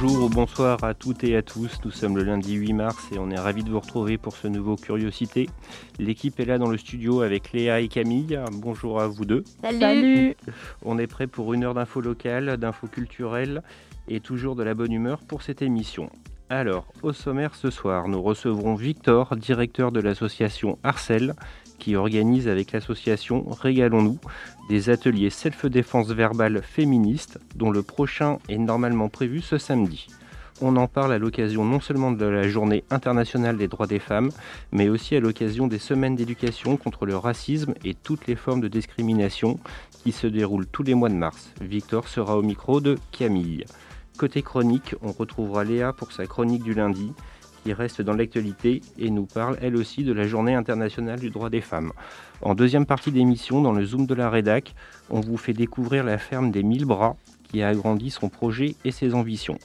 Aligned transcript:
Bonjour 0.00 0.26
ou 0.26 0.28
bonsoir 0.28 0.84
à 0.84 0.94
toutes 0.94 1.24
et 1.24 1.34
à 1.34 1.42
tous. 1.42 1.80
Nous 1.84 1.90
sommes 1.90 2.16
le 2.16 2.22
lundi 2.22 2.54
8 2.54 2.72
mars 2.72 3.08
et 3.12 3.18
on 3.18 3.30
est 3.30 3.38
ravis 3.38 3.64
de 3.64 3.70
vous 3.70 3.80
retrouver 3.80 4.16
pour 4.16 4.36
ce 4.36 4.46
nouveau 4.46 4.76
Curiosité. 4.76 5.48
L'équipe 5.98 6.38
est 6.38 6.44
là 6.44 6.56
dans 6.56 6.68
le 6.68 6.78
studio 6.78 7.22
avec 7.22 7.52
Léa 7.52 7.80
et 7.80 7.88
Camille. 7.88 8.38
Bonjour 8.52 9.00
à 9.00 9.08
vous 9.08 9.24
deux. 9.24 9.42
Salut. 9.60 10.36
On 10.84 10.98
est 10.98 11.08
prêt 11.08 11.26
pour 11.26 11.52
une 11.52 11.64
heure 11.64 11.74
d'infos 11.74 12.00
locales, 12.00 12.58
d'infos 12.58 12.86
culturelles 12.86 13.62
et 14.06 14.20
toujours 14.20 14.54
de 14.54 14.62
la 14.62 14.74
bonne 14.74 14.92
humeur 14.92 15.18
pour 15.26 15.42
cette 15.42 15.62
émission. 15.62 16.10
Alors, 16.48 16.86
au 17.02 17.12
sommaire 17.12 17.56
ce 17.56 17.70
soir, 17.70 18.06
nous 18.06 18.22
recevrons 18.22 18.76
Victor, 18.76 19.34
directeur 19.34 19.90
de 19.90 20.00
l'association 20.00 20.78
Arcel, 20.84 21.34
qui 21.78 21.96
organise 21.96 22.48
avec 22.48 22.72
l'association 22.72 23.46
Régalons-nous 23.48 24.18
des 24.68 24.90
ateliers 24.90 25.30
self-défense 25.30 26.08
verbale 26.08 26.62
féministe 26.62 27.38
dont 27.56 27.70
le 27.70 27.82
prochain 27.82 28.38
est 28.48 28.58
normalement 28.58 29.08
prévu 29.08 29.40
ce 29.40 29.58
samedi. 29.58 30.08
On 30.60 30.76
en 30.76 30.88
parle 30.88 31.12
à 31.12 31.18
l'occasion 31.18 31.64
non 31.64 31.78
seulement 31.78 32.10
de 32.10 32.24
la 32.24 32.48
journée 32.48 32.82
internationale 32.90 33.56
des 33.56 33.68
droits 33.68 33.86
des 33.86 34.00
femmes, 34.00 34.30
mais 34.72 34.88
aussi 34.88 35.14
à 35.14 35.20
l'occasion 35.20 35.68
des 35.68 35.78
semaines 35.78 36.16
d'éducation 36.16 36.76
contre 36.76 37.06
le 37.06 37.16
racisme 37.16 37.74
et 37.84 37.94
toutes 37.94 38.26
les 38.26 38.34
formes 38.34 38.60
de 38.60 38.66
discrimination 38.66 39.60
qui 40.02 40.10
se 40.10 40.26
déroulent 40.26 40.66
tous 40.66 40.82
les 40.82 40.94
mois 40.94 41.10
de 41.10 41.14
mars. 41.14 41.52
Victor 41.60 42.08
sera 42.08 42.36
au 42.36 42.42
micro 42.42 42.80
de 42.80 42.98
Camille. 43.12 43.66
Côté 44.18 44.42
chronique, 44.42 44.96
on 45.00 45.12
retrouvera 45.12 45.62
Léa 45.62 45.92
pour 45.92 46.10
sa 46.10 46.26
chronique 46.26 46.64
du 46.64 46.74
lundi 46.74 47.12
qui 47.68 47.74
reste 47.74 48.00
dans 48.00 48.14
l'actualité 48.14 48.80
et 48.98 49.10
nous 49.10 49.26
parle 49.26 49.58
elle 49.60 49.76
aussi 49.76 50.02
de 50.02 50.14
la 50.14 50.26
journée 50.26 50.54
internationale 50.54 51.20
du 51.20 51.28
droit 51.28 51.50
des 51.50 51.60
femmes. 51.60 51.92
En 52.40 52.54
deuxième 52.54 52.86
partie 52.86 53.12
d'émission, 53.12 53.60
dans 53.60 53.72
le 53.72 53.84
Zoom 53.84 54.06
de 54.06 54.14
la 54.14 54.30
Rédac, 54.30 54.74
on 55.10 55.20
vous 55.20 55.36
fait 55.36 55.52
découvrir 55.52 56.02
la 56.02 56.16
ferme 56.16 56.50
des 56.50 56.62
Mille 56.62 56.86
Bras 56.86 57.16
qui 57.42 57.60
a 57.60 57.68
agrandi 57.68 58.08
son 58.08 58.30
projet 58.30 58.74
et 58.86 58.90
ses 58.90 59.12
ambitions. 59.12 59.58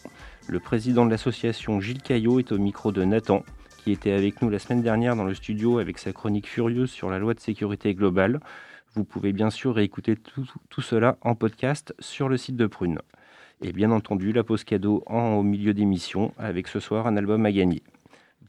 Le 0.50 0.60
président 0.60 1.06
de 1.06 1.12
l'association 1.12 1.80
Gilles 1.80 2.02
Caillot 2.02 2.40
est 2.40 2.52
au 2.52 2.58
micro 2.58 2.92
de 2.92 3.06
Nathan, 3.06 3.44
qui 3.78 3.94
était 3.94 4.12
avec 4.12 4.42
nous 4.42 4.50
la 4.50 4.60
semaine 4.60 4.82
dernière 4.82 5.16
dans 5.16 5.24
le 5.24 5.34
studio 5.34 5.80
avec 5.80 5.98
sa 5.98 6.12
chronique 6.12 6.50
furieuse 6.50 6.92
sur 6.92 7.10
la 7.10 7.20
loi 7.20 7.34
de 7.34 7.40
sécurité 7.40 7.94
globale. 7.94 8.42
Vous 8.96 9.06
pouvez 9.06 9.32
bien 9.32 9.50
sûr 9.50 9.76
réécouter 9.76 10.18
tout, 10.18 10.52
tout 10.70 10.82
cela 10.82 11.16
en 11.22 11.36
podcast 11.36 11.96
sur 12.00 12.28
le 12.28 12.36
site 12.36 12.58
de 12.58 12.68
Prune. 12.68 13.00
Et 13.62 13.72
bien 13.72 13.92
entendu, 13.92 14.34
la 14.34 14.44
pause 14.44 14.66
cadeau 14.66 15.04
en, 15.08 15.36
au 15.36 15.44
milieu 15.44 15.74
d'émission 15.74 16.34
avec 16.38 16.68
ce 16.68 16.82
soir 16.82 17.08
un 17.08 17.16
album 17.16 17.46
à 17.46 17.52
gagner. 17.54 17.82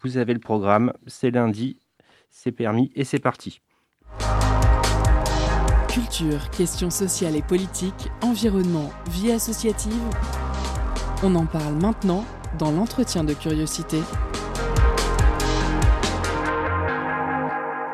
Vous 0.02 0.16
avez 0.16 0.34
le 0.34 0.40
programme, 0.40 0.92
c'est 1.06 1.30
lundi, 1.30 1.78
c'est 2.30 2.52
permis 2.52 2.90
et 2.94 3.04
c'est 3.04 3.18
parti. 3.18 3.60
Culture, 5.88 6.50
questions 6.50 6.90
sociales 6.90 7.36
et 7.36 7.42
politiques, 7.42 8.10
environnement, 8.22 8.90
vie 9.10 9.30
associative. 9.30 10.02
On 11.22 11.34
en 11.36 11.46
parle 11.46 11.74
maintenant 11.74 12.24
dans 12.58 12.72
l'entretien 12.72 13.24
de 13.24 13.34
curiosité. 13.34 13.98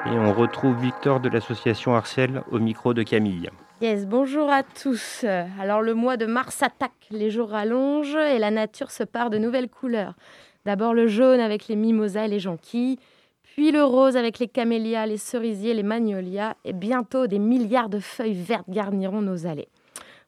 Et 0.07 0.19
on 0.19 0.33
retrouve 0.33 0.81
Victor 0.81 1.21
de 1.21 1.29
l'association 1.29 1.95
Arcel 1.95 2.43
au 2.51 2.59
micro 2.59 2.95
de 2.95 3.03
Camille. 3.03 3.51
Yes, 3.81 4.07
bonjour 4.07 4.51
à 4.51 4.63
tous. 4.63 5.25
Alors 5.61 5.83
le 5.83 5.95
mois 5.95 6.17
de 6.17 6.27
mars 6.27 6.63
attaque, 6.63 7.07
les 7.11 7.31
jours 7.31 7.51
rallongent 7.51 8.17
et 8.17 8.39
la 8.39 8.51
nature 8.51 8.91
se 8.91 9.05
part 9.05 9.31
de 9.31 9.39
nouvelles 9.39 9.69
couleurs. 9.69 10.15
D'abord 10.65 10.95
le 10.95 11.07
jaune 11.07 11.41
avec 11.41 11.69
les 11.69 11.77
mimosas 11.77 12.27
et 12.27 12.29
les 12.29 12.41
jonquilles, 12.41 12.99
puis 13.43 13.73
le 13.73 13.83
rose 13.83 14.17
avec 14.17 14.39
les 14.39 14.49
camélias, 14.49 15.07
les 15.07 15.17
cerisiers, 15.17 15.75
les 15.75 15.83
magnolias, 15.83 16.55
et 16.65 16.73
bientôt 16.73 17.27
des 17.27 17.39
milliards 17.39 17.89
de 17.89 17.99
feuilles 17.99 18.35
vertes 18.35 18.69
garniront 18.69 19.23
nos 19.23 19.47
allées. 19.47 19.69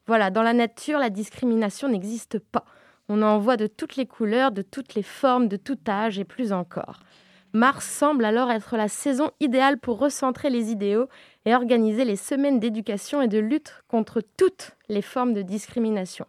Voilà, 0.06 0.30
dans 0.30 0.42
la 0.42 0.52
nature, 0.52 0.98
la 0.98 1.10
discrimination 1.10 1.88
n'existe 1.88 2.38
pas. 2.38 2.64
On 3.08 3.22
en 3.22 3.38
voit 3.38 3.56
de 3.56 3.66
toutes 3.66 3.96
les 3.96 4.06
couleurs, 4.06 4.52
de 4.52 4.62
toutes 4.62 4.94
les 4.94 5.02
formes, 5.02 5.48
de 5.48 5.56
tout 5.56 5.78
âge 5.88 6.18
et 6.18 6.24
plus 6.24 6.52
encore. 6.52 7.00
Mars 7.52 7.86
semble 7.86 8.24
alors 8.24 8.50
être 8.50 8.76
la 8.76 8.88
saison 8.88 9.30
idéale 9.38 9.78
pour 9.78 9.98
recentrer 9.98 10.48
les 10.48 10.72
idéaux 10.72 11.06
et 11.44 11.54
organiser 11.54 12.04
les 12.04 12.16
semaines 12.16 12.58
d'éducation 12.58 13.20
et 13.20 13.28
de 13.28 13.38
lutte 13.38 13.74
contre 13.88 14.22
toutes 14.36 14.72
les 14.88 15.02
formes 15.02 15.34
de 15.34 15.42
discrimination. 15.42 16.26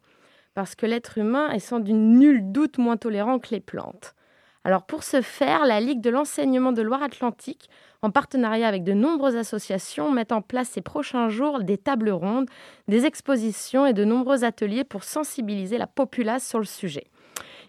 Parce 0.53 0.75
que 0.75 0.86
l'être 0.86 1.18
humain 1.18 1.50
est 1.52 1.59
sans 1.59 1.80
nul 1.80 2.52
doute 2.52 2.78
moins 2.78 2.97
tolérant 2.97 3.40
que 3.40 3.50
les 3.52 3.59
plantes. 3.59 4.16
Alors 4.66 4.86
pour 4.86 5.03
ce 5.03 5.22
faire, 5.22 5.66
la 5.66 5.81
Ligue 5.81 6.00
de 6.00 6.09
l'enseignement 6.09 6.72
de 6.72 6.81
Loire-Atlantique, 6.81 7.69
en 8.02 8.12
partenariat 8.12 8.68
avec 8.68 8.84
de 8.84 8.94
nombreuses 8.94 9.36
associations, 9.36 10.12
met 10.12 10.31
en 10.31 10.42
place 10.42 10.69
ces 10.69 10.81
prochains 10.81 11.28
jours 11.28 11.62
des 11.62 11.78
tables 11.78 12.12
rondes, 12.12 12.50
des 12.88 13.06
expositions 13.06 13.86
et 13.86 13.94
de 13.94 14.06
nombreux 14.06 14.46
ateliers 14.46 14.86
pour 14.86 15.03
sensibiliser 15.03 15.78
la 15.78 15.88
populace 15.88 16.47
sur 16.47 16.59
le 16.59 16.66
sujet. 16.66 17.08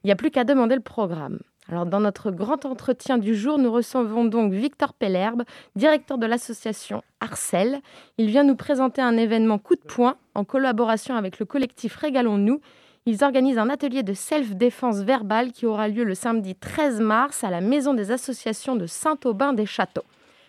Il 0.03 0.09
n'y 0.09 0.13
a 0.13 0.17
plus 0.17 0.31
qu'à 0.31 0.45
demander 0.45 0.77
le 0.77 0.83
programme. 0.83 1.41
Alors, 1.69 1.87
dans 1.87 2.01
notre 2.01 2.31
grand 2.31 2.67
entretien 2.67 3.17
du 3.17 3.35
jour, 3.35 3.59
nous 3.59 3.73
recevons 3.73 4.27
donc 4.27 4.53
Victor 4.53 4.93
Pellerbe, 4.93 5.45
directeur 5.77 6.19
de 6.19 6.27
l'association 6.27 7.03
Arcel. 7.21 7.81
Il 8.19 8.29
vient 8.29 8.45
nous 8.45 8.57
présenter 8.57 9.01
un 9.01 9.17
événement 9.17 9.59
coup 9.59 9.75
de 9.75 9.81
poing 9.81 10.17
en 10.35 10.45
collaboration 10.45 11.17
avec 11.17 11.39
le 11.39 11.47
collectif 11.47 11.97
Régalons-nous. 11.97 12.61
Ils 13.07 13.25
organisent 13.25 13.59
un 13.59 13.71
atelier 13.71 14.03
de 14.03 14.13
self-défense 14.13 14.99
verbale 14.99 15.53
qui 15.53 15.67
aura 15.67 15.89
lieu 15.89 16.05
le 16.05 16.15
samedi 16.15 16.55
13 16.55 17.01
mars 17.01 17.45
à 17.45 17.51
la 17.51 17.61
Maison 17.61 17.95
des 17.95 18.11
associations 18.11 18.77
de 18.77 18.87
Saint-Aubin-des-Châteaux. 18.87 20.05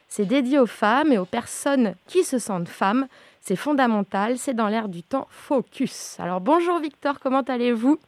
C'est 0.08 0.26
dédié 0.26 0.60
aux 0.60 0.66
femmes 0.66 1.12
et 1.12 1.18
aux 1.18 1.26
personnes 1.26 1.96
qui 2.08 2.24
se 2.24 2.40
sentent 2.40 2.70
femmes. 2.70 3.08
C'est 3.42 3.56
fondamental, 3.56 4.38
c'est 4.38 4.54
dans 4.54 4.68
l'air 4.68 4.90
du 4.90 5.04
temps 5.04 5.28
focus. 5.30 6.18
Alors 6.20 6.42
bonjour 6.42 6.80
Victor, 6.80 7.20
comment 7.20 7.42
allez-vous? 7.42 8.00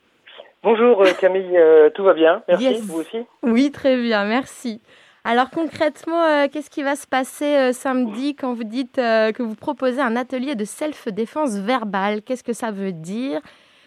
Bonjour 0.70 1.02
euh, 1.02 1.14
Camille, 1.18 1.58
euh, 1.58 1.90
tout 1.92 2.04
va 2.04 2.14
bien? 2.14 2.44
Merci, 2.50 2.66
Yes. 2.66 2.82
vous 2.82 3.00
aussi? 3.00 3.26
Oui, 3.42 3.72
très 3.72 3.96
bien, 3.96 4.26
merci. 4.26 4.82
Alors 5.24 5.50
concrètement, 5.50 6.22
euh, 6.22 6.48
qu'est-ce 6.52 6.70
qui 6.70 6.84
va 6.84 6.98
se 6.98 7.08
passer 7.08 7.56
euh, 7.56 7.72
samedi 7.72 8.36
quand 8.36 8.52
vous 8.52 8.66
dites 8.66 8.98
que 8.98 9.44
vous 9.44 9.56
proposez 9.56 10.02
un 10.02 10.18
atelier 10.18 10.56
de 10.56 10.66
self-défense 10.66 11.58
verbale? 11.58 12.22
Qu'est-ce 12.22 12.44
que 12.44 12.52
ça 12.52 12.72
veut 12.72 12.92
dire? 12.92 13.40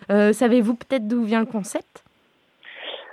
Savez-vous 0.09 0.75
peut-être 0.75 1.07
d'où 1.07 1.23
vient 1.23 1.41
le 1.41 1.47
concept? 1.47 2.03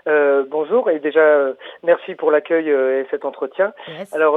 Euh, 0.08 0.46
Bonjour 0.50 0.90
et 0.90 1.00
déjà 1.00 1.20
euh, 1.20 1.54
merci 1.84 2.16
pour 2.16 2.32
l'accueil 2.32 2.72
euh, 2.72 3.02
et 3.02 3.08
cet 3.12 3.26
entretien. 3.26 3.74
Yes. 3.90 4.14
Alors 4.14 4.36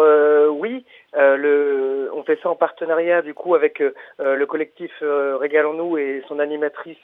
oui, 0.59 0.85
le, 1.15 2.11
on 2.15 2.25
fait 2.25 2.41
ça 2.43 2.51
en 2.51 2.57
partenariat 2.57 3.23
du 3.23 3.35
coup 3.35 3.55
avec 3.55 3.81
le 4.19 4.45
collectif 4.47 4.91
Régalons-nous 5.01 5.99
et 5.99 6.25
son 6.27 6.41
animatrice 6.41 6.99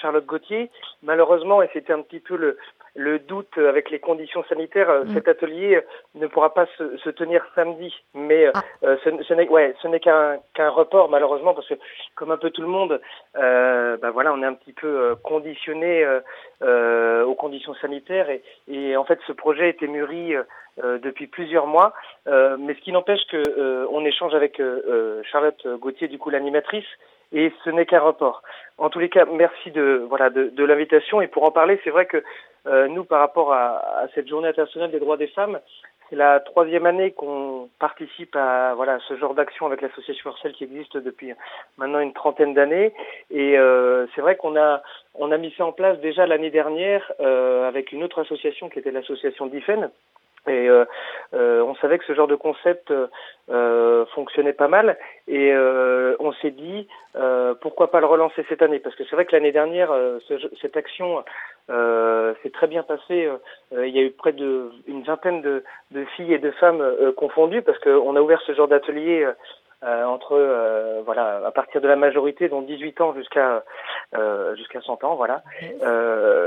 Charlotte 0.00 0.26
Gauthier. 0.26 0.70
Malheureusement, 1.02 1.62
et 1.62 1.68
c'était 1.72 1.92
un 1.92 2.02
petit 2.02 2.20
peu 2.20 2.36
le, 2.36 2.56
le 2.94 3.18
doute 3.18 3.56
avec 3.58 3.90
les 3.90 3.98
conditions 4.00 4.42
sanitaires, 4.48 4.90
euh, 4.90 5.04
Mm. 5.04 5.14
cet 5.14 5.28
atelier 5.28 5.76
euh, 5.76 5.80
ne 6.14 6.26
pourra 6.26 6.52
pas 6.54 6.66
se, 6.76 6.96
se 6.98 7.10
tenir 7.10 7.44
samedi. 7.54 7.94
Mais 8.14 8.46
euh, 8.46 8.52
Ah. 8.54 8.62
euh, 8.84 8.96
ce, 9.04 9.10
ce 9.22 9.34
n'est 9.34 9.48
ouais, 9.48 9.74
ce 9.82 9.88
n'est 9.88 10.00
qu'un 10.00 10.38
qu'un 10.54 10.70
report 10.70 11.08
malheureusement 11.10 11.54
parce 11.54 11.68
que 11.68 11.74
comme 12.16 12.30
un 12.30 12.36
peu 12.38 12.50
tout 12.50 12.62
le 12.62 12.68
monde, 12.68 13.00
euh, 13.36 13.96
bah 13.98 14.10
voilà, 14.10 14.32
on 14.32 14.42
est 14.42 14.46
un 14.46 14.54
petit 14.54 14.72
peu 14.72 14.86
euh, 14.88 15.14
conditionné 15.16 16.04
euh, 16.04 16.20
euh, 16.62 17.24
aux 17.24 17.34
conditions 17.34 17.74
sanitaires 17.74 18.30
et, 18.30 18.42
et 18.68 18.96
en 18.96 19.04
fait 19.04 19.18
ce 19.26 19.32
projet 19.32 19.64
a 19.64 19.68
été 19.68 19.86
mûri 19.86 20.34
euh, 20.34 20.42
euh, 20.82 20.98
depuis 20.98 21.26
plusieurs 21.26 21.66
mois. 21.66 21.92
Euh, 22.26 22.56
mais 22.58 22.74
ce 22.74 22.80
qui 22.80 22.92
n'empêche 22.92 23.24
que 23.30 23.36
euh, 23.36 23.86
on 23.90 24.04
échange 24.04 24.34
avec 24.34 24.58
euh, 24.60 24.82
euh, 24.88 25.22
Charlotte 25.30 25.66
Gauthier, 25.78 26.08
du 26.08 26.18
coup 26.18 26.30
l'animatrice, 26.30 26.86
et 27.32 27.52
ce 27.64 27.70
n'est 27.70 27.86
qu'un 27.86 28.00
report. 28.00 28.42
En 28.78 28.90
tous 28.90 28.98
les 28.98 29.08
cas, 29.08 29.24
merci 29.26 29.70
de 29.70 30.04
voilà 30.08 30.30
de, 30.30 30.48
de 30.48 30.64
l'invitation 30.64 31.20
et 31.20 31.26
pour 31.26 31.44
en 31.44 31.50
parler, 31.50 31.80
c'est 31.84 31.90
vrai 31.90 32.06
que 32.06 32.22
euh, 32.66 32.88
nous, 32.88 33.04
par 33.04 33.20
rapport 33.20 33.52
à, 33.52 33.78
à 34.02 34.08
cette 34.14 34.28
Journée 34.28 34.48
internationale 34.48 34.90
des 34.90 35.00
droits 35.00 35.16
des 35.16 35.28
femmes, 35.28 35.58
c'est 36.08 36.16
la 36.16 36.40
troisième 36.40 36.86
année 36.86 37.12
qu'on 37.12 37.68
participe 37.78 38.34
à 38.34 38.74
voilà 38.74 38.98
ce 39.08 39.16
genre 39.16 39.34
d'action 39.34 39.66
avec 39.66 39.82
l'association 39.82 40.30
Arcel 40.30 40.52
qui 40.52 40.64
existe 40.64 40.96
depuis 40.96 41.32
maintenant 41.76 42.00
une 42.00 42.14
trentaine 42.14 42.54
d'années. 42.54 42.94
Et 43.30 43.58
euh, 43.58 44.06
c'est 44.14 44.20
vrai 44.20 44.36
qu'on 44.36 44.56
a 44.56 44.82
on 45.14 45.30
a 45.32 45.36
mis 45.36 45.52
ça 45.58 45.66
en 45.66 45.72
place 45.72 45.98
déjà 46.00 46.26
l'année 46.26 46.50
dernière 46.50 47.12
euh, 47.20 47.68
avec 47.68 47.92
une 47.92 48.02
autre 48.02 48.22
association 48.22 48.68
qui 48.68 48.78
était 48.78 48.90
l'association 48.90 49.46
DIFEN 49.46 49.90
Et 50.48 50.68
euh, 50.68 50.84
euh, 51.34 51.62
on 51.62 51.74
savait 51.76 51.98
que 51.98 52.04
ce 52.04 52.14
genre 52.14 52.26
de 52.26 52.34
concept 52.34 52.92
euh, 53.50 54.06
fonctionnait 54.14 54.52
pas 54.52 54.68
mal 54.68 54.98
et 55.26 55.54
on 56.20 56.32
s'est 56.40 56.50
dit 56.50 56.88
pourquoi 57.60 57.90
pas 57.90 58.00
le 58.00 58.06
relancer 58.06 58.44
cette 58.48 58.62
année? 58.62 58.78
Parce 58.78 58.94
que 58.96 59.04
c'est 59.04 59.16
vrai 59.16 59.24
que 59.24 59.34
l'année 59.34 59.52
dernière 59.52 59.90
cette 60.60 60.76
action 60.76 61.24
s'est 61.68 62.50
très 62.50 62.66
bien 62.66 62.82
passée. 62.82 63.28
il 63.72 63.88
y 63.88 63.98
a 63.98 64.02
eu 64.02 64.10
près 64.10 64.32
de 64.32 64.70
une 64.86 65.02
vingtaine 65.02 65.42
de, 65.42 65.62
filles 66.16 66.34
et 66.34 66.38
de 66.38 66.50
femmes 66.52 66.84
confondues 67.16 67.62
parce 67.62 67.78
qu'on 67.78 68.16
a 68.16 68.20
ouvert 68.20 68.40
ce 68.42 68.54
genre 68.54 68.68
d'atelier 68.68 69.26
entre 69.82 70.32
euh, 70.32 71.02
voilà 71.04 71.46
à 71.46 71.50
partir 71.50 71.80
de 71.80 71.88
la 71.88 71.96
majorité, 71.96 72.48
dont 72.48 72.62
18 72.62 73.00
ans 73.00 73.14
jusqu'à 73.14 73.64
euh, 74.16 74.56
jusqu'à 74.56 74.80
100 74.80 75.04
ans, 75.04 75.14
voilà. 75.14 75.42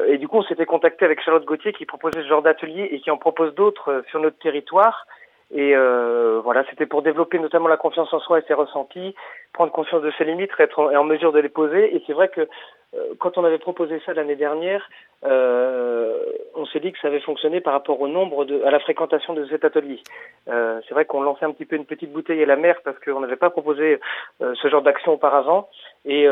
et 0.07 0.17
du 0.17 0.27
coup, 0.27 0.37
on 0.37 0.43
s'était 0.43 0.65
contacté 0.65 1.05
avec 1.05 1.21
Charlotte 1.21 1.45
Gauthier 1.45 1.73
qui 1.73 1.85
proposait 1.85 2.21
ce 2.21 2.27
genre 2.27 2.41
d'atelier 2.41 2.89
et 2.91 2.99
qui 2.99 3.11
en 3.11 3.17
propose 3.17 3.55
d'autres 3.55 4.03
sur 4.09 4.19
notre 4.19 4.37
territoire. 4.39 5.07
Et 5.53 5.75
voilà, 5.75 6.63
c'était 6.69 6.85
pour 6.85 7.01
développer 7.01 7.39
notamment 7.39 7.67
la 7.67 7.77
confiance 7.77 8.13
en 8.13 8.19
soi 8.19 8.39
et 8.39 8.43
ses 8.47 8.53
ressentis, 8.53 9.15
prendre 9.53 9.71
conscience 9.71 10.01
de 10.01 10.11
ses 10.17 10.25
limites, 10.25 10.51
être 10.59 10.79
en 10.79 11.03
mesure 11.03 11.31
de 11.31 11.39
les 11.39 11.49
poser. 11.49 11.95
Et 11.95 12.03
c'est 12.07 12.13
vrai 12.13 12.29
que 12.29 12.47
euh, 12.93 13.13
quand 13.19 13.37
on 13.37 13.45
avait 13.45 13.57
proposé 13.57 14.01
ça 14.05 14.13
l'année 14.13 14.35
dernière, 14.35 14.89
euh, 15.23 16.23
on 16.55 16.65
s'est 16.65 16.79
dit 16.79 16.91
que 16.91 16.99
ça 16.99 17.07
avait 17.07 17.21
fonctionné 17.21 17.61
par 17.61 17.73
rapport 17.73 18.01
au 18.01 18.07
nombre 18.07 18.43
de, 18.43 18.63
à 18.63 18.71
la 18.71 18.79
fréquentation 18.79 19.33
de 19.33 19.45
cet 19.45 19.63
atelier. 19.63 20.01
Euh, 20.49 20.81
c'est 20.87 20.93
vrai 20.93 21.05
qu'on 21.05 21.21
lançait 21.21 21.45
un 21.45 21.51
petit 21.51 21.65
peu 21.65 21.77
une 21.77 21.85
petite 21.85 22.11
bouteille 22.11 22.43
à 22.43 22.45
la 22.45 22.57
mer 22.57 22.75
parce 22.83 22.99
qu'on 22.99 23.21
n'avait 23.21 23.37
pas 23.37 23.49
proposé 23.49 23.99
ce 24.39 24.67
genre 24.67 24.81
d'action 24.81 25.13
auparavant 25.13 25.69
et 26.05 26.27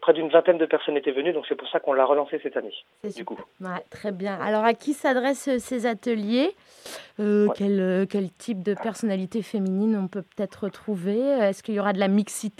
près 0.00 0.14
d'une 0.14 0.30
vingtaine 0.30 0.58
de 0.58 0.66
personnes 0.66 0.96
étaient 0.96 1.12
venues, 1.12 1.32
donc 1.32 1.44
c'est 1.48 1.54
pour 1.54 1.68
ça 1.68 1.78
qu'on 1.80 1.92
l'a 1.92 2.06
relancé 2.06 2.40
cette 2.42 2.56
année. 2.56 2.72
Du 3.14 3.24
coup. 3.24 3.38
Ouais, 3.60 3.68
très 3.90 4.10
bien. 4.10 4.38
Alors 4.40 4.64
à 4.64 4.72
qui 4.72 4.94
s'adressent 4.94 5.58
ces 5.58 5.86
ateliers? 5.86 6.54
Quel, 7.18 8.06
quel 8.10 8.30
type 8.32 8.62
de 8.62 8.74
personnalité 8.74 9.42
féminine 9.42 10.00
on 10.02 10.08
peut 10.08 10.22
peut-être 10.22 10.64
retrouver? 10.64 11.18
Est-ce 11.20 11.62
qu'il 11.62 11.74
y 11.74 11.80
aura 11.80 11.92
de 11.92 12.00
la 12.00 12.08
mixité 12.08 12.51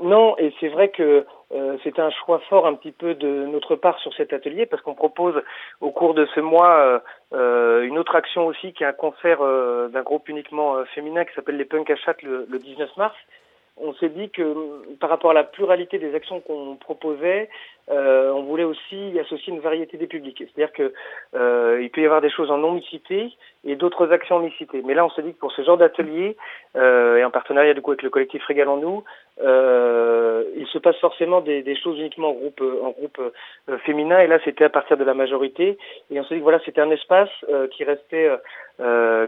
Non, 0.00 0.36
et 0.38 0.52
c'est 0.60 0.68
vrai 0.68 0.88
que 0.88 1.26
euh, 1.50 1.78
c'est 1.82 1.98
un 1.98 2.10
choix 2.10 2.40
fort 2.50 2.66
un 2.66 2.74
petit 2.74 2.92
peu 2.92 3.14
de 3.14 3.46
notre 3.46 3.74
part 3.74 3.98
sur 4.00 4.12
cet 4.14 4.34
atelier 4.34 4.66
parce 4.66 4.82
qu'on 4.82 4.94
propose 4.94 5.42
au 5.80 5.90
cours 5.90 6.12
de 6.12 6.26
ce 6.34 6.40
mois 6.40 6.76
euh, 6.78 6.98
euh, 7.32 7.82
une 7.84 7.98
autre 7.98 8.16
action 8.16 8.46
aussi 8.46 8.72
qui 8.74 8.84
est 8.84 8.86
un 8.86 8.92
concert 8.92 9.38
d'un 9.40 10.02
groupe 10.02 10.28
uniquement 10.28 10.84
féminin 10.94 11.24
qui 11.24 11.34
s'appelle 11.34 11.56
les 11.56 11.64
Punk 11.64 11.90
à 11.90 11.94
le, 12.22 12.46
le 12.50 12.58
19 12.58 12.96
mars. 12.96 13.16
On 13.80 13.94
s'est 13.94 14.08
dit 14.08 14.28
que 14.30 14.54
par 15.00 15.08
rapport 15.08 15.30
à 15.30 15.34
la 15.34 15.44
pluralité 15.44 15.98
des 15.98 16.14
actions 16.14 16.40
qu'on 16.40 16.76
proposait, 16.76 17.48
euh, 17.90 18.27
on 18.38 18.42
voulait 18.42 18.64
aussi 18.64 19.10
y 19.10 19.18
associer 19.18 19.52
une 19.52 19.60
variété 19.60 19.96
des 19.96 20.06
publics. 20.06 20.38
C'est-à-dire 20.38 20.72
que 20.72 20.92
euh, 21.34 21.80
il 21.82 21.90
peut 21.90 22.00
y 22.00 22.04
avoir 22.04 22.20
des 22.20 22.30
choses 22.30 22.50
en 22.50 22.58
non-mixité 22.58 23.32
et 23.64 23.76
d'autres 23.76 24.12
actions 24.12 24.36
en 24.36 24.40
mixité. 24.40 24.82
Mais 24.84 24.94
là, 24.94 25.04
on 25.04 25.10
s'est 25.10 25.22
dit 25.22 25.34
que 25.34 25.38
pour 25.38 25.52
ce 25.52 25.62
genre 25.62 25.76
d'atelier, 25.76 26.36
euh, 26.76 27.16
et 27.16 27.24
en 27.24 27.30
partenariat 27.30 27.74
du 27.74 27.82
coup 27.82 27.90
avec 27.90 28.02
le 28.02 28.10
collectif 28.10 28.44
Régalons 28.44 28.76
nous, 28.76 29.04
euh, 29.40 30.42
il 30.56 30.66
se 30.66 30.78
passe 30.78 30.96
forcément 30.96 31.40
des, 31.40 31.62
des, 31.62 31.76
choses 31.76 31.98
uniquement 31.98 32.30
en 32.30 32.32
groupe, 32.32 32.60
en 32.60 32.90
groupe 32.90 33.20
euh, 33.68 33.78
féminin. 33.78 34.18
Et 34.20 34.26
là, 34.26 34.38
c'était 34.44 34.64
à 34.64 34.68
partir 34.68 34.96
de 34.96 35.04
la 35.04 35.14
majorité. 35.14 35.78
Et 36.10 36.18
on 36.18 36.24
s'est 36.24 36.34
dit 36.34 36.40
que 36.40 36.44
voilà, 36.44 36.60
c'était 36.64 36.80
un 36.80 36.90
espace 36.90 37.30
euh, 37.48 37.68
qui 37.68 37.84
restait, 37.84 38.30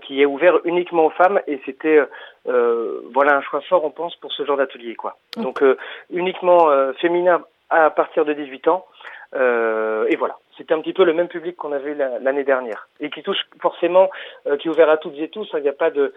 qui 0.03 0.23
est 0.23 0.27
ouvert 0.27 0.59
uniquement 0.65 1.07
aux 1.07 1.11
femmes. 1.11 1.41
Et 1.47 1.61
c'était 1.67 2.01
voilà 2.45 3.37
un 3.37 3.43
choix 3.43 3.61
fort, 3.63 3.85
on 3.85 3.91
pense, 3.91 4.15
pour 4.17 4.33
ce 4.33 4.45
genre 4.45 4.57
d'atelier, 4.57 4.95
quoi. 4.95 5.17
Donc 5.37 5.63
uniquement 6.11 6.69
féminin 6.95 7.43
à 7.71 7.91
partir 7.91 8.25
de 8.25 8.33
18 8.33 8.69
ans. 8.69 8.87
Euh, 9.35 10.07
et 10.09 10.17
voilà, 10.17 10.39
c'était 10.57 10.75
un 10.75 10.81
petit 10.81 10.93
peu 10.93 11.05
le 11.05 11.13
même 11.13 11.29
public 11.29 11.57
qu'on 11.57 11.73
avait 11.73 11.95
l'année 11.95 12.43
dernière 12.43 12.89
et 12.99 13.11
qui 13.11 13.23
touche 13.23 13.39
forcément, 13.61 14.11
euh, 14.47 14.57
qui 14.57 14.67
est 14.67 14.71
ouvert 14.71 14.91
à 14.91 14.97
toutes 14.97 15.17
et 15.19 15.29
tous. 15.29 15.49
Hein. 15.53 15.59
Il 15.59 15.63
n'y 15.63 15.69
a 15.69 15.73
pas 15.73 15.91
de, 15.91 16.13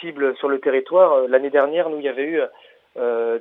cible 0.00 0.36
sur 0.36 0.48
le 0.48 0.60
territoire. 0.60 1.12
Euh, 1.12 1.26
l'année 1.28 1.50
dernière, 1.50 1.90
nous, 1.90 1.98
il 1.98 2.04
y 2.04 2.08
avait 2.08 2.26
eu 2.26 2.40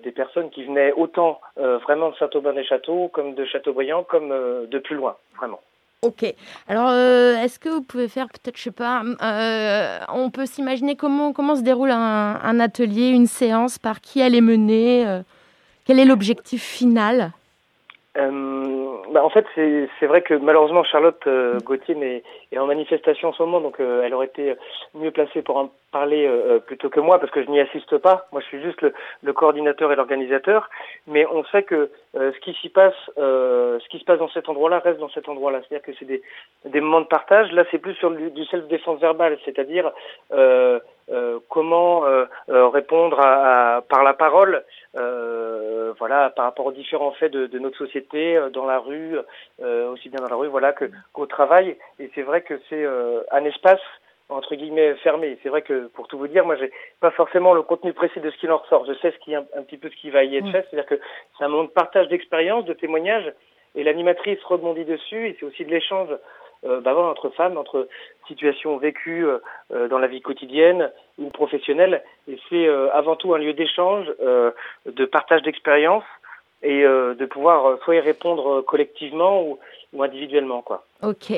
des 0.03 0.11
personnes 0.11 0.49
qui 0.49 0.63
venaient 0.63 0.93
autant 0.93 1.39
vraiment 1.57 2.09
de 2.09 2.15
Saint-Aubin-des-Châteaux 2.15 3.09
comme 3.09 3.35
de 3.35 3.45
Châteaubriand, 3.45 4.03
comme 4.03 4.29
de 4.29 4.79
plus 4.79 4.95
loin, 4.95 5.15
vraiment. 5.37 5.61
Ok. 6.01 6.25
Alors, 6.67 6.89
est-ce 6.89 7.59
que 7.59 7.69
vous 7.69 7.83
pouvez 7.83 8.07
faire 8.07 8.29
peut-être, 8.29 8.57
je 8.57 8.63
sais 8.63 8.71
pas, 8.71 9.03
on 10.11 10.31
peut 10.31 10.47
s'imaginer 10.47 10.95
comment 10.95 11.55
se 11.55 11.61
déroule 11.61 11.91
un, 11.91 12.59
atelier, 12.59 13.09
une 13.09 13.27
séance, 13.27 13.77
par 13.77 14.01
qui 14.01 14.21
elle 14.21 14.33
est 14.33 14.41
menée 14.41 15.05
quel 15.85 15.99
est 15.99 16.05
l'objectif 16.05 16.63
final? 16.63 17.31
Euh, 18.15 18.97
bah 19.11 19.23
en 19.23 19.29
fait, 19.29 19.45
c'est 19.55 20.05
vrai 20.05 20.21
que 20.21 20.35
malheureusement 20.35 20.83
Charlotte 20.83 21.21
euh, 21.25 21.59
Gauthier 21.59 22.23
est, 22.51 22.57
en 22.57 22.67
manifestation 22.67 23.29
en 23.29 23.33
ce 23.33 23.41
moment, 23.41 23.59
donc 23.59 23.79
euh, 23.79 24.03
elle 24.03 24.13
aurait 24.13 24.27
été 24.27 24.55
mieux 24.93 25.11
placée 25.11 25.41
pour 25.41 25.57
en 25.57 25.71
parler 25.93 26.27
euh, 26.27 26.59
plutôt 26.59 26.89
que 26.89 26.99
moi, 26.99 27.19
parce 27.19 27.31
que 27.31 27.41
je 27.41 27.49
n'y 27.49 27.61
assiste 27.61 27.97
pas. 27.99 28.27
Moi, 28.33 28.41
je 28.41 28.47
suis 28.47 28.61
juste 28.61 28.81
le, 28.81 28.93
le 29.21 29.33
coordinateur 29.33 29.91
et 29.91 29.95
l'organisateur. 29.95 30.69
Mais 31.07 31.25
on 31.27 31.45
sait 31.45 31.63
que 31.63 31.89
ce 32.13 32.39
qui 32.41 32.53
s'y 32.61 32.69
passe, 32.69 32.93
ce 33.15 33.87
qui 33.89 33.99
se 33.99 34.03
passe 34.03 34.19
dans 34.19 34.29
cet 34.29 34.49
endroit-là 34.49 34.79
reste 34.79 34.99
dans 34.99 35.09
cet 35.09 35.29
endroit-là. 35.29 35.61
C'est-à-dire 35.61 35.85
que 35.85 35.97
c'est 35.97 36.05
des, 36.05 36.21
des 36.65 36.81
moments 36.81 37.01
de 37.01 37.07
partage. 37.07 37.51
Là, 37.51 37.63
c'est 37.71 37.79
plus 37.79 37.95
sur 37.95 38.11
du, 38.11 38.45
self-défense 38.45 38.99
verbale, 38.99 39.37
c'est-à-dire 39.45 39.91
euh, 41.11 41.39
comment 41.49 42.05
euh, 42.05 42.25
euh, 42.49 42.69
répondre 42.69 43.19
à, 43.19 43.83
par 43.89 44.03
la 44.03 44.13
parole, 44.13 44.63
voilà, 45.99 46.29
par 46.31 46.45
rapport 46.45 46.65
aux 46.67 46.71
différents 46.71 47.11
faits 47.11 47.31
de, 47.31 47.45
de 47.47 47.59
notre 47.59 47.77
société, 47.77 48.39
dans 48.51 48.65
la 48.65 48.79
rue, 48.79 49.17
aussi 49.91 50.09
bien 50.09 50.19
dans 50.19 50.29
la 50.29 50.35
rue, 50.35 50.47
voilà, 50.47 50.73
qu'au 51.13 51.25
travail. 51.25 51.77
Et 51.99 52.09
c'est 52.15 52.23
vrai 52.23 52.41
que 52.41 52.59
c'est 52.69 52.85
un 53.31 53.45
espace 53.45 53.81
entre 54.29 54.55
guillemets 54.55 54.95
fermé. 54.95 55.37
C'est 55.43 55.49
vrai 55.49 55.61
que 55.61 55.87
pour 55.87 56.07
tout 56.07 56.17
vous 56.17 56.27
dire, 56.27 56.45
moi 56.45 56.55
j'ai 56.55 56.71
pas 56.99 57.11
forcément 57.11 57.53
le 57.53 57.61
contenu 57.61 57.93
précis 57.93 58.19
de 58.19 58.29
ce 58.29 58.37
qu'il 58.37 58.51
en 58.51 58.57
ressort. 58.57 58.85
Je 58.85 58.93
sais 58.93 59.11
ce 59.11 59.17
qui 59.19 59.35
un, 59.35 59.45
un 59.55 59.63
petit 59.63 59.77
peu 59.77 59.89
ce 59.89 59.95
qui 59.95 60.09
va 60.09 60.23
y 60.23 60.37
être 60.37 60.51
fait, 60.51 60.65
c'est-à-dire 60.69 60.85
que 60.85 60.99
c'est 61.37 61.43
un 61.43 61.49
moment 61.49 61.65
de 61.65 61.69
partage 61.69 62.07
d'expérience, 62.07 62.65
de 62.65 62.73
témoignages, 62.73 63.31
et 63.75 63.83
l'animatrice 63.83 64.41
rebondit 64.43 64.85
dessus, 64.85 65.27
et 65.27 65.35
c'est 65.39 65.45
aussi 65.45 65.65
de 65.65 65.71
l'échange 65.71 66.09
euh, 66.65 66.79
bah, 66.79 66.95
entre 66.95 67.29
femmes, 67.31 67.57
entre 67.57 67.89
situations 68.27 68.77
vécues 68.77 69.25
euh, 69.25 69.39
euh, 69.73 69.89
dans 69.89 69.99
la 69.99 70.07
vie 70.07 70.21
quotidienne 70.21 70.91
ou 71.17 71.29
professionnelle. 71.29 72.03
Et 72.29 72.39
c'est 72.49 72.69
avant 72.93 73.17
tout 73.17 73.33
un 73.33 73.37
lieu 73.37 73.53
d'échange, 73.53 74.07
de 74.85 75.05
partage 75.05 75.41
d'expériences 75.41 76.05
et 76.63 76.83
de 76.83 77.25
pouvoir 77.25 77.77
soit 77.83 77.95
y 77.95 77.99
répondre 77.99 78.61
collectivement 78.61 79.43
ou, 79.43 79.59
ou 79.93 80.03
individuellement. 80.03 80.61
Quoi. 80.61 80.83
Ok. 81.03 81.31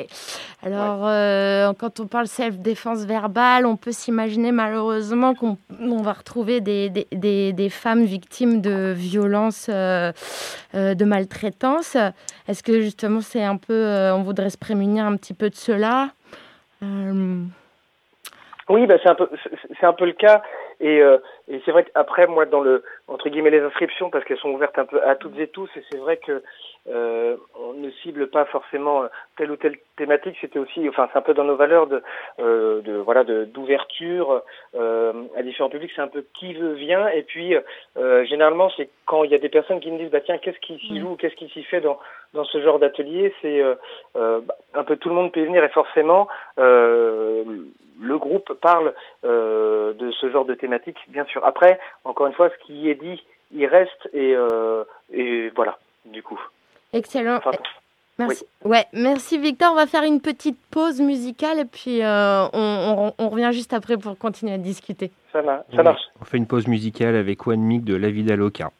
Alors, 0.62 1.06
euh, 1.06 1.72
quand 1.78 2.00
on 2.00 2.06
parle 2.06 2.26
self-défense 2.26 3.04
verbale, 3.04 3.66
on 3.66 3.76
peut 3.76 3.92
s'imaginer 3.92 4.50
malheureusement 4.50 5.34
qu'on 5.34 5.58
va 6.02 6.12
retrouver 6.12 6.60
des, 6.60 6.88
des, 6.88 7.52
des, 7.52 7.70
femmes 7.70 8.04
victimes 8.04 8.60
de 8.60 8.92
violences, 8.92 9.68
euh, 9.68 10.12
euh, 10.74 10.94
de 10.94 11.04
maltraitance. 11.04 11.96
Est-ce 12.48 12.62
que 12.62 12.80
justement, 12.80 13.20
c'est 13.20 13.42
un 13.42 13.56
peu, 13.56 14.10
on 14.12 14.22
voudrait 14.22 14.50
se 14.50 14.58
prémunir 14.58 15.04
un 15.04 15.16
petit 15.16 15.34
peu 15.34 15.50
de 15.50 15.54
cela? 15.54 16.10
Oui, 18.68 18.86
bah, 18.86 18.96
c'est 19.02 19.08
un, 19.08 19.14
peu, 19.14 19.28
un 19.82 19.92
peu 19.92 20.06
le 20.06 20.12
cas. 20.12 20.42
Et, 20.80 20.98
et 21.48 21.60
c'est 21.64 21.70
vrai 21.70 21.84
qu'après, 21.84 22.26
moi, 22.26 22.44
dans 22.44 22.60
le, 22.60 22.82
entre 23.08 23.28
guillemets, 23.28 23.50
les 23.50 23.60
inscriptions, 23.60 24.10
parce 24.10 24.24
qu'elles 24.24 24.38
sont 24.38 24.50
ouvertes 24.50 24.78
un 24.78 24.84
peu 24.84 25.02
à 25.02 25.14
toutes 25.14 25.38
et 25.38 25.48
tous, 25.48 25.70
et 25.76 25.82
c'est 25.90 25.98
vrai 25.98 26.18
que 26.18 26.42
euh, 26.88 27.36
on 27.58 27.72
ne 27.72 27.90
cible 28.02 28.28
pas 28.28 28.44
forcément 28.46 29.04
telle 29.36 29.50
ou 29.50 29.56
telle 29.56 29.76
thématique. 29.96 30.36
C'était 30.40 30.58
aussi, 30.58 30.88
enfin, 30.88 31.08
c'est 31.12 31.18
un 31.18 31.22
peu 31.22 31.34
dans 31.34 31.44
nos 31.44 31.56
valeurs 31.56 31.86
de, 31.86 32.02
euh, 32.38 32.80
de 32.82 32.94
voilà, 32.94 33.24
d'ouverture 33.24 34.42
euh, 34.74 35.12
à 35.36 35.42
différents 35.42 35.68
publics. 35.68 35.90
C'est 35.94 36.02
un 36.02 36.08
peu 36.08 36.24
qui 36.34 36.54
veut 36.54 36.74
vient. 36.74 37.08
Et 37.08 37.22
puis, 37.22 37.56
euh, 37.96 38.24
généralement, 38.24 38.70
c'est 38.76 38.88
quand 39.04 39.24
il 39.24 39.30
y 39.30 39.34
a 39.34 39.38
des 39.38 39.48
personnes 39.48 39.80
qui 39.80 39.90
me 39.90 39.98
disent, 39.98 40.10
bah 40.10 40.20
tiens, 40.20 40.38
qu'est-ce 40.38 40.58
qui 40.60 40.78
s'y 40.78 41.00
joue, 41.00 41.16
qu'est-ce 41.16 41.36
qui 41.36 41.48
s'y 41.48 41.62
fait 41.64 41.80
dans 41.80 41.98
dans 42.34 42.44
ce 42.44 42.60
genre 42.60 42.78
d'atelier. 42.78 43.34
C'est 43.40 43.60
euh, 43.60 43.74
euh, 44.16 44.40
un 44.74 44.84
peu 44.84 44.96
tout 44.96 45.08
le 45.08 45.14
monde 45.14 45.32
peut 45.32 45.40
y 45.40 45.46
venir 45.46 45.64
et 45.64 45.68
forcément. 45.70 46.28
le 47.98 48.18
groupe 48.18 48.52
parle 48.60 48.92
de 49.24 50.10
ce 50.20 50.30
genre 50.30 50.44
de 50.44 50.54
thématique, 50.54 50.98
bien 51.08 51.24
sûr. 51.24 51.44
Après, 51.44 51.78
encore 52.04 52.26
une 52.26 52.34
fois, 52.34 52.50
ce 52.50 52.66
qui 52.66 52.90
est 52.90 52.94
dit, 52.94 53.24
il 53.52 53.66
reste 53.66 54.08
et, 54.12 54.34
et 55.12 55.48
voilà, 55.50 55.78
du 56.04 56.22
coup. 56.22 56.40
Excellent. 56.96 57.40
Merci. 58.18 58.44
Ouais, 58.64 58.86
merci 58.94 59.38
Victor. 59.38 59.72
On 59.72 59.76
va 59.76 59.86
faire 59.86 60.02
une 60.02 60.20
petite 60.20 60.58
pause 60.70 61.00
musicale 61.00 61.60
et 61.60 61.64
puis 61.66 62.02
euh, 62.02 62.46
on, 62.52 63.12
on, 63.18 63.28
revient 63.28 63.50
juste 63.52 63.74
après 63.74 63.98
pour 63.98 64.16
continuer 64.16 64.54
à 64.54 64.58
discuter. 64.58 65.10
Ça, 65.32 65.42
marche. 65.42 66.00
On 66.20 66.24
fait 66.24 66.38
une 66.38 66.46
pause 66.46 66.66
musicale 66.66 67.14
avec 67.14 67.46
One 67.46 67.60
Mic 67.60 67.84
de 67.84 67.94
La 67.94 68.10
Vida 68.10 68.36
Loca. 68.36 68.70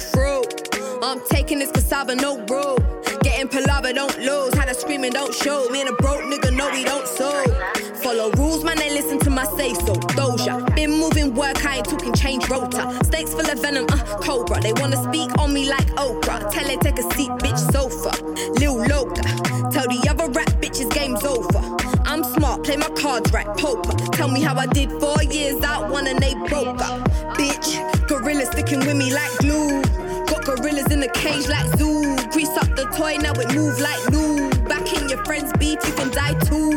Fruit. 0.00 0.46
I'm 1.02 1.20
taking 1.28 1.58
this 1.58 1.70
cassava, 1.70 2.14
no 2.14 2.44
road. 2.46 2.78
Getting 3.22 3.48
palaver, 3.48 3.92
don't 3.92 4.18
lose. 4.18 4.54
Had 4.54 4.68
a 4.68 4.74
screaming, 4.74 5.12
don't 5.12 5.34
show. 5.34 5.68
Me 5.70 5.80
and 5.80 5.90
a 5.90 5.92
broke 5.94 6.22
nigga, 6.22 6.54
no, 6.54 6.70
we 6.70 6.84
don't 6.84 7.06
so. 7.06 7.44
Follow 8.02 8.30
rules, 8.32 8.64
man, 8.64 8.76
they 8.76 8.90
listen 8.90 9.18
to 9.20 9.30
my 9.30 9.44
say 9.56 9.74
so. 9.74 9.94
Doja, 10.16 10.74
been 10.74 10.90
moving 10.90 11.34
work, 11.34 11.64
I 11.64 11.76
ain't 11.76 11.86
talking 11.86 12.14
change 12.14 12.48
rota. 12.48 12.98
Steaks 13.04 13.32
full 13.32 13.50
of 13.50 13.60
venom, 13.60 13.86
uh, 13.90 14.18
cobra. 14.18 14.60
They 14.60 14.72
wanna 14.74 14.96
speak 15.04 15.36
on 15.38 15.52
me 15.52 15.68
like 15.68 15.86
Oprah. 15.96 16.50
Tell 16.50 16.68
it, 16.68 16.80
take 16.80 16.98
a 16.98 17.02
seat, 17.14 17.30
bitch, 17.42 17.58
sofa. 17.72 18.10
Lil 18.58 18.76
Loca, 18.76 19.22
tell 19.70 19.86
the 19.86 20.06
other 20.08 20.30
rap 20.30 20.48
bitches 20.62 20.90
game's 20.94 21.22
over. 21.24 21.76
I'm 22.06 22.24
smart, 22.24 22.64
play 22.64 22.76
my 22.76 22.88
cards 22.90 23.30
right, 23.32 23.46
poker. 23.58 23.96
Tell 24.12 24.28
me 24.28 24.40
how 24.40 24.56
I 24.56 24.66
did 24.66 24.90
four 24.98 25.22
years 25.22 25.62
out, 25.62 25.90
one 25.90 26.06
and 26.06 26.18
they 26.18 26.34
move 33.60 33.80
like 33.80 34.02
new. 34.10 34.50
Back 34.68 34.92
in 34.94 35.08
your 35.08 35.22
friend's 35.24 35.52
beef, 35.58 35.78
you 35.86 35.92
can 35.94 36.10
die 36.10 36.34
too. 36.48 36.70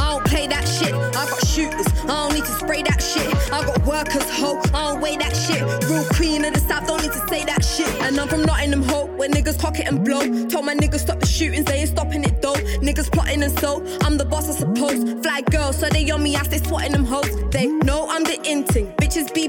I 0.00 0.04
don't 0.10 0.24
play 0.26 0.46
that 0.48 0.66
shit. 0.66 0.92
I 0.94 1.22
got 1.30 1.46
shooters, 1.46 1.86
I 2.04 2.14
don't 2.20 2.34
need 2.34 2.44
to 2.44 2.54
spray 2.62 2.82
that 2.82 3.00
shit. 3.02 3.28
I 3.52 3.64
got 3.64 3.78
workers, 3.86 4.28
ho, 4.38 4.60
I 4.74 4.92
don't 4.92 5.00
weigh 5.00 5.16
that 5.16 5.34
shit. 5.34 5.62
Real 5.88 6.04
queen 6.16 6.44
of 6.44 6.52
the 6.54 6.60
south, 6.60 6.86
don't 6.86 7.02
need 7.02 7.12
to 7.12 7.28
say 7.28 7.44
that 7.44 7.64
shit. 7.64 7.92
And 8.02 8.18
I'm 8.18 8.28
from 8.28 8.42
Nottingham, 8.42 8.82
ho, 8.82 9.06
where 9.16 9.28
niggas 9.28 9.58
cock 9.60 9.78
it 9.78 9.86
and 9.86 10.04
blow. 10.04 10.22
Told 10.48 10.64
my 10.64 10.74
niggas 10.74 11.00
stop 11.00 11.20
the 11.20 11.26
shootings, 11.26 11.66
they 11.66 11.78
ain't 11.80 11.90
stopping 11.90 12.24
it 12.24 12.42
though. 12.42 12.60
Niggas 12.86 13.10
plotting 13.12 13.42
and 13.42 13.56
so, 13.58 13.84
I'm 14.02 14.16
the 14.18 14.24
boss, 14.24 14.48
I 14.48 14.54
suppose. 14.64 14.98
Fly 15.22 15.40
girl, 15.50 15.72
so 15.72 15.88
they 15.88 16.10
on 16.10 16.22
me, 16.22 16.36
I 16.36 16.42
stay 16.42 16.58
swatting 16.58 16.92
them 16.92 17.04
hoes. 17.04 17.32
They 17.50 17.66
know 17.66 18.08
I'm 18.10 18.24
the 18.24 18.38
inting, 18.52 18.95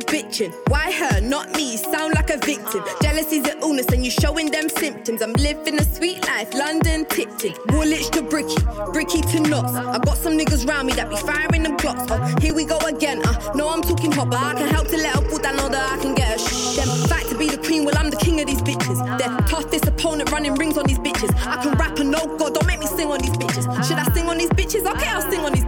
bitching. 0.08 0.54
Why 0.70 0.92
her, 0.92 1.22
not 1.22 1.56
me? 1.56 1.78
Sound 1.78 2.16
like 2.16 2.30
a 2.30 2.38
victim. 2.38 2.84
Jealousy's 3.02 3.48
an 3.48 3.60
illness, 3.60 3.88
and 3.88 4.04
you 4.04 4.12
showing 4.12 4.50
them 4.50 4.70
symptoms. 4.70 5.22
I'm 5.22 5.34
living 5.34 5.80
a 5.80 5.84
sweet 5.84 6.26
life, 6.28 6.54
London 6.54 7.06
tipsy. 7.06 7.54
Woolwich 7.70 8.10
to 8.12 8.22
Bricky, 8.22 8.58
Bricky 8.94 9.22
to 9.22 9.40
Knots. 9.42 9.74
I 9.74 10.00
got 10.00 10.18
some 10.18 10.38
niggas 10.38 10.68
round 10.68 10.88
me 10.88 10.94
that 10.94 11.10
be 11.10 11.18
firing 11.18 11.64
them 11.64 11.78
clocks. 11.78 12.10
Oh, 12.10 12.18
here 12.42 12.54
we 12.54 12.66
go 12.66 12.80
again. 12.80 13.22
Uh, 13.26 13.54
no, 13.54 13.70
I'm 13.70 13.82
talking 13.82 14.12
hot, 14.12 14.30
but 14.30 14.40
I 14.40 14.54
can 14.56 14.68
help 14.68 14.88
to 14.88 14.98
let 14.98 15.16
her 15.16 15.30
put 15.30 15.44
that 15.44 15.56
know 15.56 15.70
that 15.70 15.92
I 15.92 16.02
can 16.02 16.16
get 16.16 16.36
a 16.36 16.40
shh. 16.40 16.78
Them 16.78 16.88
fight 17.08 17.28
to 17.28 17.38
be 17.38 17.48
the 17.48 17.58
queen, 17.58 17.86
well, 17.86 17.98
I'm 17.98 18.10
the 18.10 18.18
king 18.18 18.40
of 18.40 18.48
these 18.48 18.62
bitches. 18.62 18.98
They're 19.18 19.38
toughest 19.48 19.88
opponent 19.88 20.32
running 20.32 20.56
rings 20.56 20.78
on 20.78 20.86
these 20.86 21.00
bitches. 21.00 21.30
I 21.46 21.62
can 21.62 21.78
rap 21.78 21.98
and 22.00 22.12
no 22.12 22.38
god, 22.38 22.54
don't 22.54 22.68
make 22.68 22.80
me 22.80 22.88
sing 22.88 23.12
on 23.12 23.20
these 23.20 23.38
bitches. 23.38 23.66
Should 23.88 23.98
I 23.98 24.06
sing 24.14 24.28
on 24.28 24.38
these 24.38 24.50
bitches? 24.50 24.86
Okay, 24.86 25.08
I'll 25.08 25.30
sing 25.30 25.42
on 25.42 25.54
these 25.54 25.67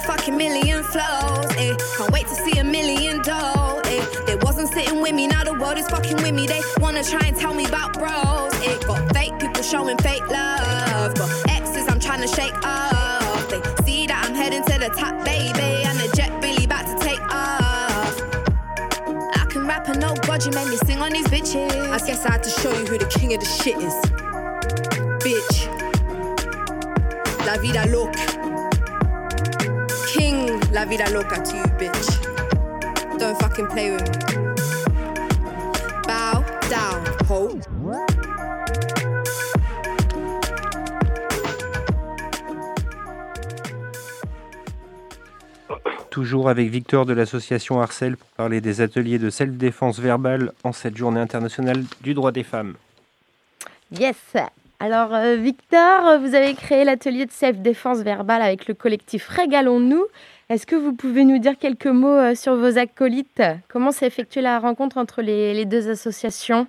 fucking 0.00 0.36
million 0.36 0.82
flows, 0.84 1.46
eh? 1.56 1.76
Can't 1.96 2.12
wait 2.12 2.26
to 2.26 2.34
see 2.34 2.58
a 2.58 2.64
million 2.64 3.22
dough, 3.22 3.80
eh? 3.84 4.04
They 4.26 4.36
wasn't 4.36 4.72
sitting 4.72 5.00
with 5.00 5.14
me, 5.14 5.26
now 5.26 5.44
the 5.44 5.54
world 5.54 5.78
is 5.78 5.88
fucking 5.88 6.16
with 6.16 6.34
me. 6.34 6.46
They 6.46 6.60
wanna 6.78 7.02
try 7.04 7.28
and 7.28 7.36
tell 7.36 7.54
me 7.54 7.66
about 7.66 7.94
bros, 7.94 8.54
eh? 8.66 8.78
Got 8.86 9.12
fake 9.14 9.38
people 9.38 9.62
showing 9.62 9.98
fake 9.98 10.26
love, 10.28 11.14
got 11.14 11.30
exes 11.50 11.86
I'm 11.88 12.00
trying 12.00 12.22
to 12.22 12.28
shake 12.28 12.54
off. 12.64 13.48
They 13.48 13.60
see 13.84 14.06
that 14.06 14.24
I'm 14.26 14.34
heading 14.34 14.64
to 14.64 14.78
the 14.78 14.90
top, 14.90 15.24
baby, 15.24 15.84
and 15.84 15.98
the 15.98 16.10
jet 16.16 16.30
really 16.42 16.64
about 16.64 16.86
to 16.86 16.96
take 17.04 17.20
off. 17.32 18.14
I 19.40 19.46
can 19.50 19.66
rap 19.66 19.88
and 19.88 20.00
no 20.00 20.14
god, 20.26 20.44
you 20.44 20.52
made 20.52 20.68
me 20.68 20.76
sing 20.78 21.00
on 21.00 21.12
these 21.12 21.28
bitches. 21.28 21.90
I 21.90 21.98
guess 22.06 22.24
I 22.24 22.32
had 22.32 22.42
to 22.44 22.50
show 22.50 22.70
you 22.78 22.86
who 22.86 22.98
the 22.98 23.06
king 23.06 23.34
of 23.34 23.40
the 23.40 23.46
shit 23.46 23.76
is. 23.78 23.94
Bitch. 25.24 25.68
La 27.46 27.56
vida 27.58 27.86
loca. 27.90 28.59
La 30.72 30.84
vida 30.84 31.10
loca 31.10 31.42
to 31.42 31.56
you, 31.56 31.64
bitch. 31.78 32.20
Don't 33.18 33.36
fucking 33.42 33.66
play 33.66 33.90
with 33.90 34.08
me. 34.08 34.44
Bow 36.06 36.44
down, 36.70 37.02
ho. 37.28 37.58
Toujours 46.10 46.48
avec 46.48 46.70
Victor 46.70 47.04
de 47.04 47.14
l'association 47.14 47.80
Arcel 47.80 48.16
pour 48.16 48.28
parler 48.30 48.60
des 48.60 48.80
ateliers 48.80 49.18
de 49.18 49.30
self-défense 49.30 49.98
verbale 49.98 50.52
en 50.62 50.72
cette 50.72 50.96
journée 50.96 51.20
internationale 51.20 51.84
du 52.00 52.14
droit 52.14 52.30
des 52.30 52.44
femmes. 52.44 52.74
Yes. 53.90 54.16
Alors, 54.82 55.14
euh, 55.14 55.36
Victor, 55.36 56.18
vous 56.20 56.34
avez 56.34 56.54
créé 56.54 56.84
l'atelier 56.84 57.26
de 57.26 57.30
self-défense 57.30 57.98
verbale 57.98 58.40
avec 58.40 58.66
le 58.66 58.72
collectif 58.72 59.28
Régalons-nous. 59.28 60.06
Est-ce 60.48 60.64
que 60.64 60.74
vous 60.74 60.94
pouvez 60.94 61.24
nous 61.24 61.38
dire 61.38 61.58
quelques 61.58 61.86
mots 61.86 62.08
euh, 62.08 62.34
sur 62.34 62.56
vos 62.56 62.78
acolytes? 62.78 63.42
Comment 63.68 63.92
s'est 63.92 64.06
effectuée 64.06 64.40
la 64.40 64.58
rencontre 64.58 64.96
entre 64.96 65.20
les 65.20 65.66
deux 65.66 65.90
associations? 65.90 66.66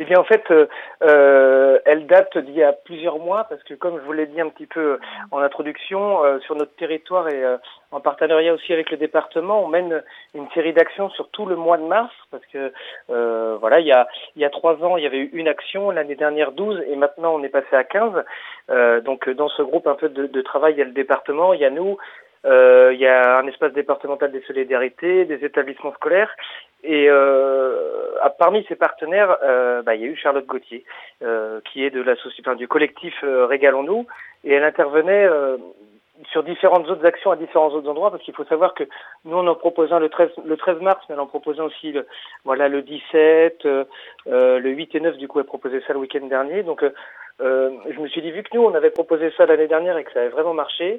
Eh 0.00 0.04
bien, 0.04 0.18
en 0.18 0.24
fait, 0.24 0.44
euh, 0.52 0.66
euh, 1.02 1.80
elle 1.84 2.06
date 2.06 2.38
d'il 2.38 2.54
y 2.54 2.62
a 2.62 2.72
plusieurs 2.72 3.18
mois 3.18 3.44
parce 3.44 3.62
que, 3.64 3.74
comme 3.74 3.98
je 3.98 4.04
vous 4.04 4.12
l'ai 4.12 4.26
dit 4.26 4.40
un 4.40 4.48
petit 4.48 4.66
peu 4.66 5.00
en 5.32 5.38
introduction, 5.38 6.24
euh, 6.24 6.38
sur 6.40 6.54
notre 6.54 6.74
territoire 6.76 7.28
et 7.28 7.42
euh, 7.42 7.56
en 7.90 7.98
partenariat 8.00 8.54
aussi 8.54 8.72
avec 8.72 8.92
le 8.92 8.96
département, 8.96 9.64
on 9.64 9.66
mène 9.66 10.04
une 10.34 10.48
série 10.50 10.72
d'actions 10.72 11.10
sur 11.10 11.28
tout 11.30 11.46
le 11.46 11.56
mois 11.56 11.78
de 11.78 11.82
mars 11.82 12.14
parce 12.30 12.46
que, 12.46 12.72
euh, 13.10 13.56
voilà, 13.60 13.80
il 13.80 13.86
y 13.86 13.92
a 13.92 14.06
il 14.36 14.42
y 14.42 14.44
a 14.44 14.50
trois 14.50 14.76
ans, 14.84 14.96
il 14.96 15.02
y 15.02 15.06
avait 15.06 15.18
eu 15.18 15.30
une 15.32 15.48
action, 15.48 15.90
l'année 15.90 16.14
dernière 16.14 16.52
12 16.52 16.84
et 16.88 16.94
maintenant 16.94 17.34
on 17.34 17.42
est 17.42 17.48
passé 17.48 17.74
à 17.74 17.82
15. 17.82 18.24
Euh, 18.70 19.00
donc, 19.00 19.28
dans 19.28 19.48
ce 19.48 19.62
groupe 19.62 19.88
un 19.88 19.94
peu 19.96 20.08
de, 20.08 20.26
de 20.26 20.40
travail, 20.42 20.74
il 20.74 20.78
y 20.78 20.82
a 20.82 20.84
le 20.84 20.92
département, 20.92 21.54
il 21.54 21.60
y 21.60 21.64
a 21.64 21.70
nous. 21.70 21.96
Euh, 22.44 22.90
il 22.92 23.00
y 23.00 23.06
a 23.06 23.38
un 23.38 23.46
espace 23.46 23.72
départemental 23.72 24.30
des 24.32 24.42
solidarités, 24.42 25.24
des 25.24 25.44
établissements 25.44 25.92
scolaires, 25.94 26.34
et 26.84 27.06
euh, 27.08 28.12
parmi 28.38 28.64
ces 28.68 28.76
partenaires, 28.76 29.36
euh, 29.42 29.82
bah, 29.82 29.94
il 29.94 30.02
y 30.02 30.04
a 30.04 30.08
eu 30.08 30.16
Charlotte 30.16 30.46
Gauthier, 30.46 30.84
qui 31.64 31.84
est 31.84 31.90
de 31.90 32.02
la 32.02 32.14
du 32.54 32.68
collectif 32.68 33.14
Régalons-nous, 33.22 34.06
et 34.44 34.52
elle 34.52 34.64
intervenait 34.64 35.28
sur 36.30 36.42
différentes 36.42 36.88
autres 36.88 37.04
actions 37.04 37.30
à 37.30 37.36
différents 37.36 37.70
autres 37.70 37.88
endroits, 37.88 38.10
parce 38.10 38.22
qu'il 38.22 38.34
faut 38.34 38.44
savoir 38.44 38.74
que 38.74 38.84
nous, 39.24 39.36
on 39.36 39.46
en 39.46 39.54
proposant 39.54 39.98
le 39.98 40.08
13, 40.08 40.30
le 40.44 40.56
13 40.56 40.80
mars, 40.80 41.04
mais 41.08 41.14
elle 41.14 41.20
en 41.20 41.26
proposant 41.26 41.66
aussi 41.66 41.92
le, 41.92 42.06
voilà, 42.44 42.68
le 42.68 42.82
17, 42.82 43.64
euh, 43.66 43.84
le 44.26 44.70
8 44.70 44.94
et 44.94 45.00
9, 45.00 45.16
du 45.16 45.28
coup, 45.28 45.38
elle 45.38 45.46
proposait 45.46 45.82
ça 45.86 45.92
le 45.92 46.00
week-end 46.00 46.26
dernier. 46.26 46.62
Donc, 46.62 46.82
euh, 46.82 47.70
je 47.88 48.00
me 48.00 48.08
suis 48.08 48.22
dit, 48.22 48.32
vu 48.32 48.42
que 48.42 48.50
nous, 48.54 48.64
on 48.64 48.74
avait 48.74 48.90
proposé 48.90 49.32
ça 49.36 49.46
l'année 49.46 49.68
dernière 49.68 49.96
et 49.96 50.04
que 50.04 50.12
ça 50.12 50.20
avait 50.20 50.28
vraiment 50.28 50.54
marché, 50.54 50.96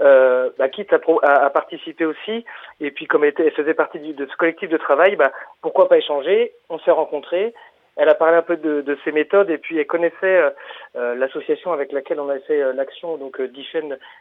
euh, 0.00 0.50
bah, 0.58 0.68
quitte 0.68 0.92
à, 0.92 1.00
à, 1.22 1.44
à, 1.44 1.50
participer 1.50 2.04
aussi, 2.04 2.44
et 2.80 2.90
puis 2.90 3.06
comme 3.06 3.24
elle, 3.24 3.30
était, 3.30 3.46
elle 3.46 3.52
faisait 3.52 3.74
partie 3.74 3.98
du, 3.98 4.12
de 4.12 4.26
ce 4.26 4.36
collectif 4.36 4.68
de 4.68 4.76
travail, 4.76 5.16
bah, 5.16 5.32
pourquoi 5.60 5.88
pas 5.88 5.98
échanger 5.98 6.52
On 6.68 6.78
s'est 6.78 6.90
rencontrés, 6.90 7.54
elle 7.96 8.08
a 8.08 8.14
parlé 8.14 8.36
un 8.36 8.42
peu 8.42 8.56
de, 8.56 8.80
de 8.80 8.98
ses 9.04 9.12
méthodes, 9.12 9.50
et 9.50 9.58
puis 9.58 9.78
elle 9.78 9.86
connaissait 9.86 10.52
euh, 10.96 11.14
l'association 11.16 11.72
avec 11.72 11.92
laquelle 11.92 12.20
on 12.20 12.28
a 12.28 12.38
fait 12.40 12.62
euh, 12.62 12.72
l'action, 12.72 13.16
donc 13.16 13.40
euh, 13.40 13.50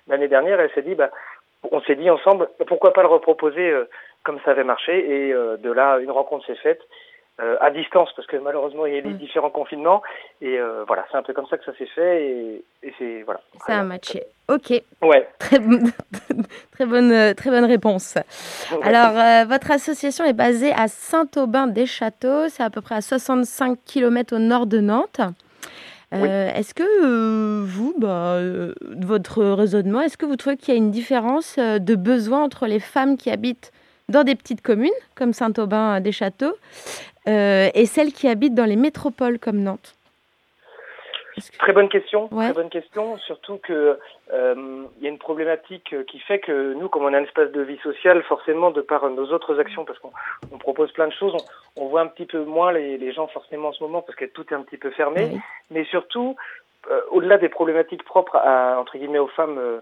l'année 0.08 0.28
dernière, 0.28 0.60
elle 0.60 0.72
s'est 0.72 0.82
dit, 0.82 0.96
bah, 0.96 1.12
on 1.72 1.82
s'est 1.82 1.96
dit 1.96 2.10
ensemble, 2.10 2.50
pourquoi 2.68 2.94
pas 2.94 3.02
le 3.02 3.08
reproposer 3.08 3.70
euh, 3.70 3.86
comme 4.24 4.40
ça 4.44 4.52
avait 4.52 4.64
marché, 4.64 5.28
et 5.28 5.34
euh, 5.34 5.58
de 5.58 5.72
là, 5.72 6.00
une 6.00 6.12
rencontre 6.12 6.46
s'est 6.48 6.56
faite, 6.56 6.82
euh, 6.82 6.86
à 7.40 7.70
distance 7.72 8.10
parce 8.16 8.28
que 8.28 8.38
malheureusement 8.38 8.86
il 8.86 8.96
y 8.96 8.98
a 8.98 9.02
les 9.02 9.10
mmh. 9.10 9.18
différents 9.18 9.50
confinements. 9.50 10.02
Et 10.42 10.58
euh, 10.58 10.84
voilà 10.88 11.06
c'est 11.12 11.18
un 11.18 11.24
peu 11.24 11.34
comme 11.34 11.48
ça 11.48 11.58
que 11.58 11.66
ça 11.66 11.78
s'est 11.78 11.88
fait. 11.88 12.26
Et, 12.26 12.66
et 12.84 12.94
c'est 12.98 13.24
voilà. 13.24 13.42
Ça 13.66 13.80
a 13.80 13.84
matché. 13.84 14.24
Ok. 14.48 14.82
Ouais. 15.02 15.28
Très, 15.40 15.60
très 16.72 16.86
bonne 16.86 17.34
très 17.36 17.50
bonne 17.50 17.66
réponse. 17.66 18.16
Ouais. 18.72 18.84
alors 18.84 19.18
euh, 19.18 19.46
votre 19.46 19.72
association 19.72 20.26
est 20.26 20.34
basée 20.34 20.72
à 20.74 20.88
Saint-Aubin-des-Châteaux. 20.88 22.50
C'est 22.50 22.64
à 22.64 22.70
peu 22.70 22.82
près 22.82 22.96
à 22.96 23.02
65 23.02 23.78
km 23.86 24.36
au 24.36 24.40
nord 24.40 24.66
de 24.66 24.80
Nantes. 24.80 25.22
Oui. 26.14 26.20
Euh, 26.24 26.54
est-ce 26.54 26.74
que 26.74 26.84
euh, 27.04 27.66
vous, 27.66 27.94
bah, 27.98 28.36
euh, 28.36 28.74
votre 28.96 29.44
raisonnement, 29.44 30.02
est-ce 30.02 30.18
que 30.18 30.26
vous 30.26 30.38
trouvez 30.38 30.56
qu'il 30.56 30.74
y 30.74 30.78
a 30.78 30.80
une 30.80 30.92
différence 30.92 31.58
de 31.58 31.96
besoin 31.96 32.44
entre 32.44 32.66
les 32.66 32.80
femmes 32.80 33.18
qui 33.18 33.30
habitent 33.30 33.74
dans 34.10 34.24
des 34.24 34.36
petites 34.36 34.62
communes 34.62 34.90
comme 35.16 35.34
Saint-Aubin-des-Châteaux 35.34 36.56
euh, 37.28 37.70
et 37.74 37.86
celles 37.86 38.14
qui 38.14 38.28
habitent 38.28 38.56
dans 38.56 38.66
les 38.66 38.76
métropoles 38.76 39.40
comme 39.40 39.62
Nantes 39.62 39.98
que... 41.46 41.58
Très 41.58 41.74
bonne 41.74 41.90
question, 41.90 42.30
ouais. 42.32 42.46
très 42.46 42.54
bonne 42.54 42.70
question. 42.70 43.18
Surtout 43.18 43.58
que 43.58 44.00
euh, 44.34 44.84
il 44.98 45.04
y 45.04 45.08
a 45.08 45.10
une 45.10 45.18
problématique 45.18 45.96
qui 46.08 46.20
fait 46.20 46.40
que 46.40 46.74
nous, 46.74 46.90
comme 46.90 47.04
on 47.04 47.14
a 47.14 47.18
un 47.18 47.24
espace 47.24 47.52
de 47.52 47.62
vie 47.62 47.78
sociale, 47.80 48.24
forcément, 48.24 48.72
de 48.72 48.82
par 48.82 49.10
nos 49.10 49.32
autres 49.32 49.60
actions, 49.60 49.86
parce 49.86 50.00
qu'on 50.00 50.12
on 50.52 50.58
propose 50.58 50.92
plein 50.92 51.08
de 51.08 51.14
choses, 51.14 51.36
on, 51.76 51.84
on, 51.84 51.88
voit 51.88 52.02
un 52.02 52.08
petit 52.08 52.26
peu 52.26 52.44
moins 52.44 52.72
les, 52.72 52.98
les, 52.98 53.14
gens 53.14 53.28
forcément 53.28 53.70
en 53.70 53.74
ce 53.74 53.84
moment 53.84 54.02
parce 54.02 54.18
que 54.18 54.26
tout 54.26 54.46
est 54.50 54.56
un 54.56 54.62
petit 54.62 54.78
peu 54.78 54.90
fermé. 54.92 55.38
Mais 55.70 55.86
surtout, 55.86 56.36
euh, 56.90 57.02
au-delà 57.12 57.38
des 57.38 57.50
problématiques 57.50 58.04
propres 58.04 58.38
à 58.38 58.80
entre 58.80 58.98
guillemets 58.98 59.20
aux 59.20 59.28
femmes 59.28 59.58
euh, 59.58 59.80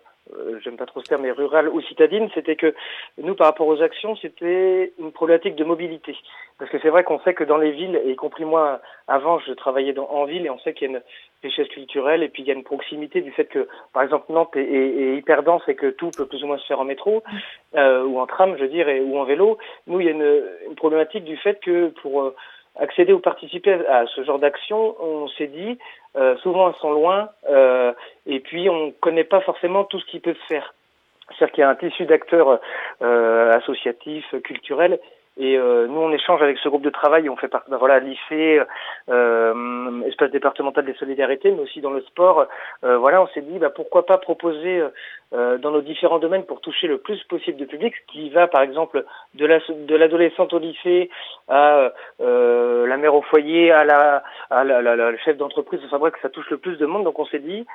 j'aime 0.63 0.77
pas 0.77 0.85
trop 0.85 1.01
ce 1.01 1.05
terme, 1.05 1.23
mais 1.23 1.31
rurale 1.31 1.69
ou 1.69 1.81
citadine, 1.81 2.29
c'était 2.33 2.55
que 2.55 2.73
nous, 3.21 3.35
par 3.35 3.47
rapport 3.47 3.67
aux 3.67 3.81
actions, 3.81 4.15
c'était 4.15 4.93
une 4.99 5.11
problématique 5.11 5.55
de 5.55 5.63
mobilité. 5.63 6.15
Parce 6.57 6.71
que 6.71 6.79
c'est 6.79 6.89
vrai 6.89 7.03
qu'on 7.03 7.19
sait 7.19 7.33
que 7.33 7.43
dans 7.43 7.57
les 7.57 7.71
villes, 7.71 8.01
et 8.05 8.11
y 8.11 8.15
compris 8.15 8.45
moi, 8.45 8.81
avant, 9.07 9.39
je 9.39 9.51
travaillais 9.53 9.97
en 9.99 10.25
ville, 10.25 10.45
et 10.45 10.49
on 10.49 10.59
sait 10.59 10.73
qu'il 10.73 10.89
y 10.89 10.93
a 10.93 10.97
une 10.97 11.03
richesse 11.43 11.67
culturelle, 11.67 12.23
et 12.23 12.29
puis 12.29 12.43
il 12.43 12.47
y 12.47 12.51
a 12.51 12.55
une 12.55 12.63
proximité 12.63 13.21
du 13.21 13.31
fait 13.31 13.45
que, 13.45 13.67
par 13.93 14.03
exemple, 14.03 14.31
Nantes 14.31 14.55
est, 14.55 15.17
hyper 15.17 15.43
dense 15.43 15.63
et 15.67 15.75
que 15.75 15.91
tout 15.91 16.11
peut 16.11 16.25
plus 16.25 16.43
ou 16.43 16.47
moins 16.47 16.57
se 16.57 16.65
faire 16.65 16.79
en 16.79 16.85
métro, 16.85 17.23
euh, 17.75 18.03
ou 18.03 18.19
en 18.19 18.25
tram, 18.25 18.55
je 18.57 18.63
veux 18.63 18.69
dire, 18.69 18.87
ou 19.03 19.19
en 19.19 19.25
vélo. 19.25 19.57
Nous, 19.87 19.99
il 19.99 20.05
y 20.05 20.09
a 20.09 20.13
une, 20.13 20.43
une 20.67 20.75
problématique 20.75 21.23
du 21.23 21.37
fait 21.37 21.59
que 21.59 21.89
pour 22.01 22.21
euh, 22.21 22.35
accéder 22.77 23.13
ou 23.13 23.19
participer 23.19 23.73
à 23.87 24.05
ce 24.07 24.23
genre 24.23 24.39
d'action, 24.39 24.95
on 24.99 25.27
s'est 25.29 25.47
dit, 25.47 25.77
euh, 26.17 26.35
souvent 26.37 26.69
elles 26.69 26.79
sont 26.79 26.91
loin, 26.91 27.29
euh, 27.49 27.93
et 28.25 28.39
puis 28.39 28.69
on 28.69 28.87
ne 28.87 28.91
connaît 28.91 29.23
pas 29.23 29.41
forcément 29.41 29.83
tout 29.83 29.99
ce 29.99 30.05
qui 30.05 30.19
peut 30.19 30.33
se 30.33 30.45
faire. 30.47 30.73
C'est-à-dire 31.29 31.53
qu'il 31.53 31.61
y 31.61 31.65
a 31.65 31.69
un 31.69 31.75
tissu 31.75 32.05
d'acteurs 32.05 32.59
euh, 33.01 33.53
associatifs, 33.53 34.35
culturels, 34.43 34.99
et 35.37 35.57
euh, 35.57 35.87
nous, 35.87 35.99
on 35.99 36.11
échange 36.11 36.41
avec 36.41 36.57
ce 36.59 36.69
groupe 36.69 36.81
de 36.81 36.89
travail. 36.89 37.29
On 37.29 37.35
fait 37.35 37.47
partie, 37.47 37.69
ben 37.69 37.77
voilà, 37.77 37.99
lycée, 37.99 38.61
euh, 39.09 40.01
espace 40.03 40.31
départemental 40.31 40.85
des 40.85 40.93
solidarités, 40.93 41.51
mais 41.51 41.61
aussi 41.61 41.81
dans 41.81 41.91
le 41.91 42.01
sport. 42.01 42.45
Euh, 42.83 42.97
voilà, 42.97 43.21
on 43.21 43.27
s'est 43.27 43.41
dit, 43.41 43.59
bah, 43.59 43.69
pourquoi 43.69 44.05
pas 44.05 44.17
proposer 44.17 44.83
euh, 45.33 45.57
dans 45.57 45.71
nos 45.71 45.81
différents 45.81 46.19
domaines 46.19 46.45
pour 46.45 46.61
toucher 46.61 46.87
le 46.87 46.99
plus 46.99 47.21
possible 47.25 47.57
de 47.57 47.65
public, 47.65 47.93
qui 48.07 48.29
va, 48.29 48.47
par 48.47 48.61
exemple, 48.61 49.03
de 49.33 49.45
la 49.45 49.59
de 49.69 49.95
l'adolescente 49.95 50.53
au 50.53 50.59
lycée 50.59 51.09
à 51.49 51.91
euh, 52.21 52.87
la 52.87 52.97
mère 52.97 53.15
au 53.15 53.21
foyer, 53.21 53.71
à 53.71 53.83
la, 53.83 54.23
à 54.49 54.63
la, 54.63 54.81
la, 54.81 54.95
la 54.95 55.17
chef 55.17 55.37
d'entreprise. 55.37 55.81
Enfin 55.85 55.99
bref, 55.99 56.13
que 56.13 56.21
ça 56.21 56.29
touche 56.29 56.49
le 56.49 56.57
plus 56.57 56.77
de 56.77 56.85
monde. 56.85 57.03
Donc, 57.03 57.19
on 57.19 57.25
s'est 57.25 57.39
dit, 57.39 57.65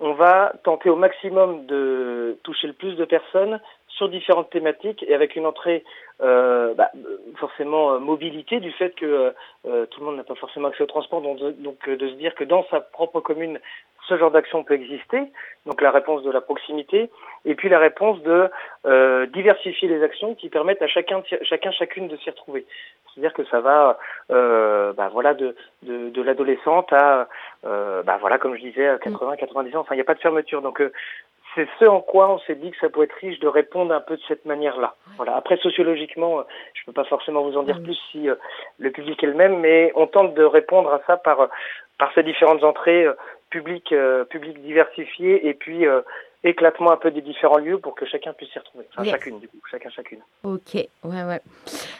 on 0.00 0.12
va 0.12 0.52
tenter 0.64 0.90
au 0.90 0.96
maximum 0.96 1.66
de 1.66 2.36
toucher 2.42 2.66
le 2.66 2.72
plus 2.74 2.96
de 2.96 3.04
personnes 3.04 3.60
sur 3.96 4.08
différentes 4.08 4.50
thématiques 4.50 5.04
et 5.08 5.14
avec 5.14 5.36
une 5.36 5.46
entrée 5.46 5.84
euh, 6.22 6.74
bah, 6.74 6.90
forcément 7.36 7.94
euh, 7.94 7.98
mobilité 7.98 8.60
du 8.60 8.72
fait 8.72 8.94
que 8.94 9.34
euh, 9.66 9.86
tout 9.86 10.00
le 10.00 10.06
monde 10.06 10.16
n'a 10.16 10.24
pas 10.24 10.34
forcément 10.34 10.68
accès 10.68 10.82
au 10.82 10.86
transport, 10.86 11.20
donc, 11.20 11.38
donc 11.58 11.88
de 11.88 12.08
se 12.08 12.14
dire 12.14 12.34
que 12.34 12.44
dans 12.44 12.64
sa 12.70 12.80
propre 12.80 13.20
commune, 13.20 13.58
ce 14.08 14.16
genre 14.16 14.30
d'action 14.30 14.62
peut 14.62 14.74
exister, 14.74 15.20
donc 15.64 15.80
la 15.80 15.90
réponse 15.90 16.22
de 16.22 16.30
la 16.30 16.40
proximité, 16.40 17.10
et 17.44 17.54
puis 17.54 17.68
la 17.68 17.78
réponse 17.78 18.22
de 18.22 18.48
euh, 18.86 19.26
diversifier 19.26 19.88
les 19.88 20.02
actions 20.02 20.34
qui 20.34 20.48
permettent 20.48 20.82
à 20.82 20.86
chacun, 20.86 21.22
chacun 21.42 21.72
chacune 21.72 22.08
de 22.08 22.16
s'y 22.18 22.30
retrouver. 22.30 22.66
C'est-à-dire 23.12 23.32
que 23.32 23.44
ça 23.46 23.60
va, 23.60 23.98
euh, 24.30 24.92
bah 24.92 25.08
voilà, 25.12 25.34
de, 25.34 25.56
de, 25.82 26.10
de 26.10 26.22
l'adolescente 26.22 26.92
à, 26.92 27.28
euh, 27.64 28.02
bah 28.02 28.18
voilà, 28.20 28.38
comme 28.38 28.54
je 28.56 28.60
disais, 28.60 28.86
à 28.86 28.98
80, 28.98 29.36
90 29.36 29.76
ans. 29.76 29.80
Enfin, 29.80 29.94
il 29.94 29.98
n'y 29.98 30.02
a 30.02 30.04
pas 30.04 30.14
de 30.14 30.20
fermeture. 30.20 30.60
Donc, 30.60 30.82
c'est 31.56 31.66
ce 31.80 31.86
en 31.86 32.00
quoi 32.00 32.30
on 32.30 32.38
s'est 32.40 32.54
dit 32.54 32.70
que 32.70 32.76
ça 32.78 32.88
pourrait 32.88 33.06
être 33.06 33.16
riche 33.16 33.40
de 33.40 33.48
répondre 33.48 33.92
un 33.92 34.00
peu 34.00 34.16
de 34.16 34.22
cette 34.28 34.44
manière-là. 34.44 34.94
Voilà. 35.16 35.34
Après, 35.34 35.56
sociologiquement, 35.56 36.44
je 36.74 36.82
ne 36.82 36.86
peux 36.86 36.92
pas 36.92 37.08
forcément 37.08 37.42
vous 37.42 37.56
en 37.56 37.64
dire 37.64 37.82
plus 37.82 37.98
si 38.12 38.28
euh, 38.28 38.36
le 38.78 38.90
public 38.90 39.22
est 39.24 39.26
le 39.26 39.34
même, 39.34 39.58
mais 39.58 39.90
on 39.96 40.06
tente 40.06 40.34
de 40.34 40.44
répondre 40.44 40.92
à 40.92 41.00
ça 41.06 41.16
par 41.16 41.48
par 41.98 42.12
ces 42.14 42.22
différentes 42.22 42.62
entrées 42.62 43.06
euh, 43.06 43.14
publiques, 43.50 43.92
euh, 43.92 44.24
publiques 44.24 44.60
diversifiées 44.60 45.48
et 45.48 45.54
puis 45.54 45.86
éclatement 46.46 46.92
un 46.92 46.96
peu 46.96 47.10
des 47.10 47.20
différents 47.20 47.58
lieux 47.58 47.78
pour 47.78 47.94
que 47.94 48.06
chacun 48.06 48.32
puisse 48.32 48.50
s'y 48.50 48.58
retrouver. 48.58 48.86
Enfin, 48.92 49.04
Yes. 49.04 49.12
chacune, 49.12 49.38
du 49.40 49.48
coup, 49.48 49.56
chacun, 49.70 49.90
chacune. 49.90 50.18
Ok, 50.44 50.74
ouais, 50.74 50.88
ouais. 51.04 51.40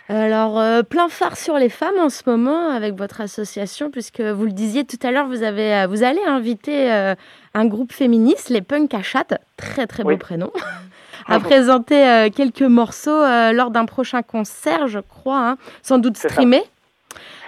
Alors, 0.08 0.58
euh, 0.60 0.82
plein 0.82 1.08
phare 1.08 1.36
sur 1.36 1.56
les 1.56 1.68
femmes 1.68 1.98
en 1.98 2.08
ce 2.08 2.22
moment 2.28 2.68
avec 2.70 2.94
votre 2.94 3.20
association, 3.20 3.90
puisque 3.90 4.20
vous 4.20 4.44
le 4.44 4.52
disiez 4.52 4.84
tout 4.84 4.98
à 5.02 5.10
l'heure, 5.10 5.26
vous, 5.26 5.42
avez, 5.42 5.74
euh, 5.74 5.86
vous 5.86 6.02
allez 6.02 6.22
inviter 6.24 6.92
euh, 6.92 7.14
un 7.54 7.66
groupe 7.66 7.92
féministe, 7.92 8.48
les 8.50 8.62
Punk 8.62 8.94
à 8.94 9.02
Chatte, 9.02 9.34
très 9.56 9.86
très 9.86 10.04
beau 10.04 10.16
prénom, 10.16 10.52
à 11.28 11.40
présenter 11.40 12.06
euh, 12.08 12.28
quelques 12.30 12.62
morceaux 12.62 13.22
lors 13.52 13.70
d'un 13.70 13.84
prochain 13.84 14.22
concert, 14.22 14.86
je 14.86 15.00
crois, 15.00 15.48
hein, 15.50 15.56
sans 15.82 15.98
doute 15.98 16.16
ça. 16.16 16.28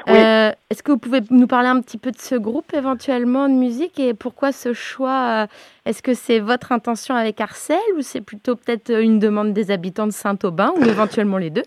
Oui. 0.09 0.17
Euh, 0.17 0.51
Est-ce 0.71 0.83
que 0.83 0.93
vous 0.93 0.99
pouvez 0.99 1.21
nous 1.31 1.47
parler 1.47 1.69
un 1.69 1.81
petit 1.81 1.99
peu 1.99 2.11
de 2.11 2.19
ce 2.19 2.35
groupe 2.35 2.73
éventuellement 2.75 3.49
de 3.49 3.55
musique 3.55 4.01
et 4.01 4.15
pourquoi 4.15 4.53
ce 4.53 4.73
choix 4.73 5.45
euh, 5.45 5.47
Est-ce 5.87 6.03
que 6.03 6.15
c'est 6.15 6.39
votre 6.39 6.73
intention 6.73 7.15
avec 7.15 7.41
Arcel 7.41 7.79
ou 7.97 8.01
c'est 8.01 8.25
plutôt 8.25 8.57
peut-être 8.57 8.91
une 8.91 9.19
demande 9.19 9.53
des 9.53 9.71
habitants 9.71 10.07
de 10.07 10.13
Saint-Aubin 10.13 10.73
ou 10.77 10.85
éventuellement 10.85 11.39
les 11.39 11.51
deux? 11.51 11.65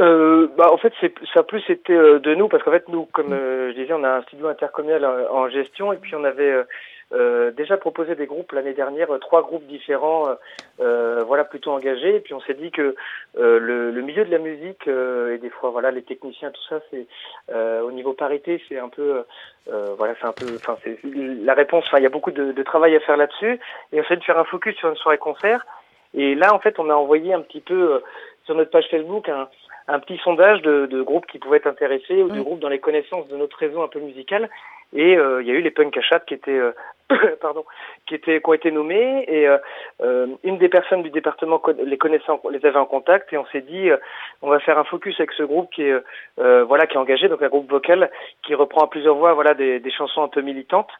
Euh, 0.00 0.48
bah, 0.56 0.72
en 0.72 0.78
fait, 0.78 0.92
ça 1.32 1.40
a 1.40 1.42
plus 1.42 1.62
été 1.68 1.92
de 1.94 2.34
nous, 2.34 2.48
parce 2.48 2.62
qu'en 2.62 2.70
fait, 2.70 2.88
nous, 2.88 3.06
comme 3.12 3.32
euh, 3.32 3.70
je 3.72 3.80
disais, 3.80 3.92
on 3.92 4.02
a 4.02 4.16
un 4.16 4.22
studio 4.22 4.48
intercommunal 4.48 5.04
en, 5.04 5.36
en 5.36 5.48
gestion, 5.50 5.92
et 5.92 5.96
puis 5.96 6.14
on 6.14 6.24
avait 6.24 6.64
euh, 7.12 7.50
déjà 7.50 7.76
proposé 7.76 8.14
des 8.14 8.26
groupes 8.26 8.52
l'année 8.52 8.72
dernière, 8.72 9.10
euh, 9.10 9.18
trois 9.18 9.42
groupes 9.42 9.66
différents, 9.66 10.28
euh, 10.28 10.34
euh, 10.80 11.24
voilà, 11.26 11.44
plutôt 11.44 11.72
engagés, 11.72 12.16
et 12.16 12.20
puis 12.20 12.34
on 12.34 12.40
s'est 12.40 12.54
dit 12.54 12.70
que 12.70 12.94
euh, 13.38 13.58
le, 13.58 13.90
le 13.90 14.02
milieu 14.02 14.24
de 14.24 14.30
la 14.30 14.38
musique, 14.38 14.86
euh, 14.86 15.34
et 15.34 15.38
des 15.38 15.50
fois, 15.50 15.70
voilà, 15.70 15.90
les 15.90 16.02
techniciens, 16.02 16.50
tout 16.50 16.62
ça, 16.68 16.80
c'est 16.90 17.06
euh, 17.52 17.82
au 17.82 17.92
niveau 17.92 18.12
parité, 18.12 18.62
c'est 18.68 18.78
un 18.78 18.88
peu, 18.88 19.24
euh, 19.72 19.94
voilà, 19.98 20.14
c'est 20.20 20.26
un 20.26 20.32
peu, 20.32 20.46
enfin, 20.56 20.76
c'est 20.84 20.98
la 21.04 21.54
réponse, 21.54 21.84
enfin, 21.86 21.98
il 21.98 22.04
y 22.04 22.06
a 22.06 22.10
beaucoup 22.10 22.30
de, 22.30 22.52
de 22.52 22.62
travail 22.62 22.94
à 22.94 23.00
faire 23.00 23.16
là-dessus, 23.16 23.58
et 23.92 24.00
on 24.00 24.04
s'est 24.04 24.16
de 24.16 24.24
faire 24.24 24.38
un 24.38 24.44
focus 24.44 24.76
sur 24.76 24.88
une 24.88 24.96
soirée 24.96 25.18
concert, 25.18 25.66
et 26.14 26.34
là, 26.34 26.54
en 26.54 26.58
fait, 26.58 26.78
on 26.78 26.90
a 26.90 26.94
envoyé 26.94 27.34
un 27.34 27.40
petit 27.40 27.60
peu 27.60 27.94
euh, 27.94 27.98
sur 28.44 28.54
notre 28.54 28.70
page 28.70 28.88
Facebook 28.90 29.28
un, 29.28 29.48
un 29.88 29.98
petit 30.00 30.18
sondage 30.18 30.62
de, 30.62 30.86
de 30.86 31.02
groupes 31.02 31.26
qui 31.26 31.38
pouvaient 31.38 31.58
être 31.58 31.66
intéressés 31.66 32.22
ou 32.22 32.28
de 32.28 32.38
Mm. 32.38 32.42
groupes 32.42 32.60
dans 32.60 32.68
les 32.68 32.78
connaissances 32.78 33.28
de 33.28 33.36
notre 33.36 33.56
réseau 33.58 33.82
un 33.82 33.88
peu 33.88 34.00
musical. 34.00 34.48
Et 34.92 35.16
euh, 35.16 35.40
il 35.42 35.48
y 35.48 35.50
a 35.50 35.54
eu 35.54 35.60
les 35.60 35.70
punk 35.70 35.96
à 35.96 36.20
qui 36.20 36.34
étaient, 36.34 36.50
euh, 36.50 36.72
pardon, 37.40 37.64
qui 38.06 38.14
étaient, 38.14 38.40
qui 38.40 38.48
ont 38.48 38.54
été 38.54 38.70
nommés. 38.70 39.24
Et 39.28 39.46
euh, 39.46 39.58
euh, 40.00 40.26
une 40.42 40.58
des 40.58 40.68
personnes 40.68 41.02
du 41.02 41.10
département 41.10 41.62
les 41.84 41.98
connaissait, 41.98 42.32
les 42.50 42.64
avait 42.66 42.78
en 42.78 42.86
contact. 42.86 43.32
Et 43.32 43.38
on 43.38 43.46
s'est 43.46 43.60
dit, 43.60 43.90
euh, 43.90 43.96
on 44.42 44.50
va 44.50 44.58
faire 44.60 44.78
un 44.78 44.84
focus 44.84 45.18
avec 45.20 45.32
ce 45.32 45.44
groupe 45.44 45.70
qui 45.72 45.82
est, 45.82 45.94
euh, 46.38 46.64
voilà, 46.64 46.86
qui 46.86 46.94
est 46.94 47.00
engagé, 47.00 47.28
donc 47.28 47.42
un 47.42 47.48
groupe 47.48 47.70
vocal 47.70 48.10
qui 48.42 48.54
reprend 48.54 48.84
à 48.84 48.90
plusieurs 48.90 49.14
voix, 49.14 49.34
voilà, 49.34 49.54
des, 49.54 49.78
des 49.78 49.90
chansons 49.90 50.22
un 50.22 50.28
peu 50.28 50.40
militantes. 50.40 50.90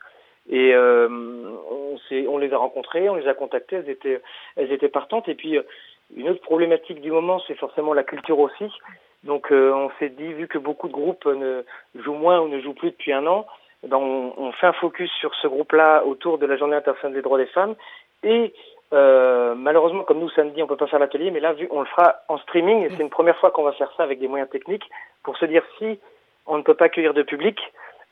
Et 0.48 0.74
on, 0.74 1.96
on 2.29 2.38
les 2.38 2.53
a 2.53 2.57
rencontrées, 2.57 3.09
on 3.09 3.14
les 3.14 3.29
a 3.29 3.35
contactées, 3.35 3.76
elles 3.76 3.90
étaient, 3.90 4.20
elles 4.57 4.72
étaient 4.72 4.88
partantes. 4.88 5.29
Et 5.29 5.35
puis 5.35 5.59
une 6.16 6.29
autre 6.29 6.40
problématique 6.40 7.00
du 7.00 7.12
moment, 7.12 7.40
c'est 7.46 7.55
forcément 7.55 7.92
la 7.92 8.03
culture 8.03 8.38
aussi. 8.38 8.66
Donc 9.22 9.48
on 9.53 9.90
s'est 10.00 10.09
dit, 10.09 10.33
vu 10.33 10.48
que 10.48 10.59
beaucoup 10.59 10.88
de 10.88 10.92
groupes 10.92 11.26
ne 11.26 11.62
jouent 11.94 12.14
moins 12.14 12.40
ou 12.40 12.48
ne 12.48 12.61
jouent 12.61 12.74
plus 12.74 12.90
depuis 12.90 13.12
un 13.12 13.26
an, 13.29 13.46
on, 13.90 14.33
on 14.37 14.53
fait 14.53 14.66
un 14.66 14.73
focus 14.75 15.11
sur 15.21 15.35
ce 15.37 15.47
groupe-là 15.47 16.05
autour 16.05 16.38
de 16.38 16.47
la 16.47 16.57
Journée 16.57 16.77
internationale 16.77 17.14
des 17.14 17.23
droits 17.23 17.38
des 17.38 17.47
femmes. 17.47 17.75
Et 18.23 18.53
euh, 18.93 19.55
malheureusement, 19.55 20.03
comme 20.03 20.19
nous 20.19 20.31
samedi, 20.31 20.62
on 20.62 20.66
peut 20.66 20.77
pas 20.77 20.88
faire 20.88 20.99
l'atelier, 20.99 21.31
mais 21.31 21.40
là, 21.40 21.53
vu 21.53 21.69
on 21.71 21.81
le 21.81 21.87
fera 21.87 22.16
en 22.29 22.38
streaming, 22.38 22.85
et 22.85 22.90
c'est 22.90 23.03
une 23.03 23.11
première 23.11 23.37
fois 23.38 23.51
qu'on 23.51 23.62
va 23.62 23.73
faire 23.73 23.93
ça 23.97 24.03
avec 24.03 24.19
des 24.19 24.29
moyens 24.29 24.51
techniques 24.51 24.88
pour 25.23 25.37
se 25.37 25.45
dire 25.45 25.62
si 25.79 25.99
on 26.47 26.59
ne 26.59 26.62
peut 26.62 26.75
pas 26.75 26.87
accueillir 26.87 27.14
de 27.14 27.23
public, 27.23 27.59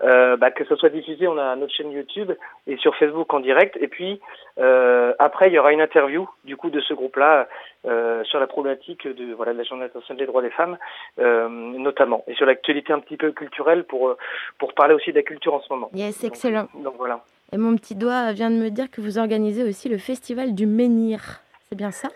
euh, 0.03 0.37
bah, 0.37 0.51
que 0.51 0.65
ce 0.65 0.77
soit 0.77 0.91
diffusé, 0.91 1.27
on 1.27 1.39
a 1.39 1.57
notre 1.57 1.73
chaîne 1.75 1.91
YouTube 1.91 2.33
et 2.67 2.77
sur 2.77 2.95
Facebook 2.97 3.33
en 3.35 3.41
direct. 3.41 3.77
Et 3.81 3.89
puis 3.89 4.21
euh, 4.59 5.13
après, 5.19 5.49
il 5.49 5.55
y 5.55 5.59
aura 5.59 5.73
une 5.73 5.81
interview 5.81 6.29
du 6.45 6.57
coup 6.57 6.71
de 6.71 6.81
ce 6.81 6.95
groupe-là 6.95 7.49
euh, 7.87 8.23
sur 8.25 8.39
la 8.39 8.47
problématique 8.47 9.07
de 9.07 9.35
voilà 9.35 9.53
de 9.53 9.59
la 9.59 9.65
Journée 9.65 9.85
internationale 9.85 10.19
des 10.19 10.27
droits 10.27 10.43
des 10.43 10.51
femmes, 10.51 10.77
notamment, 11.19 12.25
et 12.29 12.35
sur 12.35 12.47
l'actualité 12.47 12.93
un 12.93 13.01
petit 13.01 13.17
peu 13.17 13.33
culturelle 13.33 13.85
pour 13.85 14.17
pour 14.59 14.73
parler 14.75 14.95
aussi 14.95 15.11
de 15.11 15.17
la 15.17 15.23
culture 15.23 15.55
en 15.55 15.61
ce 15.61 15.73
moment. 15.73 15.91
Yes, 15.95 16.23
excellent. 16.25 16.69
Donc, 16.75 16.95
voilà. 16.97 17.21
Et 17.53 17.57
mon 17.57 17.77
petit 17.77 17.95
doigt 17.95 18.33
vient 18.33 18.51
de 18.51 18.57
me 18.57 18.69
dire 18.69 18.91
que 18.91 19.01
vous 19.01 19.19
organisez 19.19 19.63
aussi 19.63 19.89
le 19.89 19.99
festival 19.99 20.55
du 20.55 20.67
Menhir. 20.67 21.41
C'est 21.69 21.77
bien 21.77 21.91
ça? 21.91 22.09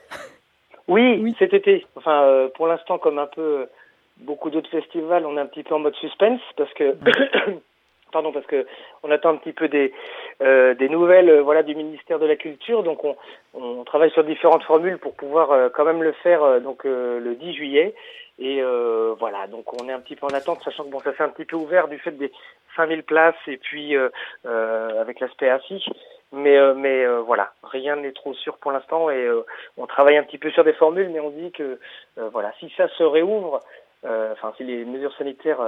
Oui, 0.88 1.18
Oui. 1.23 1.35
cet 1.38 1.55
été. 1.55 1.87
Enfin, 1.97 2.49
pour 2.55 2.66
l'instant, 2.66 2.99
comme 2.99 3.18
un 3.18 3.27
peu 3.29 3.66
beaucoup 4.18 4.51
d'autres 4.51 4.71
festivals, 4.71 5.25
on 5.27 5.37
est 5.37 5.40
un 5.40 5.47
petit 5.47 5.62
peu 5.62 5.75
en 5.75 5.79
mode 5.79 5.95
suspense 5.97 6.40
parce 6.57 6.73
que, 6.75 6.97
pardon, 8.12 8.31
parce 8.31 8.46
que 8.46 8.66
on 9.03 9.11
attend 9.11 9.31
un 9.31 9.37
petit 9.37 9.53
peu 9.53 9.68
des 9.68 9.92
euh, 10.42 10.75
des 10.75 10.88
nouvelles, 10.88 11.29
euh, 11.29 11.42
voilà, 11.42 11.62
du 11.62 11.75
ministère 11.75 12.18
de 12.18 12.27
la 12.27 12.37
Culture. 12.37 12.83
Donc, 12.83 13.05
on, 13.05 13.16
on 13.55 13.85
travaille 13.85 14.11
sur 14.11 14.25
différentes 14.25 14.62
formules 14.64 14.98
pour 14.98 15.14
pouvoir 15.14 15.51
euh, 15.51 15.68
quand 15.68 15.85
même 15.85 16.03
le 16.03 16.12
faire 16.12 16.42
euh, 16.42 16.61
donc 16.61 16.85
euh, 16.87 17.18
le 17.18 17.35
10 17.35 17.55
juillet. 17.55 17.94
Et 18.38 18.62
euh, 18.62 19.14
voilà, 19.18 19.46
donc 19.46 19.72
on 19.81 19.88
est 19.88 19.92
un 19.92 20.01
petit 20.01 20.16
peu 20.16 20.27
en 20.27 20.35
attente, 20.35 20.62
sachant 20.64 20.85
que 20.85 20.90
bon, 20.90 21.01
ça 21.01 21.14
s'est 21.14 21.22
un 21.22 21.29
petit 21.29 21.44
peu 21.44 21.57
ouvert 21.57 21.88
du 21.88 21.98
fait 21.98 22.12
des 22.12 22.33
5000 22.77 23.03
places 23.03 23.35
et 23.46 23.59
puis 23.59 23.94
avec 24.44 25.20
l'aspect 25.20 25.51
assis. 25.51 25.85
Mais 26.33 26.59
mais 26.75 27.07
voilà, 27.20 27.53
rien 27.62 27.96
n'est 27.96 28.12
trop 28.12 28.33
sûr 28.33 28.57
pour 28.57 28.72
l'instant 28.72 29.11
et 29.11 29.29
on 29.77 29.87
travaille 29.87 30.16
un 30.16 30.22
petit 30.22 30.38
peu 30.38 30.51
sur 30.51 30.64
des 30.64 30.72
formules, 30.72 31.11
mais 31.11 31.20
on 31.20 31.29
dit 31.29 31.53
que 31.53 31.79
voilà, 32.33 32.53
si 32.59 32.72
ça 32.75 32.88
se 32.88 33.03
réouvre, 33.03 33.61
enfin 34.05 34.53
si 34.57 34.65
les 34.65 34.85
mesures 34.85 35.12
sanitaires 35.17 35.61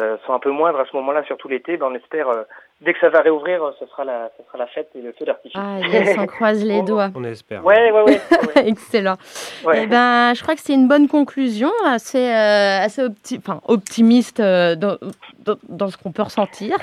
euh, 0.00 0.16
sont 0.26 0.32
un 0.32 0.38
peu 0.38 0.50
moindres 0.50 0.80
à 0.80 0.86
ce 0.90 0.96
moment-là, 0.96 1.22
surtout 1.24 1.48
l'été, 1.48 1.76
ben 1.76 1.88
on 1.90 1.94
espère 1.94 2.28
euh, 2.28 2.42
dès 2.80 2.94
que 2.94 3.00
ça 3.00 3.10
va 3.10 3.20
réouvrir, 3.20 3.62
euh, 3.62 3.70
ce 3.78 3.86
sera 3.86 4.04
la, 4.04 4.30
ce 4.38 4.42
sera 4.46 4.58
la 4.58 4.66
fête 4.66 4.88
et 4.94 5.02
le 5.02 5.12
feu 5.12 5.24
d'artifice. 5.24 5.60
Ah, 5.62 5.78
yes, 5.86 6.16
on 6.18 6.26
croise 6.26 6.64
les 6.64 6.76
On- 6.80 6.84
doigts. 6.84 7.10
On 7.14 7.24
espère. 7.24 7.64
Ouais, 7.64 7.90
ouais, 7.92 8.02
ouais. 8.02 8.20
ouais, 8.56 8.66
Excellent. 8.68 9.16
ouais. 9.64 9.82
Eh 9.82 9.86
ben, 9.86 10.32
je 10.34 10.42
crois 10.42 10.54
que 10.54 10.60
c'est 10.62 10.72
une 10.74 10.88
bonne 10.88 11.06
conclusion, 11.08 11.70
assez, 11.84 12.18
euh, 12.30 12.80
assez 12.80 13.02
opti- 13.02 13.38
enfin, 13.38 13.60
optimiste 13.68 14.40
euh, 14.40 14.74
dans, 14.74 14.96
dans, 15.44 15.56
dans 15.68 15.88
ce 15.88 15.96
qu'on 15.98 16.12
peut 16.12 16.22
ressentir. 16.22 16.76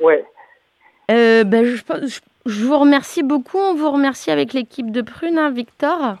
ouais. 0.00 0.24
Euh, 1.10 1.44
ben, 1.44 1.64
je, 1.64 1.82
pense- 1.84 2.00
je- 2.06 2.20
Je 2.46 2.64
vous 2.64 2.76
remercie 2.78 3.22
beaucoup. 3.22 3.58
On 3.58 3.74
vous 3.74 3.90
remercie 3.92 4.30
avec 4.32 4.52
l'équipe 4.52 4.90
de 4.90 5.02
Prune, 5.02 5.38
hein, 5.38 5.50
Victor. 5.50 6.16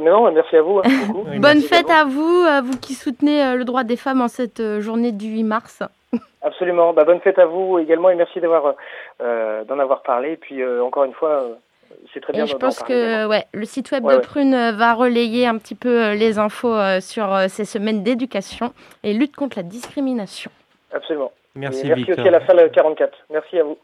Mais 0.00 0.10
non, 0.10 0.30
merci 0.32 0.56
à 0.56 0.62
vous. 0.62 0.78
hein. 0.78 0.82
Oui, 1.14 1.38
Bonne 1.38 1.60
fête 1.60 1.90
à 1.90 2.04
vous, 2.04 2.44
à 2.48 2.60
vous 2.60 2.76
qui 2.78 2.94
soutenez 2.94 3.44
euh, 3.44 3.56
le 3.56 3.64
droit 3.64 3.84
des 3.84 3.96
femmes 3.96 4.20
en 4.20 4.28
cette 4.28 4.60
euh, 4.60 4.80
journée 4.80 5.12
du 5.12 5.26
8 5.28 5.42
mars. 5.44 5.82
Absolument. 6.42 6.92
Bah, 6.92 7.04
bonne 7.04 7.20
fête 7.20 7.38
à 7.38 7.46
vous 7.46 7.78
également 7.78 8.10
et 8.10 8.14
merci 8.14 8.40
d'avoir 8.40 8.74
euh, 9.20 9.64
d'en 9.64 9.78
avoir 9.78 10.02
parlé. 10.02 10.32
Et 10.32 10.36
puis 10.36 10.62
euh, 10.62 10.82
encore 10.84 11.04
une 11.04 11.12
fois, 11.14 11.42
euh, 11.42 11.54
c'est 12.12 12.20
très 12.20 12.32
bien 12.32 12.44
Et 12.44 12.46
je 12.46 12.56
pense 12.56 12.80
parler 12.80 12.94
que 12.94 13.26
ouais, 13.28 13.44
le 13.52 13.64
site 13.64 13.90
web 13.92 14.04
Ouais, 14.04 14.16
de. 14.16 14.20
Prune 14.20 14.70
va 14.72 14.94
relayer 14.94 15.46
un 15.46 15.58
petit 15.58 15.74
peu 15.74 16.12
les 16.12 16.38
infos 16.38 16.74
euh, 16.74 17.00
sur 17.00 17.36
ces 17.48 17.64
semaines 17.64 18.02
d'éducation 18.02 18.72
et 19.02 19.12
lutte 19.14 19.36
contre 19.36 19.58
la 19.58 19.62
discrimination. 19.62 20.50
Absolument. 20.92 21.32
Merci, 21.54 21.86
et 21.86 21.88
merci 21.88 22.04
Victor. 22.04 22.18
aussi 22.24 22.28
à 22.28 22.38
la 22.38 22.46
salle 22.46 22.70
44. 22.70 23.16
Merci 23.30 23.58
à 23.58 23.64
vous. 23.64 23.78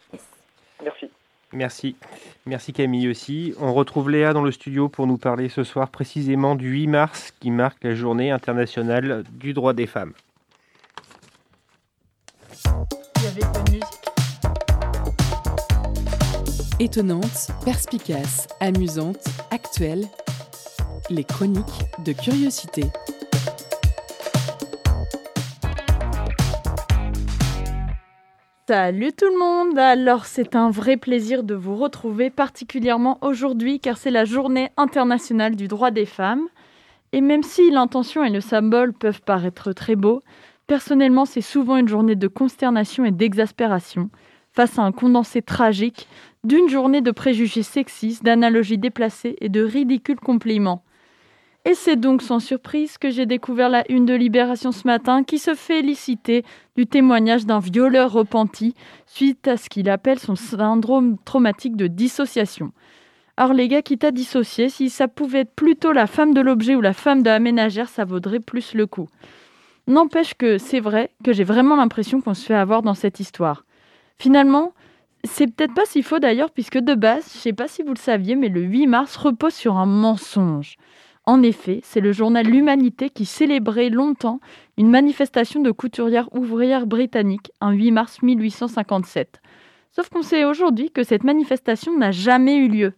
Merci. 0.83 1.11
Merci. 1.53 1.97
Merci 2.47 2.73
Camille 2.73 3.09
aussi. 3.09 3.55
On 3.59 3.73
retrouve 3.73 4.11
Léa 4.11 4.33
dans 4.33 4.43
le 4.43 4.53
studio 4.53 4.89
pour 4.89 5.07
nous 5.07 5.17
parler 5.17 5.49
ce 5.49 5.65
soir 5.65 5.89
précisément 5.89 6.55
du 6.55 6.71
8 6.71 6.87
mars 6.89 7.33
qui 7.41 7.51
marque 7.51 7.83
la 7.85 7.95
journée 7.95 8.31
internationale 8.31 9.25
du 9.33 9.55
droit 9.55 9.73
des 9.73 9.87
femmes. 9.87 10.13
Étonnante, 16.81 17.49
perspicace, 17.65 18.47
amusante, 18.61 19.25
actuelle, 19.51 20.07
les 21.11 21.25
chroniques 21.25 21.65
de 22.05 22.13
curiosité. 22.13 22.85
Salut 28.69 29.13
tout 29.15 29.25
le 29.25 29.39
monde 29.39 29.79
Alors 29.79 30.27
c'est 30.27 30.55
un 30.55 30.69
vrai 30.69 30.99
plaisir 30.99 31.43
de 31.43 31.55
vous 31.55 31.75
retrouver, 31.75 32.29
particulièrement 32.29 33.17
aujourd'hui 33.23 33.81
car 33.81 33.97
c'est 33.97 34.11
la 34.11 34.27
journée 34.27 34.69
internationale 34.77 35.57
du 35.57 35.69
droit 35.69 35.91
des 35.91 36.05
femmes. 36.05 36.47
Et 37.13 37.23
même 37.23 37.43
si 37.43 37.71
l'intention 37.71 38.23
et 38.25 38.29
le 38.29 38.43
symbole 38.43 38.93
peuvent 38.93 39.23
paraître 39.23 39.73
très 39.73 39.97
beaux, 39.97 40.23
personnellement 40.67 41.25
c'est 41.25 41.41
souvent 41.41 41.79
une 41.79 41.89
journée 41.89 42.15
de 42.15 42.29
consternation 42.29 43.07
et 43.07 43.11
d'exaspération 43.11 44.11
face 44.53 44.79
à 44.79 44.83
un 44.83 44.93
condensé 44.93 45.41
tragique 45.41 46.07
d'une 46.45 46.69
journée 46.69 47.01
de 47.01 47.11
préjugés 47.11 47.63
sexistes, 47.63 48.23
d'analogies 48.23 48.77
déplacées 48.77 49.37
et 49.41 49.49
de 49.49 49.63
ridicules 49.63 50.21
compliments. 50.21 50.85
Et 51.69 51.75
c'est 51.75 51.97
donc 51.97 52.23
sans 52.23 52.41
surprise 52.41 52.97
que 52.97 53.11
j'ai 53.11 53.27
découvert 53.27 53.69
la 53.69 53.85
une 53.93 54.07
de 54.07 54.15
Libération 54.15 54.73
ce 54.73 54.87
matin 54.87 55.23
qui 55.23 55.39
se 55.39 55.55
félicitait 55.55 56.43
du 56.77 56.87
témoignage 56.87 57.45
d'un 57.45 57.59
violeur 57.59 58.11
repenti 58.11 58.75
suite 59.05 59.47
à 59.47 59.59
ce 59.59 59.69
qu'il 59.69 59.91
appelle 59.91 60.19
son 60.19 60.35
syndrome 60.35 61.19
traumatique 61.27 61.77
de 61.77 61.87
dissociation. 61.87 62.73
Alors 63.37 63.53
les 63.53 63.69
gars, 63.69 63.83
qui 63.83 63.99
t'a 63.99 64.13
dissocié, 64.13 64.71
si 64.71 64.89
ça 64.89 65.09
pouvait 65.09 65.41
être 65.41 65.55
plutôt 65.55 65.93
la 65.93 66.07
femme 66.07 66.33
de 66.33 66.41
l'objet 66.41 66.75
ou 66.75 66.81
la 66.81 66.95
femme 66.95 67.23
de 67.23 67.29
la 67.29 67.39
ménagère, 67.39 67.91
ça 67.91 68.07
vaudrait 68.07 68.41
plus 68.41 68.73
le 68.73 68.87
coup. 68.87 69.11
N'empêche 69.87 70.33
que 70.33 70.57
c'est 70.57 70.81
vrai 70.81 71.11
que 71.23 71.35
j'ai 71.35 71.45
vraiment 71.45 71.77
l'impression 71.77 72.23
qu'on 72.23 72.33
se 72.33 72.47
fait 72.47 72.55
avoir 72.55 72.81
dans 72.81 72.95
cette 72.95 73.21
histoire. 73.21 73.67
Finalement, 74.19 74.73
c'est 75.23 75.55
peut-être 75.55 75.75
pas 75.75 75.85
si 75.85 76.03
faux 76.03 76.19
d'ailleurs, 76.19 76.51
puisque 76.51 76.79
de 76.79 76.95
base, 76.95 77.31
je 77.31 77.39
sais 77.39 77.53
pas 77.53 77.69
si 77.69 77.83
vous 77.83 77.93
le 77.93 77.99
saviez, 77.99 78.37
mais 78.37 78.49
le 78.49 78.63
8 78.63 78.87
mars 78.87 79.17
repose 79.17 79.53
sur 79.53 79.77
un 79.77 79.85
mensonge. 79.85 80.79
En 81.29 81.43
effet, 81.43 81.81
c'est 81.83 82.01
le 82.01 82.11
journal 82.11 82.47
L'Humanité 82.47 83.11
qui 83.11 83.27
célébrait 83.27 83.91
longtemps 83.91 84.41
une 84.79 84.89
manifestation 84.89 85.61
de 85.61 85.71
couturières 85.71 86.35
ouvrières 86.35 86.87
britanniques 86.87 87.53
un 87.61 87.73
8 87.73 87.91
mars 87.91 88.23
1857. 88.23 89.43
Sauf 89.93 90.09
qu'on 90.09 90.23
sait 90.23 90.47
aujourd'hui 90.47 90.91
que 90.91 91.03
cette 91.03 91.25
manifestation 91.25 91.99
n'a 91.99 92.13
jamais 92.13 92.57
eu 92.57 92.69
lieu. 92.69 92.95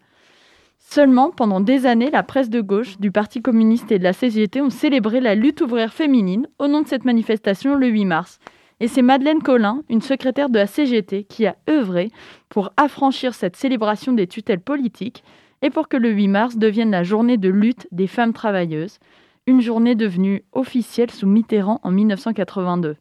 Seulement, 0.79 1.33
pendant 1.33 1.59
des 1.59 1.87
années, 1.87 2.13
la 2.13 2.23
presse 2.23 2.51
de 2.51 2.61
gauche, 2.61 3.01
du 3.01 3.11
Parti 3.11 3.43
communiste 3.43 3.91
et 3.91 3.99
de 3.99 4.05
la 4.05 4.13
CGT 4.13 4.61
ont 4.61 4.71
célébré 4.71 5.21
la 5.21 5.35
lutte 5.35 5.61
ouvrière 5.61 5.93
féminine 5.93 6.47
au 6.61 6.69
nom 6.69 6.83
de 6.83 6.87
cette 6.87 7.05
manifestation 7.05 7.75
le 7.75 7.89
8 7.89 8.05
mars. 8.05 8.39
Et 8.79 8.87
c'est 8.87 9.03
Madeleine 9.03 9.43
Collin, 9.43 9.83
une 9.89 10.03
secrétaire 10.03 10.51
de 10.51 10.59
la 10.59 10.69
CGT, 10.69 11.25
qui 11.25 11.47
a 11.47 11.57
œuvré 11.69 12.13
pour 12.49 12.71
affranchir 12.77 13.35
cette 13.35 13.57
célébration 13.57 14.13
des 14.13 14.29
tutelles 14.29 14.61
politiques 14.61 15.25
et 15.63 15.71
pour 15.71 15.89
que 15.89 15.97
le 15.97 16.11
8 16.11 16.29
mars 16.29 16.57
devienne 16.57 16.91
la 16.91 17.03
journée 17.03 17.37
de 17.37 17.49
lutte 17.49 17.87
des 17.93 18.07
femmes 18.07 18.33
travailleuses, 18.33 18.99
une 19.47 19.61
journée 19.61 19.95
devenue 19.95 20.45
officielle 20.53 21.11
sous 21.11 21.27
Mitterrand 21.27 21.81
en 21.83 21.91
1982. 21.91 22.97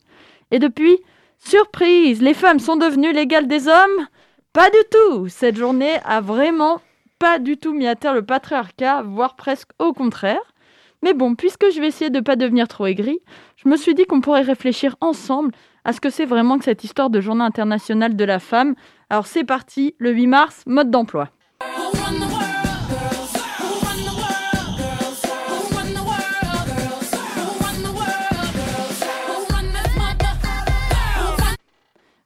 Et 0.52 0.60
depuis, 0.60 0.98
surprise, 1.38 2.22
les 2.22 2.34
femmes 2.34 2.60
sont 2.60 2.78
devenues 2.78 3.14
l'égale 3.14 3.48
des 3.48 3.68
hommes? 3.68 4.08
Pas 4.54 4.70
du 4.70 4.80
tout 4.92 5.28
Cette 5.28 5.58
journée 5.58 5.98
a 6.04 6.22
vraiment 6.22 6.82
pas 7.20 7.38
du 7.38 7.58
tout 7.58 7.74
mis 7.74 7.88
à 7.88 7.96
terre 7.96 8.14
le 8.14 8.26
patriarcat, 8.26 9.04
voire 9.04 9.36
presque 9.36 9.72
au 9.78 9.94
contraire. 9.94 10.54
Mais 11.04 11.14
bon, 11.14 11.36
puisque 11.36 11.70
je 11.72 11.80
vais 11.80 11.88
essayer 11.88 12.10
de 12.10 12.18
ne 12.18 12.24
pas 12.24 12.36
devenir 12.36 12.68
trop 12.68 12.86
aigri, 12.86 13.20
je 13.58 13.70
me 13.70 13.78
suis 13.78 13.94
dit 13.94 14.06
qu'on 14.06 14.22
pourrait 14.22 14.42
réfléchir 14.42 14.96
ensemble 15.02 15.52
à 15.86 15.94
ce 15.94 16.02
que 16.02 16.10
c'est 16.10 16.26
vraiment 16.26 16.58
que 16.58 16.66
cette 16.66 16.84
histoire 16.84 17.10
de 17.10 17.22
journée 17.22 17.44
internationale 17.44 18.16
de 18.16 18.26
la 18.26 18.40
femme. 18.40 18.76
Alors 19.10 19.28
c'est 19.28 19.44
parti, 19.44 19.96
le 19.98 20.12
8 20.12 20.28
mars, 20.28 20.64
mode 20.66 20.92
d'emploi. 20.92 21.30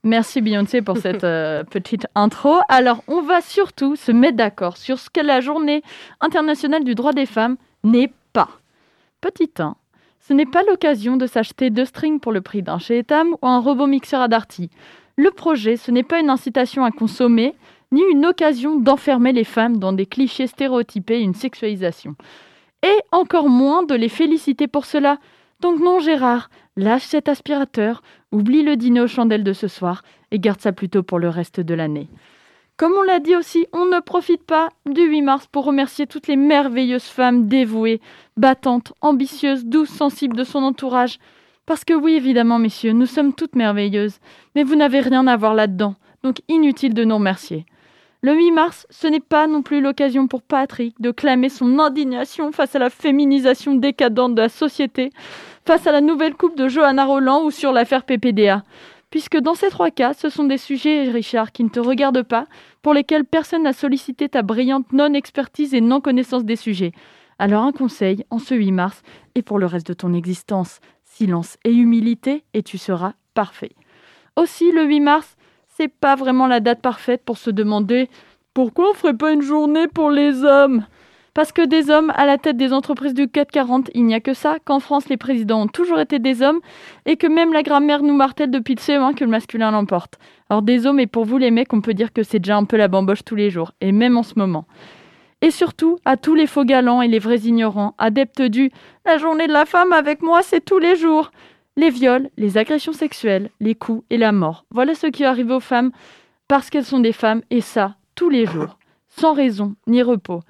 Merci 0.05 0.41
Beyoncé 0.41 0.81
pour 0.81 0.97
cette 0.97 1.23
euh, 1.23 1.63
petite 1.63 2.07
intro. 2.13 2.57
Alors, 2.67 3.05
on 3.07 3.21
va 3.21 3.39
surtout 3.39 3.95
se 3.95 4.11
mettre 4.11 4.35
d'accord 4.35 4.75
sur 4.75 4.99
ce 4.99 5.09
que 5.09 5.21
la 5.21 5.39
journée 5.39 5.81
internationale 6.19 6.83
du 6.83 6.93
droit 6.93 7.13
des 7.13 7.25
femmes 7.25 7.55
n'est 7.85 8.11
pas. 8.33 8.49
Petit 9.21 9.49
1. 9.57 9.77
Ce 10.19 10.33
n'est 10.33 10.45
pas 10.45 10.63
l'occasion 10.63 11.15
de 11.15 11.25
s'acheter 11.25 11.69
deux 11.69 11.85
strings 11.85 12.19
pour 12.19 12.33
le 12.33 12.41
prix 12.41 12.61
d'un 12.61 12.79
chez 12.79 12.97
Etam 12.97 13.35
ou 13.41 13.47
un 13.47 13.59
robot 13.59 13.87
mixeur 13.87 14.19
à 14.19 14.27
Darty. 14.27 14.69
Le 15.15 15.31
projet, 15.31 15.77
ce 15.77 15.89
n'est 15.89 16.03
pas 16.03 16.19
une 16.19 16.29
incitation 16.29 16.83
à 16.83 16.91
consommer, 16.91 17.55
ni 17.93 18.01
une 18.11 18.25
occasion 18.25 18.77
d'enfermer 18.77 19.31
les 19.31 19.45
femmes 19.45 19.77
dans 19.77 19.93
des 19.93 20.05
clichés 20.05 20.47
stéréotypés 20.47 21.19
et 21.19 21.23
une 21.23 21.33
sexualisation. 21.33 22.15
Et 22.85 22.99
encore 23.13 23.47
moins 23.47 23.83
de 23.83 23.95
les 23.95 24.09
féliciter 24.09 24.67
pour 24.67 24.83
cela. 24.85 25.17
Donc 25.61 25.79
non 25.79 25.99
Gérard, 25.99 26.49
lâche 26.75 27.05
cet 27.05 27.29
aspirateur, 27.29 28.01
oublie 28.31 28.63
le 28.63 28.75
dîner 28.75 29.01
aux 29.01 29.07
chandelles 29.07 29.43
de 29.43 29.53
ce 29.53 29.67
soir 29.67 30.03
et 30.31 30.39
garde 30.39 30.61
ça 30.61 30.71
plutôt 30.71 31.03
pour 31.03 31.19
le 31.19 31.29
reste 31.29 31.59
de 31.59 31.73
l'année. 31.73 32.09
Comme 32.75 32.93
on 32.93 33.03
l'a 33.03 33.19
dit 33.19 33.35
aussi, 33.35 33.67
on 33.71 33.85
ne 33.85 33.99
profite 33.99 34.43
pas 34.43 34.69
du 34.87 35.03
8 35.03 35.21
mars 35.21 35.47
pour 35.51 35.65
remercier 35.65 36.07
toutes 36.07 36.27
les 36.27 36.35
merveilleuses 36.35 37.03
femmes 37.03 37.47
dévouées, 37.47 38.01
battantes, 38.35 38.93
ambitieuses, 39.01 39.65
douces, 39.65 39.91
sensibles 39.91 40.35
de 40.35 40.43
son 40.43 40.63
entourage. 40.63 41.19
Parce 41.67 41.85
que 41.85 41.93
oui, 41.93 42.13
évidemment, 42.13 42.57
messieurs, 42.57 42.91
nous 42.91 43.05
sommes 43.05 43.33
toutes 43.33 43.55
merveilleuses, 43.55 44.19
mais 44.55 44.63
vous 44.63 44.75
n'avez 44.75 45.01
rien 45.01 45.27
à 45.27 45.37
voir 45.37 45.53
là-dedans, 45.53 45.95
donc 46.23 46.37
inutile 46.47 46.95
de 46.95 47.03
nous 47.03 47.15
remercier. 47.15 47.65
Le 48.23 48.33
8 48.33 48.51
mars, 48.51 48.87
ce 48.89 49.05
n'est 49.05 49.19
pas 49.19 49.47
non 49.47 49.61
plus 49.61 49.79
l'occasion 49.79 50.27
pour 50.27 50.41
Patrick 50.41 50.99
de 50.99 51.11
clamer 51.11 51.49
son 51.49 51.77
indignation 51.77 52.51
face 52.51 52.73
à 52.73 52.79
la 52.79 52.89
féminisation 52.89 53.75
décadente 53.75 54.33
de 54.33 54.41
la 54.41 54.49
société, 54.49 55.11
face 55.65 55.87
à 55.87 55.91
la 55.91 56.01
nouvelle 56.01 56.35
coupe 56.35 56.57
de 56.57 56.67
Johanna 56.67 57.05
Roland 57.05 57.43
ou 57.43 57.51
sur 57.51 57.71
l'affaire 57.71 58.03
PPDA. 58.03 58.63
Puisque 59.09 59.37
dans 59.37 59.53
ces 59.53 59.69
trois 59.69 59.91
cas, 59.91 60.13
ce 60.13 60.29
sont 60.29 60.43
des 60.43 60.57
sujets, 60.57 61.09
Richard, 61.09 61.51
qui 61.51 61.63
ne 61.63 61.69
te 61.69 61.79
regardent 61.79 62.23
pas, 62.23 62.47
pour 62.81 62.93
lesquels 62.93 63.25
personne 63.25 63.63
n'a 63.63 63.73
sollicité 63.73 64.27
ta 64.27 64.41
brillante 64.41 64.91
non-expertise 64.91 65.73
et 65.73 65.81
non-connaissance 65.81 66.45
des 66.45 66.55
sujets. 66.55 66.91
Alors 67.37 67.63
un 67.63 67.71
conseil, 67.71 68.25
en 68.31 68.39
ce 68.39 68.55
8 68.55 68.71
mars, 68.71 69.03
et 69.35 69.41
pour 69.41 69.59
le 69.59 69.67
reste 69.67 69.87
de 69.87 69.93
ton 69.93 70.13
existence, 70.13 70.79
silence 71.03 71.57
et 71.63 71.71
humilité, 71.71 72.43
et 72.53 72.63
tu 72.63 72.77
seras 72.77 73.13
parfait. 73.33 73.73
Aussi, 74.35 74.71
le 74.71 74.83
8 74.83 74.99
mars, 74.99 75.37
c'est 75.67 75.87
pas 75.87 76.15
vraiment 76.15 76.47
la 76.47 76.59
date 76.59 76.81
parfaite 76.81 77.23
pour 77.23 77.37
se 77.37 77.51
demander 77.51 78.09
pourquoi 78.53 78.89
on 78.89 78.93
ferait 78.93 79.17
pas 79.17 79.31
une 79.31 79.41
journée 79.41 79.87
pour 79.87 80.09
les 80.09 80.43
hommes 80.43 80.85
Parce 81.33 81.51
que 81.51 81.65
des 81.65 81.89
hommes 81.89 82.11
à 82.15 82.27
la 82.27 82.37
tête 82.37 82.57
des 82.57 82.73
entreprises 82.73 83.15
du 83.15 83.27
CAC 83.27 83.49
40, 83.49 83.89
il 83.95 84.05
n'y 84.05 84.13
a 84.13 84.19
que 84.19 84.35
ça, 84.35 84.57
qu'en 84.63 84.79
France 84.79 85.09
les 85.09 85.17
présidents 85.17 85.63
ont 85.63 85.67
toujours 85.67 85.99
été 85.99 86.19
des 86.19 86.43
hommes 86.43 86.59
et 87.05 87.17
que 87.17 87.25
même 87.25 87.53
la 87.53 87.63
grammaire 87.63 88.03
nous 88.03 88.13
martèle 88.13 88.51
depuis 88.51 88.75
le 88.75 88.79
CE1 88.79 89.15
que 89.15 89.23
le 89.23 89.31
masculin 89.31 89.71
l'emporte. 89.71 90.19
Alors 90.49 90.61
des 90.61 90.85
hommes 90.85 90.99
et 90.99 91.07
pour 91.07 91.25
vous 91.25 91.39
les 91.39 91.49
mecs, 91.49 91.73
on 91.73 91.81
peut 91.81 91.95
dire 91.95 92.13
que 92.13 92.21
c'est 92.21 92.37
déjà 92.37 92.55
un 92.55 92.65
peu 92.65 92.77
la 92.77 92.87
bamboche 92.87 93.25
tous 93.25 93.35
les 93.35 93.49
jours, 93.49 93.71
et 93.81 93.91
même 93.91 94.15
en 94.15 94.23
ce 94.23 94.33
moment. 94.37 94.65
Et 95.41 95.49
surtout, 95.49 95.97
à 96.05 96.17
tous 96.17 96.35
les 96.35 96.47
faux 96.47 96.65
galants 96.65 97.01
et 97.01 97.07
les 97.07 97.19
vrais 97.19 97.39
ignorants, 97.39 97.95
adeptes 97.97 98.43
du 98.43 98.71
«la 99.05 99.17
journée 99.17 99.47
de 99.47 99.53
la 99.53 99.65
femme 99.65 99.91
avec 99.91 100.21
moi, 100.21 100.41
c'est 100.43 100.63
tous 100.63 100.79
les 100.79 100.95
jours», 100.95 101.31
les 101.75 101.89
viols, 101.89 102.29
les 102.37 102.59
agressions 102.59 102.93
sexuelles, 102.93 103.49
les 103.59 103.73
coups 103.73 104.03
et 104.11 104.17
la 104.17 104.31
mort. 104.31 104.65
Voilà 104.69 104.93
ce 104.93 105.07
qui 105.07 105.25
arrive 105.25 105.49
aux 105.49 105.59
femmes 105.59 105.91
parce 106.47 106.69
qu'elles 106.69 106.85
sont 106.85 106.99
des 106.99 107.11
femmes 107.11 107.41
et 107.49 107.61
ça, 107.61 107.95
tous 108.13 108.29
les 108.29 108.45
jours, 108.45 108.77
sans 109.09 109.33
raison 109.33 109.75
ni 109.87 110.03
repos. 110.03 110.41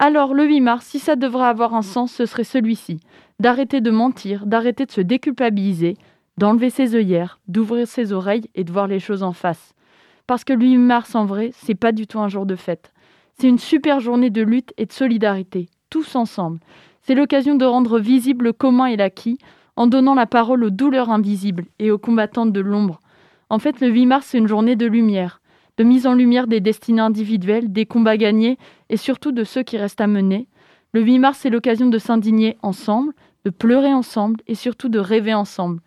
Alors, 0.00 0.32
le 0.32 0.46
8 0.46 0.60
mars, 0.60 0.86
si 0.86 1.00
ça 1.00 1.16
devrait 1.16 1.48
avoir 1.48 1.74
un 1.74 1.82
sens, 1.82 2.12
ce 2.12 2.24
serait 2.24 2.44
celui-ci. 2.44 3.00
D'arrêter 3.40 3.80
de 3.80 3.90
mentir, 3.90 4.46
d'arrêter 4.46 4.86
de 4.86 4.92
se 4.92 5.00
déculpabiliser, 5.00 5.96
d'enlever 6.36 6.70
ses 6.70 6.94
œillères, 6.94 7.40
d'ouvrir 7.48 7.88
ses 7.88 8.12
oreilles 8.12 8.48
et 8.54 8.62
de 8.62 8.70
voir 8.70 8.86
les 8.86 9.00
choses 9.00 9.24
en 9.24 9.32
face. 9.32 9.74
Parce 10.28 10.44
que 10.44 10.52
le 10.52 10.64
8 10.64 10.78
mars, 10.78 11.16
en 11.16 11.24
vrai, 11.24 11.50
c'est 11.52 11.74
pas 11.74 11.90
du 11.90 12.06
tout 12.06 12.20
un 12.20 12.28
jour 12.28 12.46
de 12.46 12.54
fête. 12.54 12.92
C'est 13.40 13.48
une 13.48 13.58
super 13.58 13.98
journée 13.98 14.30
de 14.30 14.42
lutte 14.42 14.72
et 14.76 14.86
de 14.86 14.92
solidarité, 14.92 15.68
tous 15.90 16.14
ensemble. 16.14 16.60
C'est 17.02 17.16
l'occasion 17.16 17.56
de 17.56 17.64
rendre 17.64 17.98
visible 17.98 18.44
le 18.44 18.52
commun 18.52 18.86
et 18.86 18.96
l'acquis 18.96 19.38
en 19.74 19.88
donnant 19.88 20.14
la 20.14 20.26
parole 20.26 20.62
aux 20.62 20.70
douleurs 20.70 21.10
invisibles 21.10 21.64
et 21.80 21.90
aux 21.90 21.98
combattantes 21.98 22.52
de 22.52 22.60
l'ombre. 22.60 23.00
En 23.50 23.58
fait, 23.58 23.80
le 23.80 23.88
8 23.88 24.06
mars, 24.06 24.26
c'est 24.26 24.38
une 24.38 24.46
journée 24.46 24.76
de 24.76 24.86
lumière, 24.86 25.40
de 25.78 25.84
mise 25.84 26.06
en 26.06 26.14
lumière 26.14 26.48
des 26.48 26.60
destinées 26.60 27.00
individuelles, 27.00 27.72
des 27.72 27.86
combats 27.86 28.16
gagnés 28.16 28.58
et 28.90 28.96
surtout 28.96 29.32
de 29.32 29.44
ceux 29.44 29.62
qui 29.62 29.78
restent 29.78 30.00
à 30.00 30.08
mener. 30.08 30.48
Le 30.92 31.00
8 31.00 31.18
mars, 31.20 31.38
c'est 31.40 31.50
l'occasion 31.50 31.86
de 31.86 31.98
s'indigner 31.98 32.56
ensemble, 32.62 33.12
de 33.44 33.50
pleurer 33.50 33.94
ensemble 33.94 34.40
et 34.48 34.54
surtout 34.54 34.88
de 34.88 34.98
rêver 34.98 35.34
ensemble. 35.34 35.80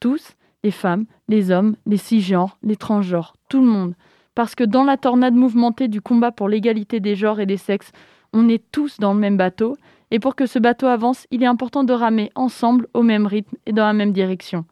Tous, 0.00 0.32
les 0.64 0.72
femmes, 0.72 1.06
les 1.28 1.52
hommes, 1.52 1.76
les 1.86 1.96
cisgenres, 1.96 2.58
les 2.62 2.76
transgenres, 2.76 3.34
tout 3.48 3.60
le 3.60 3.68
monde. 3.68 3.94
Parce 4.34 4.54
que 4.54 4.64
dans 4.64 4.82
la 4.82 4.96
tornade 4.96 5.34
mouvementée 5.34 5.88
du 5.88 6.00
combat 6.00 6.32
pour 6.32 6.48
l'égalité 6.48 6.98
des 6.98 7.14
genres 7.14 7.38
et 7.38 7.46
des 7.46 7.56
sexes, 7.56 7.92
on 8.32 8.48
est 8.48 8.62
tous 8.72 8.98
dans 8.98 9.14
le 9.14 9.20
même 9.20 9.36
bateau. 9.36 9.76
Et 10.10 10.18
pour 10.18 10.34
que 10.34 10.46
ce 10.46 10.58
bateau 10.58 10.86
avance, 10.86 11.26
il 11.30 11.42
est 11.42 11.46
important 11.46 11.84
de 11.84 11.92
ramer 11.92 12.30
ensemble 12.34 12.88
au 12.94 13.02
même 13.02 13.26
rythme 13.26 13.56
et 13.64 13.72
dans 13.72 13.86
la 13.86 13.92
même 13.92 14.12
direction. 14.12 14.64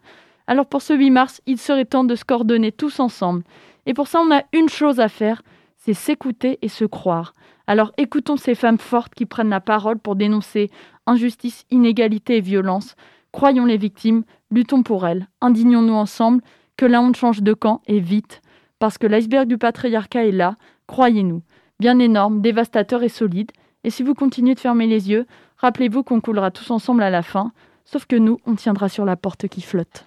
Alors 0.47 0.67
pour 0.67 0.83
ce 0.83 0.95
8 0.95 1.11
mars, 1.11 1.41
il 1.47 1.59
serait 1.59 1.85
temps 1.85 2.05
de 2.05 2.15
se 2.15 2.25
coordonner 2.25 2.73
tous 2.73 3.01
ensemble. 3.01 3.45
Et 3.87 3.94
pour 3.94 4.09
ça, 4.09 4.20
on 4.20 4.35
a 4.35 4.42
une 4.53 4.68
chose 4.68 5.01
à 5.01 5.09
faire, 5.09 5.42
c'est 5.77 5.94
s'écouter 5.94 6.59
et 6.62 6.68
se 6.68 6.85
croire. 6.85 7.35
Alors 7.66 7.92
écoutons 7.97 8.37
ces 8.37 8.55
femmes 8.55 8.79
fortes 8.79 9.14
qui 9.14 9.27
prennent 9.27 9.49
la 9.49 9.61
parole 9.61 9.99
pour 9.99 10.16
dénoncer 10.16 10.70
injustice, 11.07 11.64
inégalité 11.70 12.38
et 12.38 12.40
violence. 12.40 12.94
Croyons 13.33 13.64
les 13.64 13.77
victimes, 13.77 14.25
luttons 14.51 14.83
pour 14.83 15.07
elles, 15.07 15.29
indignons-nous 15.40 15.94
ensemble, 15.94 16.42
que 16.77 16.87
la 16.87 17.01
honte 17.01 17.16
change 17.16 17.42
de 17.42 17.55
camp 17.55 17.83
et 17.87 18.01
vite. 18.01 18.42
Parce 18.79 18.99
que 18.99 19.07
l'iceberg 19.07 19.49
du 19.49 19.59
patriarcat 19.59 20.27
est 20.27 20.33
là, 20.33 20.57
croyez-nous, 20.87 21.42
bien 21.81 21.99
énorme, 21.99 22.40
dévastateur 22.40 23.03
et 23.03 23.09
solide. 23.09 23.51
Et 23.83 23.90
si 23.90 24.03
vous 24.03 24.14
continuez 24.14 24.55
de 24.55 24.61
fermer 24.61 24.87
les 24.87 25.11
yeux, 25.11 25.27
rappelez-vous 25.59 26.03
qu'on 26.03 26.20
coulera 26.20 26.51
tous 26.51 26.70
ensemble 26.70 27.03
à 27.03 27.11
la 27.11 27.23
fin, 27.23 27.53
sauf 27.85 28.07
que 28.07 28.16
nous, 28.16 28.40
on 28.47 28.55
tiendra 28.55 28.88
sur 28.88 29.05
la 29.05 29.16
porte 29.16 29.49
qui 29.49 29.62
flotte. 29.62 30.07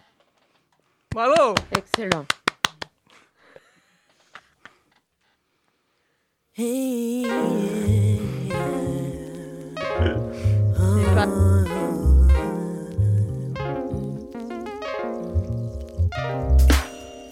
Bravo 1.12 1.56
Excellent. 1.72 2.26
Pas- 6.58 6.66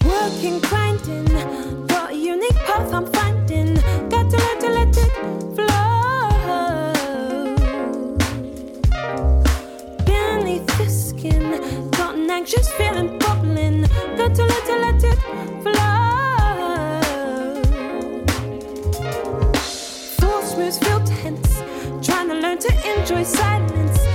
Working, 0.04 0.60
grinding, 0.60 1.26
a 1.90 2.12
unique 2.12 2.54
path 2.66 2.92
I'm 2.94 3.06
finding. 3.06 3.74
Got 4.08 4.30
to 4.30 4.36
to 4.60 4.68
let 4.70 4.96
it 4.96 5.10
flow. 5.56 6.30
Beneath 10.04 10.66
the 10.78 10.88
skin, 10.88 11.90
got 11.90 12.14
an 12.14 12.30
anxious 12.30 12.70
feeling 12.74 13.18
bubbling. 13.18 13.86
Got 14.16 14.36
to 14.36 14.46
to 14.46 14.74
let 14.78 15.02
it 15.02 15.25
to 22.58 22.98
enjoy 22.98 23.22
silence 23.22 24.05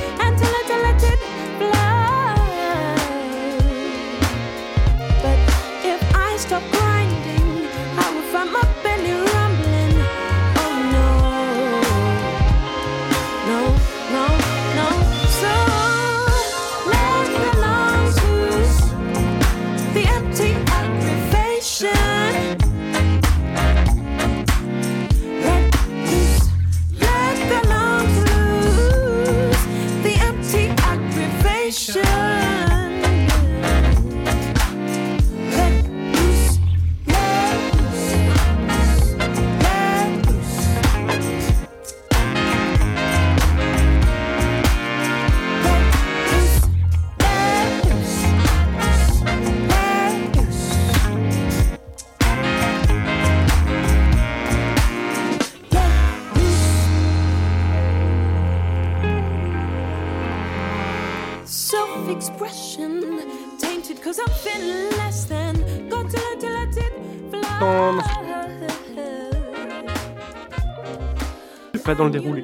dans 71.95 72.05
le 72.05 72.11
déroulé. 72.11 72.43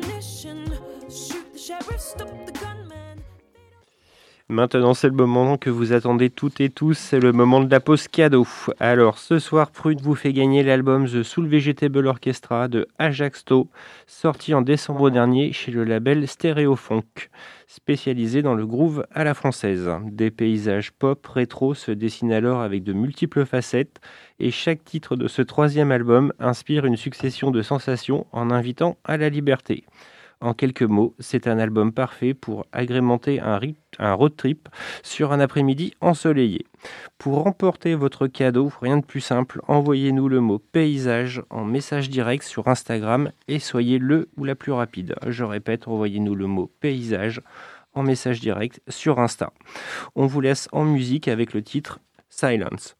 Maintenant, 4.49 4.93
c'est 4.93 5.09
le 5.09 5.13
moment 5.13 5.57
que 5.57 5.69
vous 5.69 5.91
attendez 5.91 6.29
toutes 6.29 6.61
et 6.61 6.69
tous, 6.69 6.93
c'est 6.93 7.19
le 7.19 7.33
moment 7.33 7.59
de 7.59 7.69
la 7.69 7.81
pause 7.81 8.07
cadeau. 8.07 8.47
Alors, 8.79 9.17
ce 9.17 9.39
soir, 9.39 9.71
Prune 9.71 9.99
vous 10.01 10.15
fait 10.15 10.31
gagner 10.31 10.63
l'album 10.63 11.05
The 11.05 11.21
Soul 11.21 11.47
Vegetable 11.47 12.07
Orchestra 12.07 12.69
de 12.69 12.87
Ajaxto, 12.97 13.67
sorti 14.05 14.53
en 14.53 14.61
décembre 14.61 15.09
dernier 15.09 15.51
chez 15.51 15.71
le 15.71 15.83
label 15.83 16.25
Stéréofunk, 16.29 17.29
spécialisé 17.67 18.41
dans 18.41 18.55
le 18.55 18.65
groove 18.65 19.05
à 19.11 19.25
la 19.25 19.33
française. 19.33 19.89
Des 20.05 20.31
paysages 20.31 20.93
pop 20.93 21.27
rétro 21.27 21.73
se 21.73 21.91
dessinent 21.91 22.31
alors 22.31 22.61
avec 22.61 22.83
de 22.83 22.93
multiples 22.93 23.45
facettes, 23.45 23.99
et 24.39 24.51
chaque 24.51 24.83
titre 24.83 25.15
de 25.15 25.27
ce 25.27 25.41
troisième 25.41 25.91
album 25.91 26.33
inspire 26.39 26.85
une 26.85 26.97
succession 26.97 27.51
de 27.51 27.61
sensations 27.61 28.27
en 28.31 28.51
invitant 28.51 28.97
à 29.03 29.17
la 29.17 29.29
liberté. 29.29 29.85
En 30.39 30.53
quelques 30.53 30.83
mots, 30.83 31.15
c'est 31.19 31.47
un 31.47 31.57
album 31.57 31.91
parfait 31.91 32.35
pour 32.35 32.67
agrémenter 32.71 33.39
un, 33.39 34.13
road 34.13 34.35
trip 34.35 34.69
sur 35.01 35.31
un 35.31 35.39
après-midi 35.39 35.93
ensoleillé. 35.99 36.67
Pour 37.17 37.43
remporter 37.43 37.95
votre 37.95 38.27
cadeau, 38.27 38.71
rien 38.81 38.97
de 38.97 39.05
plus 39.05 39.21
simple, 39.21 39.61
envoyez-nous 39.67 40.29
le 40.29 40.39
mot 40.39 40.59
paysage 40.59 41.41
en 41.49 41.65
message 41.65 42.09
direct 42.09 42.43
sur 42.43 42.67
Instagram 42.67 43.31
et 43.47 43.57
soyez 43.57 43.97
le 43.97 44.29
ou 44.37 44.43
la 44.43 44.53
plus 44.53 44.71
rapide. 44.71 45.15
Je 45.25 45.43
répète, 45.43 45.87
envoyez-nous 45.87 46.35
le 46.35 46.45
mot 46.45 46.71
paysage 46.81 47.41
en 47.95 48.03
message 48.03 48.39
direct 48.39 48.79
sur 48.87 49.19
Insta. 49.19 49.51
On 50.15 50.27
vous 50.27 50.41
laisse 50.41 50.69
en 50.71 50.85
musique 50.85 51.27
avec 51.27 51.53
le 51.53 51.63
titre 51.63 51.99
Silence. 52.29 52.96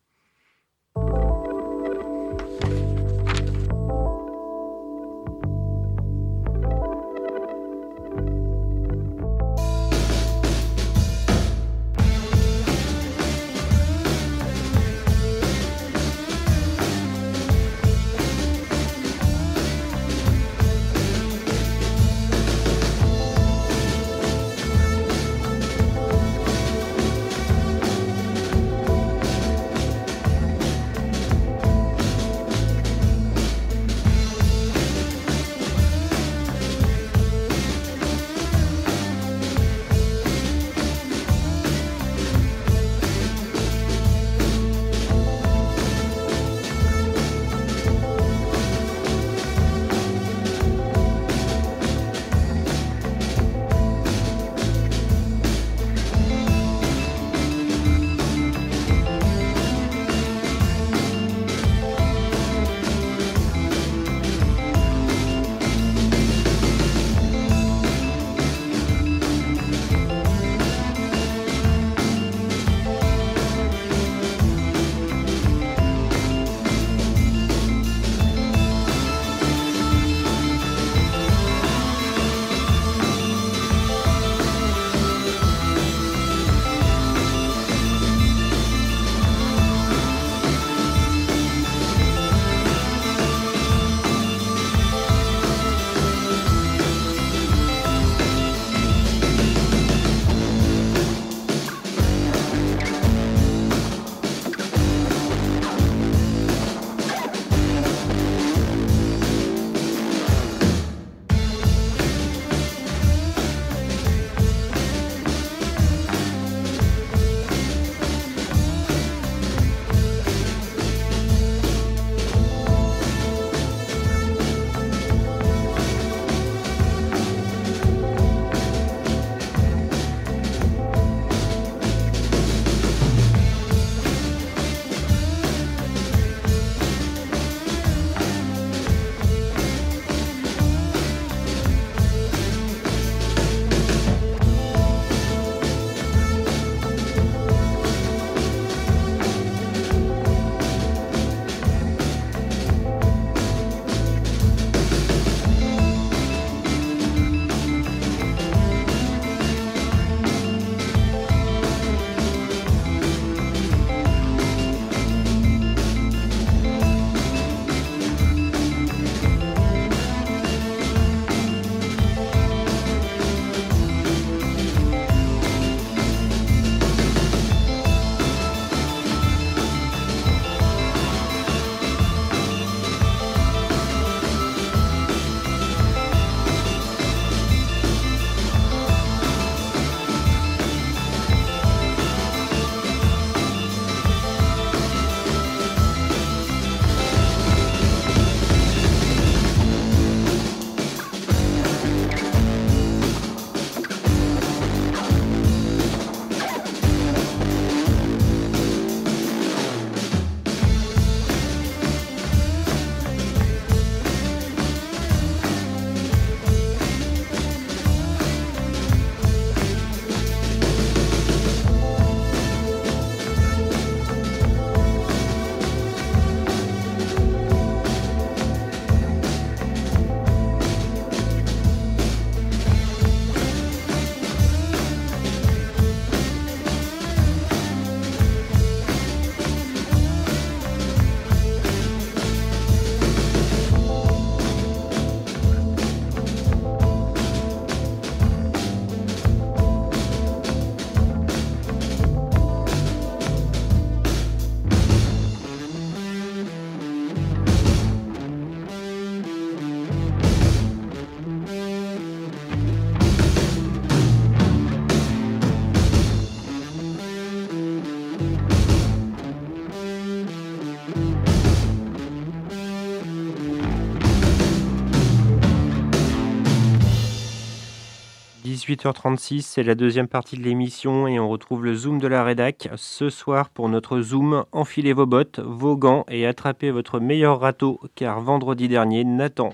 18h36, 278.68 279.44
c'est 279.44 279.64
la 279.64 279.76
deuxième 279.76 280.10
partie 280.10 280.38
de 280.38 280.44
l'émission 280.44 281.08
et 281.08 281.20
on 281.20 281.30
retrouve 281.30 281.64
le 281.64 281.74
Zoom 281.74 282.00
de 282.00 282.08
la 282.08 282.26
rédac. 282.26 282.68
Ce 282.76 283.10
soir, 283.10 283.50
pour 283.50 283.70
notre 283.70 284.02
Zoom, 284.02 284.44
enfilez 284.52 284.92
vos 284.92 285.06
bottes, 285.06 285.40
vos 285.40 285.78
gants 285.78 286.04
et 286.10 286.28
attrapez 286.28 286.70
votre 286.70 287.00
meilleur 287.00 287.40
râteau, 287.40 287.80
car 287.96 288.20
vendredi 288.20 288.68
dernier, 288.68 289.06
Nathan 289.06 289.52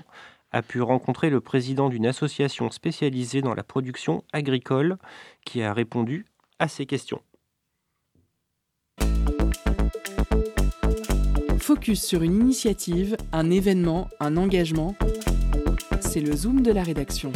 a 0.50 0.62
pu 0.62 0.82
rencontrer 0.82 1.30
le 1.30 1.40
président 1.40 1.90
d'une 1.90 2.06
association 2.06 2.72
spécialisée 2.72 3.40
dans 3.40 3.54
la 3.54 3.62
production 3.62 4.24
agricole 4.32 4.96
qui 5.44 5.62
a 5.62 5.72
répondu 5.72 6.26
à 6.58 6.66
ces 6.66 6.84
questions. 6.84 7.20
Focus 11.58 12.02
sur 12.02 12.22
une 12.22 12.34
initiative, 12.34 13.16
un 13.32 13.50
événement, 13.52 14.08
un 14.18 14.36
engagement. 14.36 14.96
C'est 16.00 16.20
le 16.20 16.34
Zoom 16.34 16.62
de 16.62 16.72
la 16.72 16.82
rédaction. 16.82 17.32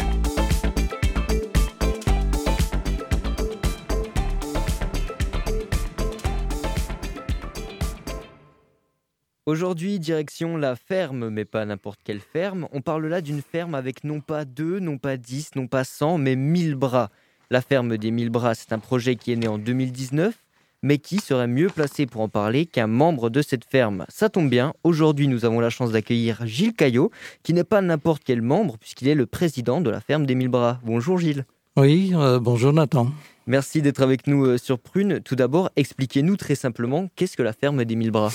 Aujourd'hui, 9.48 9.98
direction 9.98 10.58
la 10.58 10.76
ferme, 10.76 11.30
mais 11.30 11.46
pas 11.46 11.64
n'importe 11.64 12.00
quelle 12.04 12.20
ferme. 12.20 12.68
On 12.70 12.82
parle 12.82 13.06
là 13.06 13.22
d'une 13.22 13.40
ferme 13.40 13.74
avec 13.74 14.04
non 14.04 14.20
pas 14.20 14.44
deux, 14.44 14.78
non 14.78 14.98
pas 14.98 15.16
dix, 15.16 15.52
non 15.56 15.66
pas 15.68 15.84
cent, 15.84 16.18
mais 16.18 16.36
mille 16.36 16.74
bras. 16.74 17.08
La 17.48 17.62
ferme 17.62 17.96
des 17.96 18.10
mille 18.10 18.28
bras, 18.28 18.54
c'est 18.54 18.74
un 18.74 18.78
projet 18.78 19.16
qui 19.16 19.32
est 19.32 19.36
né 19.36 19.48
en 19.48 19.56
2019, 19.56 20.34
mais 20.82 20.98
qui 20.98 21.16
serait 21.16 21.46
mieux 21.46 21.68
placé 21.68 22.04
pour 22.04 22.20
en 22.20 22.28
parler 22.28 22.66
qu'un 22.66 22.88
membre 22.88 23.30
de 23.30 23.40
cette 23.40 23.64
ferme 23.64 24.04
Ça 24.10 24.28
tombe 24.28 24.50
bien, 24.50 24.74
aujourd'hui 24.84 25.28
nous 25.28 25.46
avons 25.46 25.60
la 25.60 25.70
chance 25.70 25.92
d'accueillir 25.92 26.46
Gilles 26.46 26.74
Caillot, 26.74 27.10
qui 27.42 27.54
n'est 27.54 27.64
pas 27.64 27.80
n'importe 27.80 28.24
quel 28.26 28.42
membre, 28.42 28.76
puisqu'il 28.76 29.08
est 29.08 29.14
le 29.14 29.24
président 29.24 29.80
de 29.80 29.88
la 29.88 30.02
ferme 30.02 30.26
des 30.26 30.34
mille 30.34 30.50
bras. 30.50 30.78
Bonjour 30.84 31.16
Gilles. 31.16 31.46
Oui, 31.78 32.10
euh, 32.12 32.38
bonjour 32.38 32.74
Nathan. 32.74 33.08
Merci 33.46 33.80
d'être 33.80 34.02
avec 34.02 34.26
nous 34.26 34.44
euh, 34.44 34.58
sur 34.58 34.78
Prune. 34.78 35.20
Tout 35.20 35.36
d'abord, 35.36 35.70
expliquez-nous 35.76 36.36
très 36.36 36.54
simplement 36.54 37.08
qu'est-ce 37.16 37.38
que 37.38 37.42
la 37.42 37.54
ferme 37.54 37.82
des 37.86 37.96
mille 37.96 38.10
bras? 38.10 38.30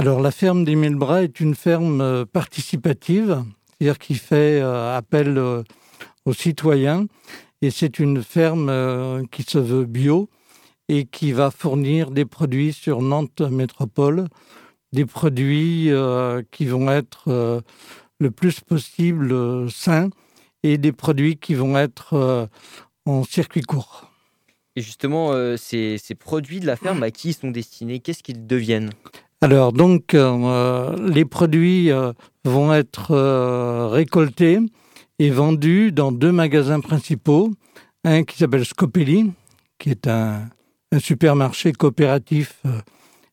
Alors 0.00 0.22
la 0.22 0.30
ferme 0.30 0.64
des 0.64 0.76
mille 0.76 0.94
bras 0.94 1.24
est 1.24 1.40
une 1.40 1.54
ferme 1.54 2.00
euh, 2.00 2.24
participative, 2.24 3.44
c'est-à-dire 3.68 3.98
qui 3.98 4.14
fait 4.14 4.58
euh, 4.62 4.96
appel 4.96 5.36
euh, 5.36 5.62
aux 6.24 6.32
citoyens 6.32 7.04
et 7.60 7.70
c'est 7.70 7.98
une 7.98 8.22
ferme 8.22 9.26
qui 9.30 9.42
se 9.42 9.58
veut 9.58 9.84
bio 9.84 10.30
et 10.88 11.04
qui 11.04 11.32
va 11.32 11.50
fournir 11.50 12.12
des 12.12 12.24
produits 12.24 12.72
sur 12.72 13.02
Nantes 13.02 13.42
Métropole, 13.42 14.28
des 14.94 15.04
produits 15.04 15.90
qui 16.50 16.64
vont 16.64 16.90
être 16.90 17.62
le 18.18 18.30
plus 18.30 18.60
possible 18.60 19.70
sains 19.70 20.08
et 20.62 20.78
des 20.78 20.92
produits 20.92 21.36
qui 21.36 21.52
vont 21.52 21.76
être 21.76 22.48
en 23.04 23.24
circuit 23.24 23.60
court. 23.60 24.10
Et 24.74 24.80
justement, 24.80 25.34
ces 25.58 25.98
produits 26.18 26.60
de 26.60 26.66
la 26.66 26.76
ferme, 26.76 27.02
à 27.02 27.10
qui 27.10 27.28
ils 27.28 27.34
sont 27.34 27.50
destinés? 27.50 28.00
Qu'est-ce 28.00 28.22
qu'ils 28.22 28.46
deviennent? 28.46 28.92
Alors 29.42 29.72
donc, 29.72 30.14
euh, 30.14 30.96
les 31.08 31.24
produits 31.24 31.90
euh, 31.90 32.12
vont 32.44 32.74
être 32.74 33.12
euh, 33.12 33.88
récoltés 33.88 34.58
et 35.18 35.30
vendus 35.30 35.92
dans 35.92 36.12
deux 36.12 36.32
magasins 36.32 36.80
principaux. 36.80 37.50
Un 38.04 38.24
qui 38.24 38.38
s'appelle 38.38 38.64
Scopelli, 38.64 39.32
qui 39.78 39.90
est 39.90 40.06
un, 40.06 40.48
supermarché 40.98 41.72
coopératif 41.72 42.60
euh, 42.66 42.80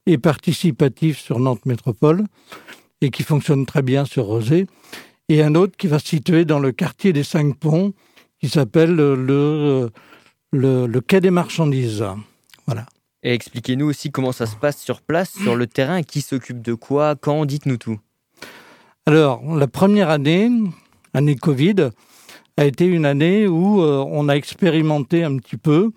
et 0.06 0.18
participatif 0.18 1.20
sur 1.20 1.40
Nantes 1.40 1.66
Métropole 1.66 2.24
et 3.02 3.10
qui 3.10 3.24
fonctionne 3.24 3.66
très 3.66 3.82
bien 3.82 4.06
sur 4.06 4.26
Rosé. 4.26 4.68
Et 5.30 5.42
un 5.44 5.56
autre 5.56 5.76
qui 5.78 5.88
va 5.88 6.00
se 6.00 6.08
situer 6.08 6.46
dans 6.46 6.60
le 6.60 6.72
quartier 6.72 7.14
des 7.14 7.24
Cinq 7.24 7.58
Ponts, 7.58 7.94
qui 8.40 8.50
s'appelle 8.50 9.00
euh, 9.00 9.16
le, 9.16 9.90
le, 10.52 10.88
le 10.88 11.02
Quai 11.02 11.20
des 11.20 11.32
Marchandises. 11.32 12.06
Voilà. 12.66 12.86
Et 13.24 13.34
expliquez-nous 13.34 13.88
aussi 13.88 14.12
comment 14.12 14.32
ça 14.32 14.46
se 14.46 14.56
passe 14.56 14.82
sur 14.82 15.02
place, 15.02 15.32
sur 15.32 15.56
le 15.56 15.68
terrain, 15.68 16.04
qui 16.04 16.22
s'occupe 16.22 16.62
de 16.62 16.74
quoi, 16.74 17.16
quand, 17.16 17.46
dites-nous 17.46 17.78
tout. 17.78 18.00
Alors, 19.06 19.42
la 19.56 19.68
première 19.68 20.10
année, 20.10 20.50
année 21.14 21.36
Covid, 21.36 21.90
a 22.58 22.66
été 22.66 22.86
une 22.86 23.06
année 23.06 23.48
où 23.48 23.82
euh, 23.82 24.04
on 24.08 24.30
a 24.30 24.34
expérimenté 24.34 25.24
un 25.24 25.38
petit 25.38 25.58
peu 25.58 25.92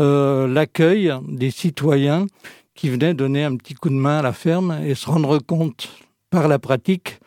euh, 0.00 0.46
l'accueil 0.46 1.12
des 1.26 1.50
citoyens 1.50 2.26
qui 2.74 2.88
venaient 2.88 3.14
donner 3.14 3.44
un 3.44 3.56
petit 3.56 3.74
coup 3.74 3.88
de 3.88 3.94
main 3.94 4.20
à 4.20 4.22
la 4.22 4.32
ferme 4.32 4.80
et 4.84 4.94
se 4.94 5.06
rendre 5.06 5.38
compte 5.38 5.88
par 6.30 6.46
la 6.46 6.58
pratique 6.58 7.18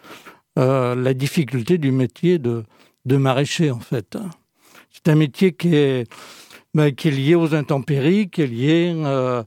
euh, 0.58 0.96
la 0.96 1.14
difficulté 1.14 1.78
du 1.78 1.92
métier 1.92 2.38
de, 2.38 2.64
de 3.06 3.18
maraîcher 3.18 3.72
en 3.72 3.80
fait. 3.80 4.18
C'est 4.90 5.10
un 5.10 5.16
métier 5.16 5.54
qui 5.54 5.76
est, 5.76 6.12
ben, 6.74 6.94
qui 6.96 7.10
est 7.10 7.12
lié 7.12 7.36
aux 7.36 7.54
intempéries, 7.54 8.30
qui 8.30 8.44
est 8.44 8.48
lié 8.48 8.94
euh, 8.96 9.44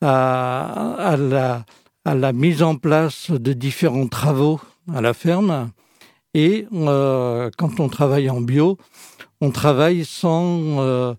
à, 0.00 1.16
la, 1.16 2.32
mise 2.32 2.62
en 2.62 2.76
place 2.76 3.30
de 3.32 3.52
différents 3.52 4.06
travaux 4.06 4.60
à 4.94 5.00
la 5.00 5.12
ferme. 5.12 5.70
Et 6.34 6.66
euh, 6.72 7.50
quand 7.58 7.80
on 7.80 7.88
travaille 7.88 8.30
en 8.30 8.40
bio, 8.40 8.78
on 9.40 9.50
travaille 9.50 10.04
sans, 10.04 10.78
euh, 10.78 11.14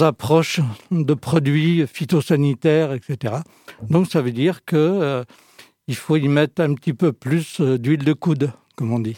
approche 0.00 0.60
de 0.92 1.14
produits 1.14 1.84
phytosanitaires, 1.86 2.92
etc. 2.92 3.36
Donc 3.90 4.06
ça 4.06 4.20
veut 4.20 4.32
dire 4.32 4.64
que 4.64 5.24
il 5.88 5.96
faut 5.96 6.16
y 6.16 6.28
mettre 6.28 6.62
un 6.62 6.74
petit 6.74 6.92
peu 6.92 7.12
plus 7.12 7.60
d'huile 7.60 8.04
de 8.04 8.12
coude, 8.12 8.52
comme 8.76 8.92
on 8.92 9.00
dit. 9.00 9.16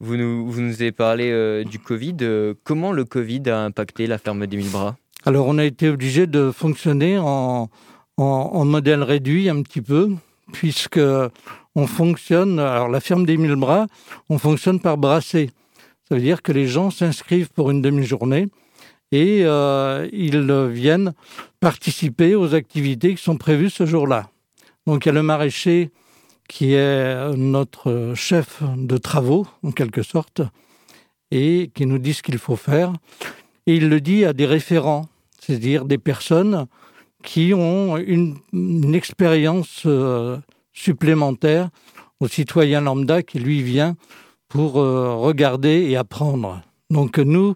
Vous 0.00 0.16
nous, 0.16 0.72
avez 0.72 0.92
parlé 0.92 1.30
euh, 1.30 1.62
du 1.62 1.78
Covid. 1.78 2.16
Euh, 2.22 2.54
comment 2.64 2.90
le 2.90 3.04
Covid 3.04 3.42
a 3.50 3.60
impacté 3.60 4.06
la 4.06 4.16
ferme 4.16 4.46
des 4.46 4.56
mille 4.56 4.70
bras? 4.70 4.96
Alors 5.26 5.46
on 5.46 5.58
a 5.58 5.64
été 5.64 5.90
obligé 5.90 6.26
de 6.26 6.50
fonctionner 6.50 7.18
en, 7.18 7.68
en, 8.16 8.24
en 8.24 8.64
modèle 8.64 9.02
réduit 9.02 9.50
un 9.50 9.60
petit 9.62 9.82
peu, 9.82 10.08
puisque 10.52 11.00
on 11.74 11.86
fonctionne, 11.86 12.58
alors 12.58 12.88
la 12.88 13.00
ferme 13.00 13.26
des 13.26 13.36
mille 13.36 13.56
bras, 13.56 13.86
on 14.30 14.38
fonctionne 14.38 14.80
par 14.80 14.96
brassée. 14.96 15.50
Ça 16.08 16.14
veut 16.14 16.22
dire 16.22 16.40
que 16.40 16.52
les 16.52 16.66
gens 16.66 16.90
s'inscrivent 16.90 17.50
pour 17.50 17.70
une 17.70 17.82
demi-journée 17.82 18.48
et 19.12 19.42
euh, 19.44 20.08
ils 20.12 20.40
viennent 20.70 21.12
participer 21.60 22.34
aux 22.34 22.54
activités 22.54 23.14
qui 23.14 23.22
sont 23.22 23.36
prévues 23.36 23.70
ce 23.70 23.84
jour-là. 23.84 24.30
Donc 24.86 25.04
il 25.04 25.08
y 25.08 25.10
a 25.10 25.14
le 25.14 25.22
maraîcher 25.22 25.90
qui 26.50 26.74
est 26.74 27.36
notre 27.36 28.12
chef 28.16 28.60
de 28.76 28.96
travaux, 28.96 29.46
en 29.62 29.70
quelque 29.70 30.02
sorte, 30.02 30.42
et 31.30 31.70
qui 31.74 31.86
nous 31.86 31.98
dit 31.98 32.12
ce 32.12 32.24
qu'il 32.24 32.38
faut 32.38 32.56
faire. 32.56 32.92
Et 33.66 33.76
il 33.76 33.88
le 33.88 34.00
dit 34.00 34.24
à 34.24 34.32
des 34.32 34.46
référents, 34.46 35.06
c'est-à-dire 35.38 35.84
des 35.84 35.96
personnes 35.96 36.66
qui 37.22 37.54
ont 37.54 37.96
une, 37.98 38.34
expérience 38.96 39.84
euh, 39.86 40.38
supplémentaire 40.72 41.68
au 42.18 42.26
citoyen 42.26 42.80
lambda 42.80 43.22
qui 43.22 43.38
lui 43.38 43.62
vient 43.62 43.94
pour 44.48 44.80
euh, 44.80 45.14
regarder 45.14 45.86
et 45.88 45.96
apprendre. 45.96 46.62
Donc 46.90 47.18
nous, 47.18 47.54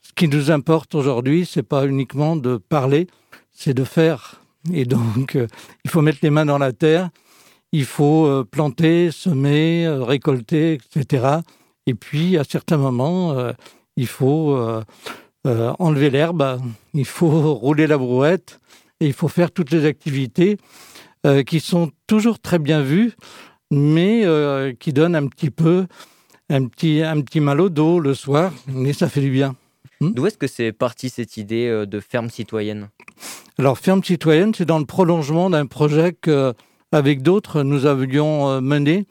ce 0.00 0.14
qui 0.14 0.28
nous 0.28 0.50
importe 0.50 0.94
aujourd'hui, 0.94 1.44
c'est 1.44 1.62
pas 1.62 1.86
uniquement 1.86 2.36
de 2.36 2.56
parler, 2.56 3.06
c'est 3.50 3.74
de 3.74 3.84
faire. 3.84 4.40
Et 4.72 4.86
donc, 4.86 5.36
euh, 5.36 5.46
il 5.84 5.90
faut 5.90 6.00
mettre 6.00 6.20
les 6.22 6.30
mains 6.30 6.46
dans 6.46 6.56
la 6.56 6.72
terre, 6.72 7.10
il 7.74 7.84
faut 7.84 8.26
euh, 8.26 8.44
planter, 8.48 9.10
semer, 9.10 9.84
euh, 9.84 10.04
récolter, 10.04 10.74
etc. 10.74 11.40
Et 11.86 11.94
puis, 11.94 12.38
à 12.38 12.44
certains 12.44 12.76
moments, 12.76 13.32
euh, 13.32 13.52
il 13.96 14.06
faut 14.06 14.54
euh, 14.54 14.84
euh, 15.46 15.72
enlever 15.80 16.08
l'herbe, 16.08 16.60
il 16.94 17.04
faut 17.04 17.52
rouler 17.54 17.88
la 17.88 17.98
brouette, 17.98 18.60
et 19.00 19.06
il 19.08 19.12
faut 19.12 19.26
faire 19.26 19.50
toutes 19.50 19.70
les 19.70 19.84
activités 19.84 20.56
qui 21.46 21.60
sont 21.60 21.90
toujours 22.06 22.38
très 22.38 22.58
bien 22.58 22.82
vues, 22.82 23.12
mais 23.70 24.26
qui 24.78 24.92
donnent 24.92 25.16
un 25.16 25.26
petit 25.26 25.48
peu 25.48 25.86
un 26.50 26.66
petit, 26.66 27.00
un 27.00 27.22
petit 27.22 27.40
mal 27.40 27.62
au 27.62 27.70
dos 27.70 27.98
le 27.98 28.12
soir, 28.12 28.52
mais 28.68 28.92
ça 28.92 29.08
fait 29.08 29.22
du 29.22 29.30
bien. 29.30 29.56
D'où 30.02 30.26
est-ce 30.26 30.36
que 30.36 30.46
c'est 30.46 30.72
parti 30.72 31.08
cette 31.08 31.38
idée 31.38 31.86
de 31.86 32.00
ferme 32.00 32.28
citoyenne? 32.28 32.90
Alors, 33.58 33.78
Ferme 33.78 34.04
citoyenne, 34.04 34.52
c'est 34.52 34.66
dans 34.66 34.78
le 34.78 34.84
prolongement 34.84 35.48
d'un 35.48 35.64
projet 35.64 36.12
que, 36.12 36.52
avec 36.94 37.22
d'autres, 37.22 37.62
nous 37.62 37.86
avions 37.86 38.48
euh, 38.48 38.60
mené 38.60 39.06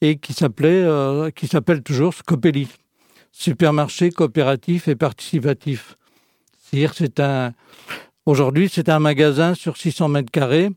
et 0.00 0.16
qui 0.16 0.32
s'appelait, 0.32 0.82
euh, 0.82 1.30
qui 1.30 1.46
s'appelle 1.46 1.82
toujours 1.82 2.14
Scopelli, 2.14 2.68
supermarché 3.30 4.10
coopératif 4.10 4.88
et 4.88 4.96
participatif. 4.96 5.96
C'est-à-dire, 6.58 6.94
c'est 6.94 7.20
un, 7.20 7.52
aujourd'hui, 8.24 8.70
c'est 8.72 8.88
un 8.88 8.98
magasin 8.98 9.54
sur 9.54 9.76
600 9.76 10.08
mètres 10.08 10.30
carrés 10.30 10.70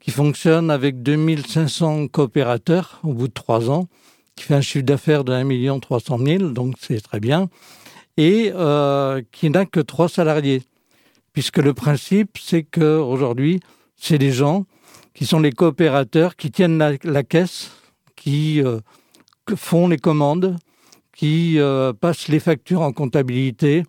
qui 0.00 0.10
fonctionne 0.10 0.70
avec 0.70 1.02
2500 1.02 2.08
coopérateurs 2.08 3.00
au 3.04 3.12
bout 3.12 3.28
de 3.28 3.32
trois 3.32 3.70
ans, 3.70 3.88
qui 4.34 4.44
fait 4.44 4.54
un 4.54 4.60
chiffre 4.60 4.84
d'affaires 4.84 5.24
de 5.24 5.32
1 5.32 5.78
300 5.78 6.18
000, 6.18 6.44
donc 6.50 6.74
c'est 6.80 7.00
très 7.00 7.20
bien, 7.20 7.48
et 8.16 8.50
euh, 8.54 9.22
qui 9.30 9.50
n'a 9.50 9.66
que 9.66 9.80
trois 9.80 10.08
salariés 10.08 10.62
puisque 11.32 11.58
le 11.58 11.72
principe, 11.72 12.36
c'est 12.36 12.64
qu'aujourd'hui, 12.64 13.60
c'est 13.94 14.18
des 14.18 14.32
gens 14.32 14.64
qui 15.18 15.26
sont 15.26 15.40
les 15.40 15.50
coopérateurs, 15.50 16.36
qui 16.36 16.52
tiennent 16.52 16.78
la, 16.78 17.22
caisse, 17.24 17.72
qui 18.14 18.62
euh, 18.62 18.78
font 19.56 19.88
les 19.88 19.96
commandes, 19.96 20.56
qui 21.12 21.58
euh, 21.58 21.92
passent 21.92 22.28
les 22.28 22.38
factures 22.38 22.82
en 22.82 22.92
comptabilité 22.92 23.82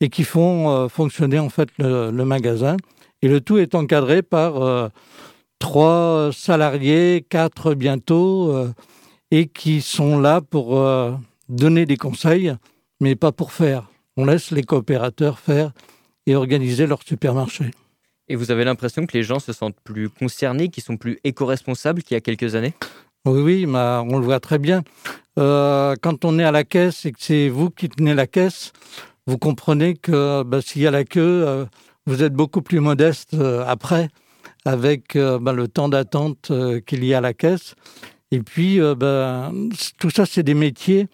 et 0.00 0.08
qui 0.08 0.22
font 0.22 0.70
euh, 0.70 0.86
fonctionner 0.86 1.40
en 1.40 1.48
fait 1.48 1.68
le, 1.78 2.12
magasin. 2.22 2.76
Et 3.22 3.28
le 3.28 3.40
tout 3.40 3.58
est 3.58 3.74
encadré 3.74 4.22
par 4.22 4.88
trois 5.58 6.30
salariés, 6.32 7.26
quatre 7.28 7.74
bientôt, 7.74 8.68
et 9.32 9.48
qui 9.48 9.80
sont 9.80 10.20
là 10.20 10.40
pour 10.40 10.80
donner 11.48 11.86
des 11.86 11.96
conseils, 11.96 12.54
mais 13.00 13.16
pas 13.16 13.32
pour 13.32 13.50
faire. 13.50 13.90
On 14.16 14.26
laisse 14.26 14.52
les 14.52 14.62
coopérateurs 14.62 15.40
faire 15.40 15.72
et 16.26 16.36
organiser 16.36 16.86
leur 16.86 17.02
supermarché. 17.02 17.72
Et 18.28 18.36
vous 18.36 18.50
avez 18.50 18.64
l'impression 18.64 19.06
que 19.06 19.16
les 19.16 19.22
gens 19.22 19.38
se 19.38 19.52
sentent 19.52 19.80
plus 19.84 20.10
concernés, 20.10 20.68
qu'ils 20.68 20.82
sont 20.82 20.96
plus 20.96 21.18
éco-responsables 21.24 22.02
qu'il 22.02 22.14
y 22.14 22.18
a 22.18 22.20
quelques 22.20 22.54
années? 22.54 22.74
Oui, 23.24 23.40
oui, 23.40 23.66
on 23.66 24.18
le 24.18 24.24
voit 24.24 24.40
très 24.40 24.58
bien. 24.58 24.82
Euh, 25.38 25.94
quand 26.00 26.24
on 26.24 26.38
est 26.38 26.44
à 26.44 26.52
la 26.52 26.64
caisse 26.64 27.06
et 27.06 27.12
que 27.12 27.18
c'est 27.20 27.48
vous 27.48 27.70
qui 27.70 27.88
tenez 27.88 28.14
la 28.14 28.26
caisse, 28.26 28.72
vous 29.26 29.38
comprenez 29.38 29.94
que 29.94 30.42
bah, 30.42 30.60
s'il 30.60 30.82
y 30.82 30.86
a 30.86 30.90
la 30.90 31.04
queue, 31.04 31.44
euh, 31.46 31.64
vous 32.06 32.22
êtes 32.22 32.32
beaucoup 32.32 32.62
plus 32.62 32.80
modeste 32.80 33.34
euh, 33.34 33.64
après, 33.66 34.08
avec 34.64 35.16
bah, 35.16 35.52
le 35.52 35.68
temps 35.68 35.88
d'attente 35.88 36.52
qu'il 36.86 37.04
y 37.04 37.14
a 37.14 37.18
à 37.18 37.20
la 37.20 37.32
caisse. 37.32 37.74
Et 38.30 38.40
puis, 38.40 38.78
bah, 38.96 39.50
tout 39.98 40.10
ça, 40.10 40.26
c'est 40.26 40.42
des 40.42 40.54
métiers, 40.54 41.08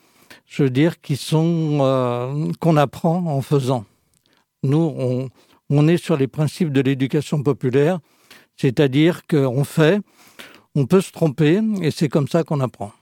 je 0.46 0.64
veux 0.64 0.70
dire, 0.70 1.00
qui 1.00 1.16
sont 1.16 2.56
qu'on 2.58 2.76
apprend 2.76 3.24
en 3.26 3.40
faisant. 3.42 3.84
Nous, 4.64 4.94
on, 4.98 5.28
on 5.70 5.88
est 5.88 5.96
sur 5.96 6.16
les 6.16 6.26
principes 6.28 6.72
de 6.72 6.80
l'éducation 6.80 7.42
populaire, 7.42 7.98
c'est-à-dire 8.56 9.26
qu'on 9.26 9.64
fait, 9.64 10.00
on 10.74 10.86
peut 10.86 11.00
se 11.00 11.12
tromper, 11.12 11.60
et 11.82 11.90
c'est 11.90 12.08
comme 12.08 12.28
ça 12.28 12.44
qu'on 12.44 12.60
apprend. 12.60 12.92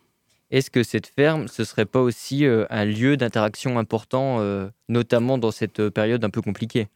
Est-ce 0.50 0.70
que 0.70 0.82
cette 0.82 1.06
ferme, 1.06 1.48
ce 1.48 1.64
serait 1.64 1.86
pas 1.86 2.00
aussi 2.00 2.44
euh, 2.44 2.66
un 2.68 2.84
lieu 2.84 3.16
d'interaction 3.16 3.78
important, 3.78 4.36
euh, 4.40 4.68
notamment 4.88 5.38
dans 5.38 5.50
cette 5.50 5.80
euh, 5.80 5.90
période 5.90 6.22
un 6.24 6.30
peu 6.30 6.42
compliquée? 6.42 6.88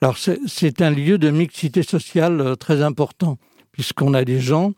Alors, 0.00 0.16
c'est- 0.18 0.82
un 0.82 0.90
lieu 0.90 1.16
de 1.16 1.30
mixité 1.30 1.84
sociale 1.84 2.56
très 2.58 2.82
important, 2.82 3.38
puisqu'on 3.70 4.14
a 4.14 4.24
des 4.24 4.40
gens 4.40 4.72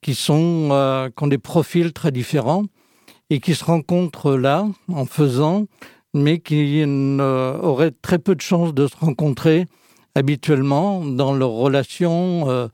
qui, 0.00 0.14
sont, 0.14 0.68
euh, 0.70 1.08
qui 1.08 1.24
ont 1.24 1.26
des 1.26 1.38
profils 1.38 1.92
très 1.92 2.12
différents 2.12 2.64
et 3.30 3.40
qui 3.40 3.56
se 3.56 3.64
rencontrent 3.64 4.36
là 4.36 4.66
en 4.88 5.06
faisant, 5.06 5.66
mais 6.14 6.40
qui 6.40 6.84
ne- 6.86 7.58
auraient 7.62 7.92
très 8.02 8.18
peu 8.18 8.34
de 8.34 8.40
chances 8.40 8.74
de 8.74 8.86
se 8.86 8.96
rencontrer 8.96 9.66
habituellement 10.14 11.04
dans 11.04 11.32
leurs 11.34 11.50
relations 11.50 12.50
euh, 12.50 12.68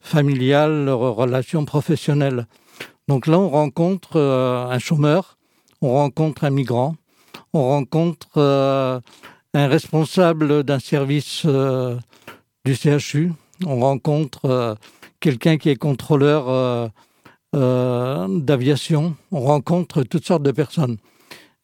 familiales, 0.00 0.84
leurs 0.84 1.14
relations 1.14 1.64
professionnelles. 1.64 2.46
Donc 3.08 3.26
là, 3.26 3.38
on 3.38 3.48
rencontre 3.48 4.16
euh, 4.16 4.66
un 4.66 4.78
chômeur, 4.78 5.36
on 5.82 5.92
rencontre 5.92 6.44
un 6.44 6.50
migrant, 6.50 6.94
on 7.52 7.62
rencontre 7.68 8.28
euh, 8.36 9.00
un 9.54 9.66
responsable 9.68 10.62
d'un 10.62 10.78
service 10.78 11.42
euh, 11.46 11.96
du 12.64 12.74
CHU, 12.74 13.32
on 13.66 13.80
rencontre 13.80 14.44
euh, 14.46 14.74
quelqu'un 15.20 15.56
qui 15.56 15.68
est 15.70 15.76
contrôleur 15.76 16.48
euh, 16.48 16.88
euh, 17.56 18.26
d'aviation, 18.28 19.14
on 19.32 19.40
rencontre 19.40 20.02
toutes 20.02 20.26
sortes 20.26 20.42
de 20.42 20.52
personnes. 20.52 20.98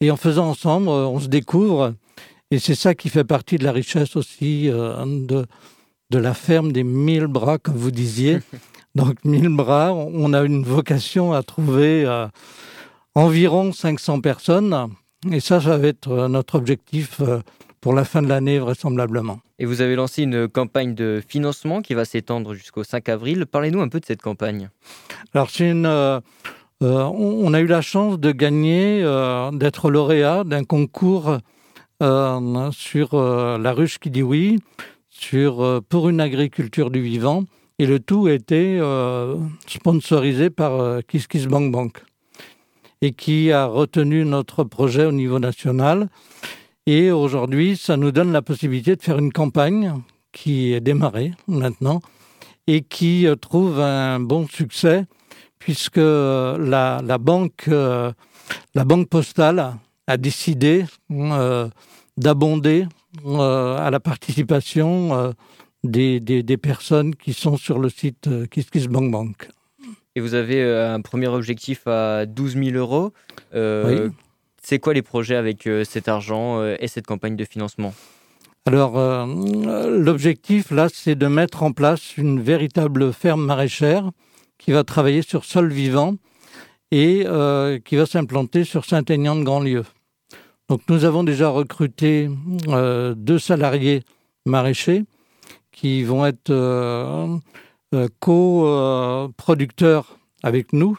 Et 0.00 0.10
en 0.10 0.16
faisant 0.16 0.48
ensemble, 0.48 0.88
euh, 0.88 1.06
on 1.06 1.20
se 1.20 1.28
découvre, 1.28 1.94
et 2.50 2.58
c'est 2.58 2.74
ça 2.74 2.94
qui 2.94 3.08
fait 3.08 3.24
partie 3.24 3.56
de 3.56 3.64
la 3.64 3.72
richesse 3.72 4.16
aussi 4.16 4.68
euh, 4.68 5.04
de, 5.06 5.46
de 6.10 6.18
la 6.18 6.34
ferme 6.34 6.72
des 6.72 6.84
mille 6.84 7.26
bras, 7.26 7.58
comme 7.58 7.76
vous 7.76 7.90
disiez. 7.90 8.38
Donc 8.94 9.24
mille 9.24 9.48
bras, 9.48 9.92
on 9.92 10.32
a 10.32 10.42
une 10.42 10.62
vocation 10.62 11.32
à 11.32 11.42
trouver 11.42 12.04
euh, 12.04 12.28
environ 13.16 13.72
500 13.72 14.20
personnes, 14.20 14.88
et 15.32 15.40
ça, 15.40 15.60
ça 15.60 15.76
va 15.76 15.88
être 15.88 16.10
euh, 16.10 16.28
notre 16.28 16.54
objectif 16.54 17.20
euh, 17.20 17.40
pour 17.80 17.92
la 17.92 18.04
fin 18.04 18.22
de 18.22 18.28
l'année 18.28 18.60
vraisemblablement. 18.60 19.40
Et 19.58 19.64
vous 19.64 19.80
avez 19.80 19.96
lancé 19.96 20.22
une 20.22 20.48
campagne 20.48 20.94
de 20.94 21.20
financement 21.26 21.82
qui 21.82 21.94
va 21.94 22.04
s'étendre 22.04 22.54
jusqu'au 22.54 22.84
5 22.84 23.08
avril. 23.08 23.46
Parlez-nous 23.46 23.80
un 23.80 23.88
peu 23.88 23.98
de 23.98 24.04
cette 24.04 24.22
campagne. 24.22 24.70
Alors 25.32 25.50
c'est 25.50 25.68
une, 25.68 26.20
euh, 26.84 27.04
on, 27.04 27.54
a 27.54 27.60
eu 27.60 27.66
la 27.66 27.80
chance 27.80 28.18
de 28.18 28.30
gagner, 28.30 29.00
euh, 29.02 29.50
d'être 29.52 29.90
lauréat 29.90 30.44
d'un 30.44 30.64
concours 30.64 31.38
euh, 32.02 32.70
sur 32.72 33.16
la 33.16 33.72
ruche 33.72 33.98
qui 33.98 34.10
dit 34.10 34.22
oui, 34.22 34.58
sur 35.08 35.82
pour 35.88 36.10
une 36.10 36.20
agriculture 36.20 36.90
du 36.90 37.00
vivant, 37.00 37.44
et 37.78 37.86
le 37.86 38.00
tout 38.00 38.28
était 38.28 38.78
sponsorisé 39.66 40.50
par 40.50 41.00
Kiss 41.08 41.46
Bank 41.46 41.72
Bank 41.72 42.04
et 43.00 43.12
qui 43.12 43.50
a 43.50 43.66
retenu 43.66 44.24
notre 44.24 44.64
projet 44.64 45.06
au 45.06 45.12
niveau 45.12 45.38
national. 45.38 46.08
Et 46.86 47.10
aujourd'hui, 47.10 47.76
ça 47.76 47.96
nous 47.96 48.12
donne 48.12 48.32
la 48.32 48.42
possibilité 48.42 48.94
de 48.96 49.02
faire 49.02 49.18
une 49.18 49.32
campagne 49.32 49.94
qui 50.32 50.74
est 50.74 50.80
démarrée 50.80 51.32
maintenant 51.48 52.00
et 52.66 52.82
qui 52.82 53.26
trouve 53.40 53.80
un 53.80 54.20
bon 54.20 54.46
succès 54.46 55.06
puisque 55.64 55.96
euh, 55.96 56.58
la, 56.58 57.00
la 57.02 57.16
banque, 57.16 57.68
euh, 57.68 58.12
la 58.74 58.84
banque 58.84 59.08
postale 59.08 59.76
a 60.06 60.16
décidé 60.18 60.84
euh, 61.10 61.70
d'abonder 62.18 62.86
euh, 63.24 63.78
à 63.78 63.90
la 63.90 63.98
participation 63.98 65.32
des, 65.82 66.20
des, 66.20 66.42
des 66.42 66.56
personnes 66.58 67.14
qui 67.14 67.32
sont 67.32 67.56
sur 67.56 67.78
le 67.78 67.88
site 67.88 68.28
KissKissBankBank. 68.50 69.48
Et 70.16 70.20
vous 70.20 70.34
avez 70.34 70.62
un 70.62 71.00
premier 71.00 71.28
objectif 71.28 71.86
à 71.86 72.26
12 72.26 72.58
000 72.62 72.76
euros. 72.76 73.14
Oui. 73.54 74.10
C'est 74.62 74.78
quoi 74.78 74.92
les 74.92 75.02
projets 75.02 75.36
avec 75.36 75.66
cet 75.84 76.08
argent 76.08 76.62
et 76.62 76.88
cette 76.88 77.06
campagne 77.06 77.36
de 77.36 77.44
financement? 77.46 77.94
Alors, 78.66 78.96
l'objectif, 79.26 80.70
là, 80.70 80.88
c'est 80.92 81.16
de 81.16 81.26
mettre 81.26 81.62
en 81.62 81.72
place 81.72 82.18
une 82.18 82.40
véritable 82.42 83.12
ferme 83.14 83.44
maraîchère 83.44 84.10
qui 84.58 84.72
va 84.72 84.84
travailler 84.84 85.22
sur 85.22 85.44
sol 85.44 85.72
vivant 85.72 86.16
et 86.90 87.24
euh, 87.26 87.78
qui 87.80 87.96
va 87.96 88.06
s'implanter 88.06 88.62
sur 88.64 88.84
Saint-Aignan 88.84 89.34
de 89.36 89.42
Grandlieu. 89.42 89.84
Donc, 90.68 90.82
nous 90.88 91.04
avons 91.04 91.24
déjà 91.24 91.48
recruté 91.48 92.30
euh, 92.68 93.14
deux 93.16 93.40
salariés 93.40 94.04
maraîchers 94.46 95.04
qui 95.72 96.04
vont 96.04 96.24
être 96.24 96.50
euh, 96.50 97.36
co-producteurs 98.20 100.16
avec 100.42 100.72
nous. 100.72 100.98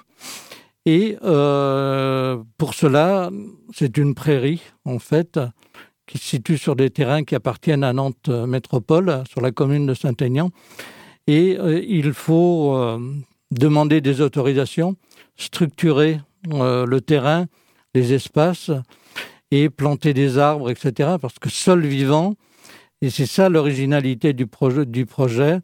Et 0.86 1.18
pour 1.20 2.74
cela, 2.76 3.32
c'est 3.74 3.98
une 3.98 4.14
prairie, 4.14 4.62
en 4.84 5.00
fait, 5.00 5.40
qui 6.06 6.20
se 6.20 6.26
situe 6.26 6.60
sur 6.60 6.76
des 6.76 6.92
terrains 6.92 7.24
qui 7.24 7.34
appartiennent 7.34 7.84
à 7.84 7.92
Nantes 7.92 8.30
Métropole, 8.30 9.24
sur 9.28 9.42
la 9.42 9.52
commune 9.52 9.88
de 9.88 9.96
Saint-Aignan. 9.96 10.52
Et 11.26 11.58
il 11.88 12.14
faut 12.14 13.00
demander 13.52 14.02
des 14.02 14.22
autorisations, 14.22 14.96
structurer 15.38 16.20
euh, 16.54 16.86
le 16.86 17.02
terrain, 17.02 17.46
les 17.94 18.14
espaces, 18.14 18.72
et 19.52 19.70
planter 19.70 20.14
des 20.14 20.38
arbres, 20.38 20.70
etc. 20.70 21.16
Parce 21.22 21.40
que 21.40 21.50
sol 21.50 21.86
vivant, 21.86 22.36
et 23.02 23.10
c'est 23.10 23.26
ça 23.28 23.48
l'originalité 23.50 24.34
du 24.34 24.48
projet, 24.48 24.86
du 24.86 25.06
projet, 25.06 25.60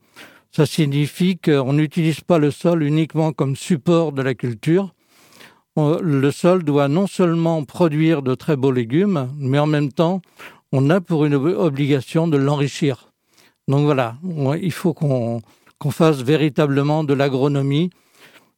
ça 0.52 0.66
signifie 0.66 1.38
qu'on 1.38 1.74
n'utilise 1.74 2.22
pas 2.22 2.38
le 2.38 2.52
sol 2.52 2.84
uniquement 2.84 3.32
comme 3.32 3.56
support 3.56 4.12
de 4.12 4.22
la 4.22 4.34
culture. 4.36 4.94
Le 5.78 6.32
sol 6.32 6.64
doit 6.64 6.90
non 6.90 7.08
seulement 7.08 7.64
produire 7.64 8.22
de 8.22 8.36
très 8.36 8.58
beaux 8.58 8.72
légumes, 8.74 9.30
mais 9.40 9.58
en 9.60 9.68
même 9.68 9.92
temps, 9.92 10.22
on 10.74 10.90
a 10.90 11.00
pour 11.02 11.26
une 11.26 11.36
ob- 11.36 11.56
obligation 11.58 12.28
de 12.28 12.38
l'enrichir. 12.38 13.12
Donc 13.68 13.86
voilà, 13.86 14.18
il 14.62 14.72
faut 14.74 14.94
qu'on 14.94 15.42
qu'on 15.82 15.90
fasse 15.90 16.22
véritablement 16.22 17.04
de 17.04 17.16
l'agronomie. 17.16 17.90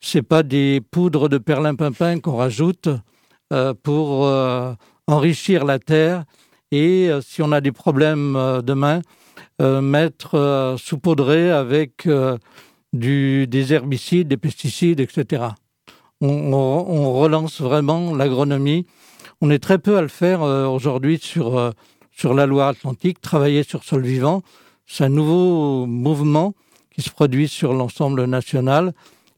C'est 0.01 0.23
pas 0.23 0.43
des 0.43 0.81
poudres 0.91 1.29
de 1.29 1.37
perlimpinpin 1.37 2.19
qu'on 2.19 2.35
rajoute 2.35 2.89
euh, 3.53 3.73
pour 3.81 4.25
euh, 4.25 4.73
enrichir 5.07 5.63
la 5.63 5.79
terre 5.79 6.25
et 6.73 7.07
euh, 7.09 7.21
si 7.21 7.41
on 7.41 7.53
a 7.53 7.61
des 7.61 7.71
problèmes 7.71 8.37
demain, 8.63 9.01
mettre 9.59 10.75
saupoudrer 10.77 11.49
avec 11.51 12.05
des 12.91 13.73
herbicides, 13.73 14.27
des 14.27 14.35
pesticides, 14.35 14.99
etc. 14.99 15.43
On, 16.19 16.51
on- 16.51 17.13
relance 17.13 17.61
vraiment 17.61 18.13
l'agronomie. 18.13 18.85
On 19.39 19.49
est 19.49 19.59
très 19.63 19.77
peu 19.77 19.95
à 19.95 20.01
le 20.01 20.09
faire 20.09 20.41
aujourd'hui 20.41 21.17
sur, 21.19 21.71
sur 22.11 22.33
la 22.33 22.45
Loire-Atlantique, 22.45 23.21
travailler 23.21 23.63
sur 23.63 23.85
sol 23.85 24.01
vivant. 24.03 24.41
C'est 24.85 25.05
un 25.05 25.09
nouveau 25.09 25.85
mouvement 25.85 26.53
qui 26.93 27.01
se 27.01 27.09
produit 27.09 27.47
sur 27.47 27.73
l'ensemble 27.73 28.25
national 28.25 28.93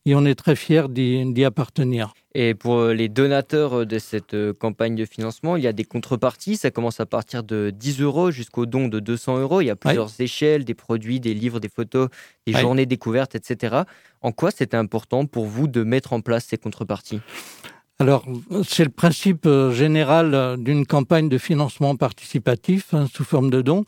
et 0.06 0.14
on 0.14 0.26
est 0.26 0.36
très 0.36 0.56
fiers 0.56 0.88
d'y 0.89 1.45
appartenir. 1.45 2.14
Et 2.38 2.53
pour 2.53 2.76
euh, 2.76 2.93
les 2.93 3.08
donateurs 3.08 3.80
euh, 3.80 3.86
de 3.86 3.97
cette 3.97 4.34
euh, 4.34 4.53
campagne 4.53 4.95
de 4.95 5.06
financement, 5.06 5.56
il 5.56 5.64
y 5.64 5.68
a 5.68 5.74
des 5.74 5.86
contreparties. 5.86 6.58
Ça 6.58 6.70
commence 6.70 6.99
à 6.99 7.06
partir 7.06 7.43
de 7.43 7.72
10 7.74 8.01
euros 8.01 8.30
jusqu'au 8.30 8.66
don 8.66 8.89
de 8.89 8.99
200 8.99 9.39
euros. 9.39 9.62
Il 9.62 9.68
y 9.68 9.70
a 9.70 9.78
plusieurs 9.78 10.12
échelles, 10.20 10.66
des 10.66 10.74
produits, 10.74 11.22
des 11.22 11.34
livres, 11.34 11.62
des 11.62 11.70
photos, 11.70 12.10
des 12.45 12.51
journées 12.51 12.86
découvertes, 12.86 13.36
etc. 13.36 13.84
En 14.22 14.34
quoi 14.34 14.51
c'était 14.51 14.76
important 14.76 15.26
pour 15.26 15.45
vous 15.45 15.68
de 15.68 15.84
mettre 15.84 16.12
en 16.12 16.20
place 16.20 16.45
ces 16.49 16.58
contreparties? 16.58 17.22
Alors, 17.99 18.26
c'est 18.68 18.84
le 18.84 18.89
principe 18.89 19.47
général 19.72 20.58
d'une 20.60 20.86
campagne 20.86 21.30
de 21.30 21.38
financement 21.38 21.95
participatif 21.95 22.93
hein, 22.93 23.08
sous 23.10 23.24
forme 23.24 23.49
de 23.49 23.62
dons, 23.62 23.86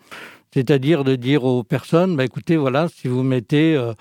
c'est-à-dire 0.53 1.03
de 1.03 1.15
dire 1.15 1.43
aux 1.43 1.63
personnes, 1.63 2.15
bah, 2.15 2.25
écoutez, 2.25 2.57
voilà, 2.57 2.87
si 2.89 3.07
vous 3.07 3.23
mettez 3.23 3.75
euh, 3.75 3.93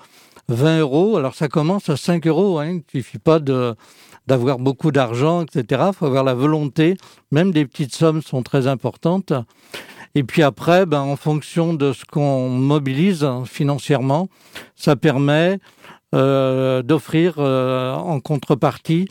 20 0.49 0.79
euros, 0.79 1.17
alors 1.17 1.35
ça 1.35 1.47
commence 1.47 1.89
à 1.89 1.97
5 1.97 2.25
euros, 2.27 2.59
hein, 2.59 2.67
il 2.69 2.75
ne 2.75 2.81
suffit 3.01 3.19
pas 3.19 3.39
d'avoir 3.39 4.59
beaucoup 4.59 4.91
d'argent, 4.91 5.43
etc. 5.43 5.83
Il 5.87 5.93
faut 5.93 6.05
avoir 6.05 6.23
la 6.23 6.33
volonté, 6.33 6.95
même 7.31 7.51
des 7.51 7.65
petites 7.65 7.93
sommes 7.93 8.21
sont 8.21 8.43
très 8.43 8.67
importantes. 8.67 9.33
Et 10.15 10.23
puis 10.23 10.41
après, 10.41 10.85
ben, 10.85 11.01
en 11.01 11.15
fonction 11.15 11.73
de 11.73 11.93
ce 11.93 12.05
qu'on 12.05 12.49
mobilise 12.49 13.23
hein, 13.23 13.43
financièrement, 13.45 14.29
ça 14.75 14.95
permet 14.95 15.59
euh, 16.15 16.81
d'offrir 16.81 17.35
euh, 17.37 17.93
en 17.93 18.19
contrepartie 18.21 19.07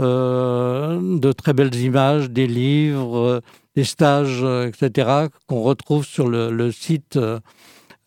euh, 0.00 1.18
de 1.18 1.32
très 1.32 1.54
belles 1.54 1.74
images, 1.74 2.30
des 2.30 2.46
livres, 2.46 3.18
euh, 3.18 3.40
des 3.76 3.84
stages, 3.84 4.40
euh, 4.42 4.68
etc., 4.68 5.28
qu'on 5.46 5.62
retrouve 5.62 6.04
sur 6.04 6.28
le, 6.28 6.50
le 6.50 6.72
site 6.72 7.16
euh, 7.16 7.38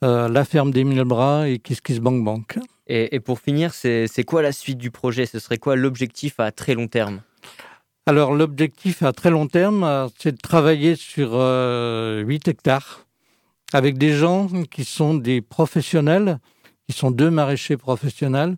euh, 0.04 0.28
La 0.28 0.44
Ferme 0.44 0.72
des 0.72 0.84
Mille 0.84 1.04
Bras 1.04 1.48
et 1.48 1.60
Kiss 1.60 1.80
Kiss 1.80 2.00
Bank 2.00 2.24
Bank. 2.24 2.58
Et, 2.88 3.16
et 3.16 3.20
pour 3.20 3.40
finir, 3.40 3.74
c'est 3.74 4.24
quoi 4.26 4.42
la 4.42 4.52
suite 4.52 4.80
du 4.80 4.90
projet? 4.90 5.28
Ce 5.28 5.40
serait 5.40 5.60
quoi 5.60 5.76
l'objectif 5.76 6.40
à 6.40 6.52
très 6.52 6.74
long 6.74 6.88
terme? 6.88 7.22
Alors, 8.08 8.34
l'objectif 8.34 9.04
à 9.04 9.14
très 9.14 9.30
long 9.30 9.48
terme, 9.48 10.10
c'est 10.18 10.32
de 10.32 10.42
travailler 10.42 10.96
sur 10.96 11.30
euh, 11.34 12.22
8 12.22 12.48
hectares 12.48 13.06
avec 13.72 14.00
des 14.00 14.14
gens 14.14 14.48
qui 14.72 14.84
sont 14.84 15.14
des 15.14 15.42
professionnels, 15.42 16.40
qui 16.88 16.98
sont 16.98 17.12
deux 17.12 17.30
maraîchers 17.30 17.78
professionnels 17.78 18.58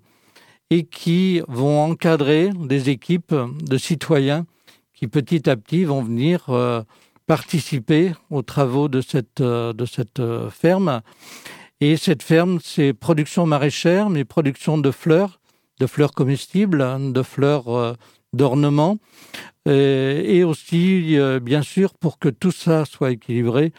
et 0.70 0.86
qui 0.86 1.42
vont 1.50 1.82
encadrer 1.82 2.52
des 2.56 2.90
équipes 2.90 3.36
de 3.36 3.78
citoyens 3.78 4.46
qui 5.02 5.08
petit 5.08 5.50
à 5.50 5.58
petit 5.58 5.84
vont 5.84 6.04
venir 6.04 6.46
euh, 6.50 6.84
participer 7.26 8.14
aux 8.30 8.44
travaux 8.44 8.88
de 8.88 9.02
cette, 9.02 9.42
euh, 9.42 9.74
de 9.74 9.86
cette 9.86 10.20
euh, 10.20 10.52
ferme. 10.52 11.02
Et 11.80 11.98
cette 11.98 12.22
ferme, 12.22 12.60
c'est 12.64 12.94
production 12.94 13.48
maraîchère, 13.48 14.12
mais 14.12 14.26
production 14.26 14.78
de 14.78 14.92
fleurs, 14.92 15.40
de 15.80 15.88
fleurs 15.88 16.12
comestibles, 16.12 16.84
hein, 16.84 17.00
de 17.00 17.24
fleurs 17.24 17.98
d'ornement. 18.34 19.00
Et 19.66 20.44
aussi, 20.44 21.18
bien 21.42 21.64
sûr, 21.64 21.96
pour 21.96 22.20
que 22.20 22.30
tout 22.30 22.52
ça 22.52 22.86
soit 22.86 23.10
équilibré, 23.10 23.74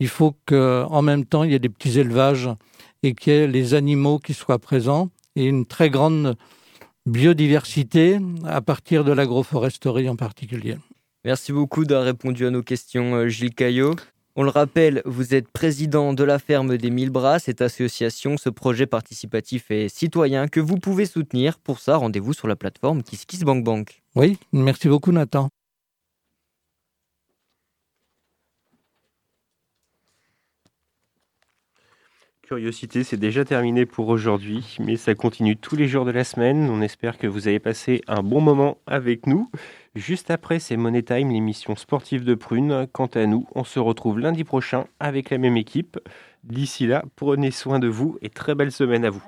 il 0.00 0.08
faut 0.08 0.34
qu'en 0.46 1.02
même 1.02 1.26
temps, 1.26 1.44
il 1.44 1.52
y 1.52 1.54
ait 1.54 1.58
des 1.58 1.68
petits 1.68 1.98
élevages 1.98 2.48
et 3.02 3.12
qu'il 3.12 3.34
y 3.34 3.36
ait 3.36 3.46
les 3.46 3.74
animaux 3.74 4.18
qui 4.18 4.32
soient 4.32 4.58
présents 4.58 5.10
et 5.36 5.44
une 5.44 5.66
très 5.66 5.90
grande 5.90 6.36
biodiversité 7.06 8.18
à 8.44 8.60
partir 8.60 9.04
de 9.04 9.12
l'agroforesterie 9.12 10.08
en 10.08 10.16
particulier. 10.16 10.76
Merci 11.24 11.52
beaucoup 11.52 11.84
d'avoir 11.84 12.06
répondu 12.06 12.46
à 12.46 12.50
nos 12.50 12.62
questions, 12.62 13.14
euh, 13.14 13.28
Gilles 13.28 13.54
Caillot. 13.54 13.94
On 14.34 14.44
le 14.44 14.48
rappelle, 14.48 15.02
vous 15.04 15.34
êtes 15.34 15.48
président 15.48 16.14
de 16.14 16.24
la 16.24 16.38
ferme 16.38 16.78
des 16.78 16.90
Mille 16.90 17.10
Bras, 17.10 17.38
cette 17.38 17.60
association, 17.60 18.38
ce 18.38 18.48
projet 18.48 18.86
participatif 18.86 19.70
et 19.70 19.88
citoyen 19.88 20.48
que 20.48 20.58
vous 20.58 20.76
pouvez 20.76 21.04
soutenir. 21.04 21.58
Pour 21.58 21.80
ça, 21.80 21.96
rendez-vous 21.96 22.32
sur 22.32 22.48
la 22.48 22.56
plateforme 22.56 23.02
KissKissBankBank. 23.02 24.02
Oui, 24.16 24.38
merci 24.52 24.88
beaucoup 24.88 25.12
Nathan. 25.12 25.50
Curiosité, 32.52 33.02
c'est 33.02 33.16
déjà 33.16 33.46
terminé 33.46 33.86
pour 33.86 34.08
aujourd'hui, 34.08 34.76
mais 34.78 34.98
ça 34.98 35.14
continue 35.14 35.56
tous 35.56 35.74
les 35.74 35.88
jours 35.88 36.04
de 36.04 36.10
la 36.10 36.22
semaine. 36.22 36.68
On 36.68 36.82
espère 36.82 37.16
que 37.16 37.26
vous 37.26 37.48
avez 37.48 37.60
passé 37.60 38.02
un 38.08 38.22
bon 38.22 38.42
moment 38.42 38.76
avec 38.86 39.26
nous. 39.26 39.50
Juste 39.94 40.30
après, 40.30 40.58
c'est 40.58 40.76
Money 40.76 41.02
Time, 41.02 41.30
l'émission 41.30 41.76
sportive 41.76 42.24
de 42.24 42.34
Prune. 42.34 42.86
Quant 42.92 43.06
à 43.06 43.24
nous, 43.24 43.46
on 43.54 43.64
se 43.64 43.78
retrouve 43.78 44.20
lundi 44.20 44.44
prochain 44.44 44.84
avec 45.00 45.30
la 45.30 45.38
même 45.38 45.56
équipe. 45.56 45.98
D'ici 46.44 46.86
là, 46.86 47.06
prenez 47.16 47.52
soin 47.52 47.78
de 47.78 47.88
vous 47.88 48.18
et 48.20 48.28
très 48.28 48.54
belle 48.54 48.70
semaine 48.70 49.06
à 49.06 49.10
vous. 49.10 49.22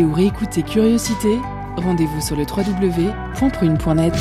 Ou 0.00 0.12
réécouter 0.12 0.62
Curiosité, 0.62 1.38
rendez-vous 1.76 2.20
sur 2.22 2.34
le 2.34 2.44
www.prune.net. 2.44 4.14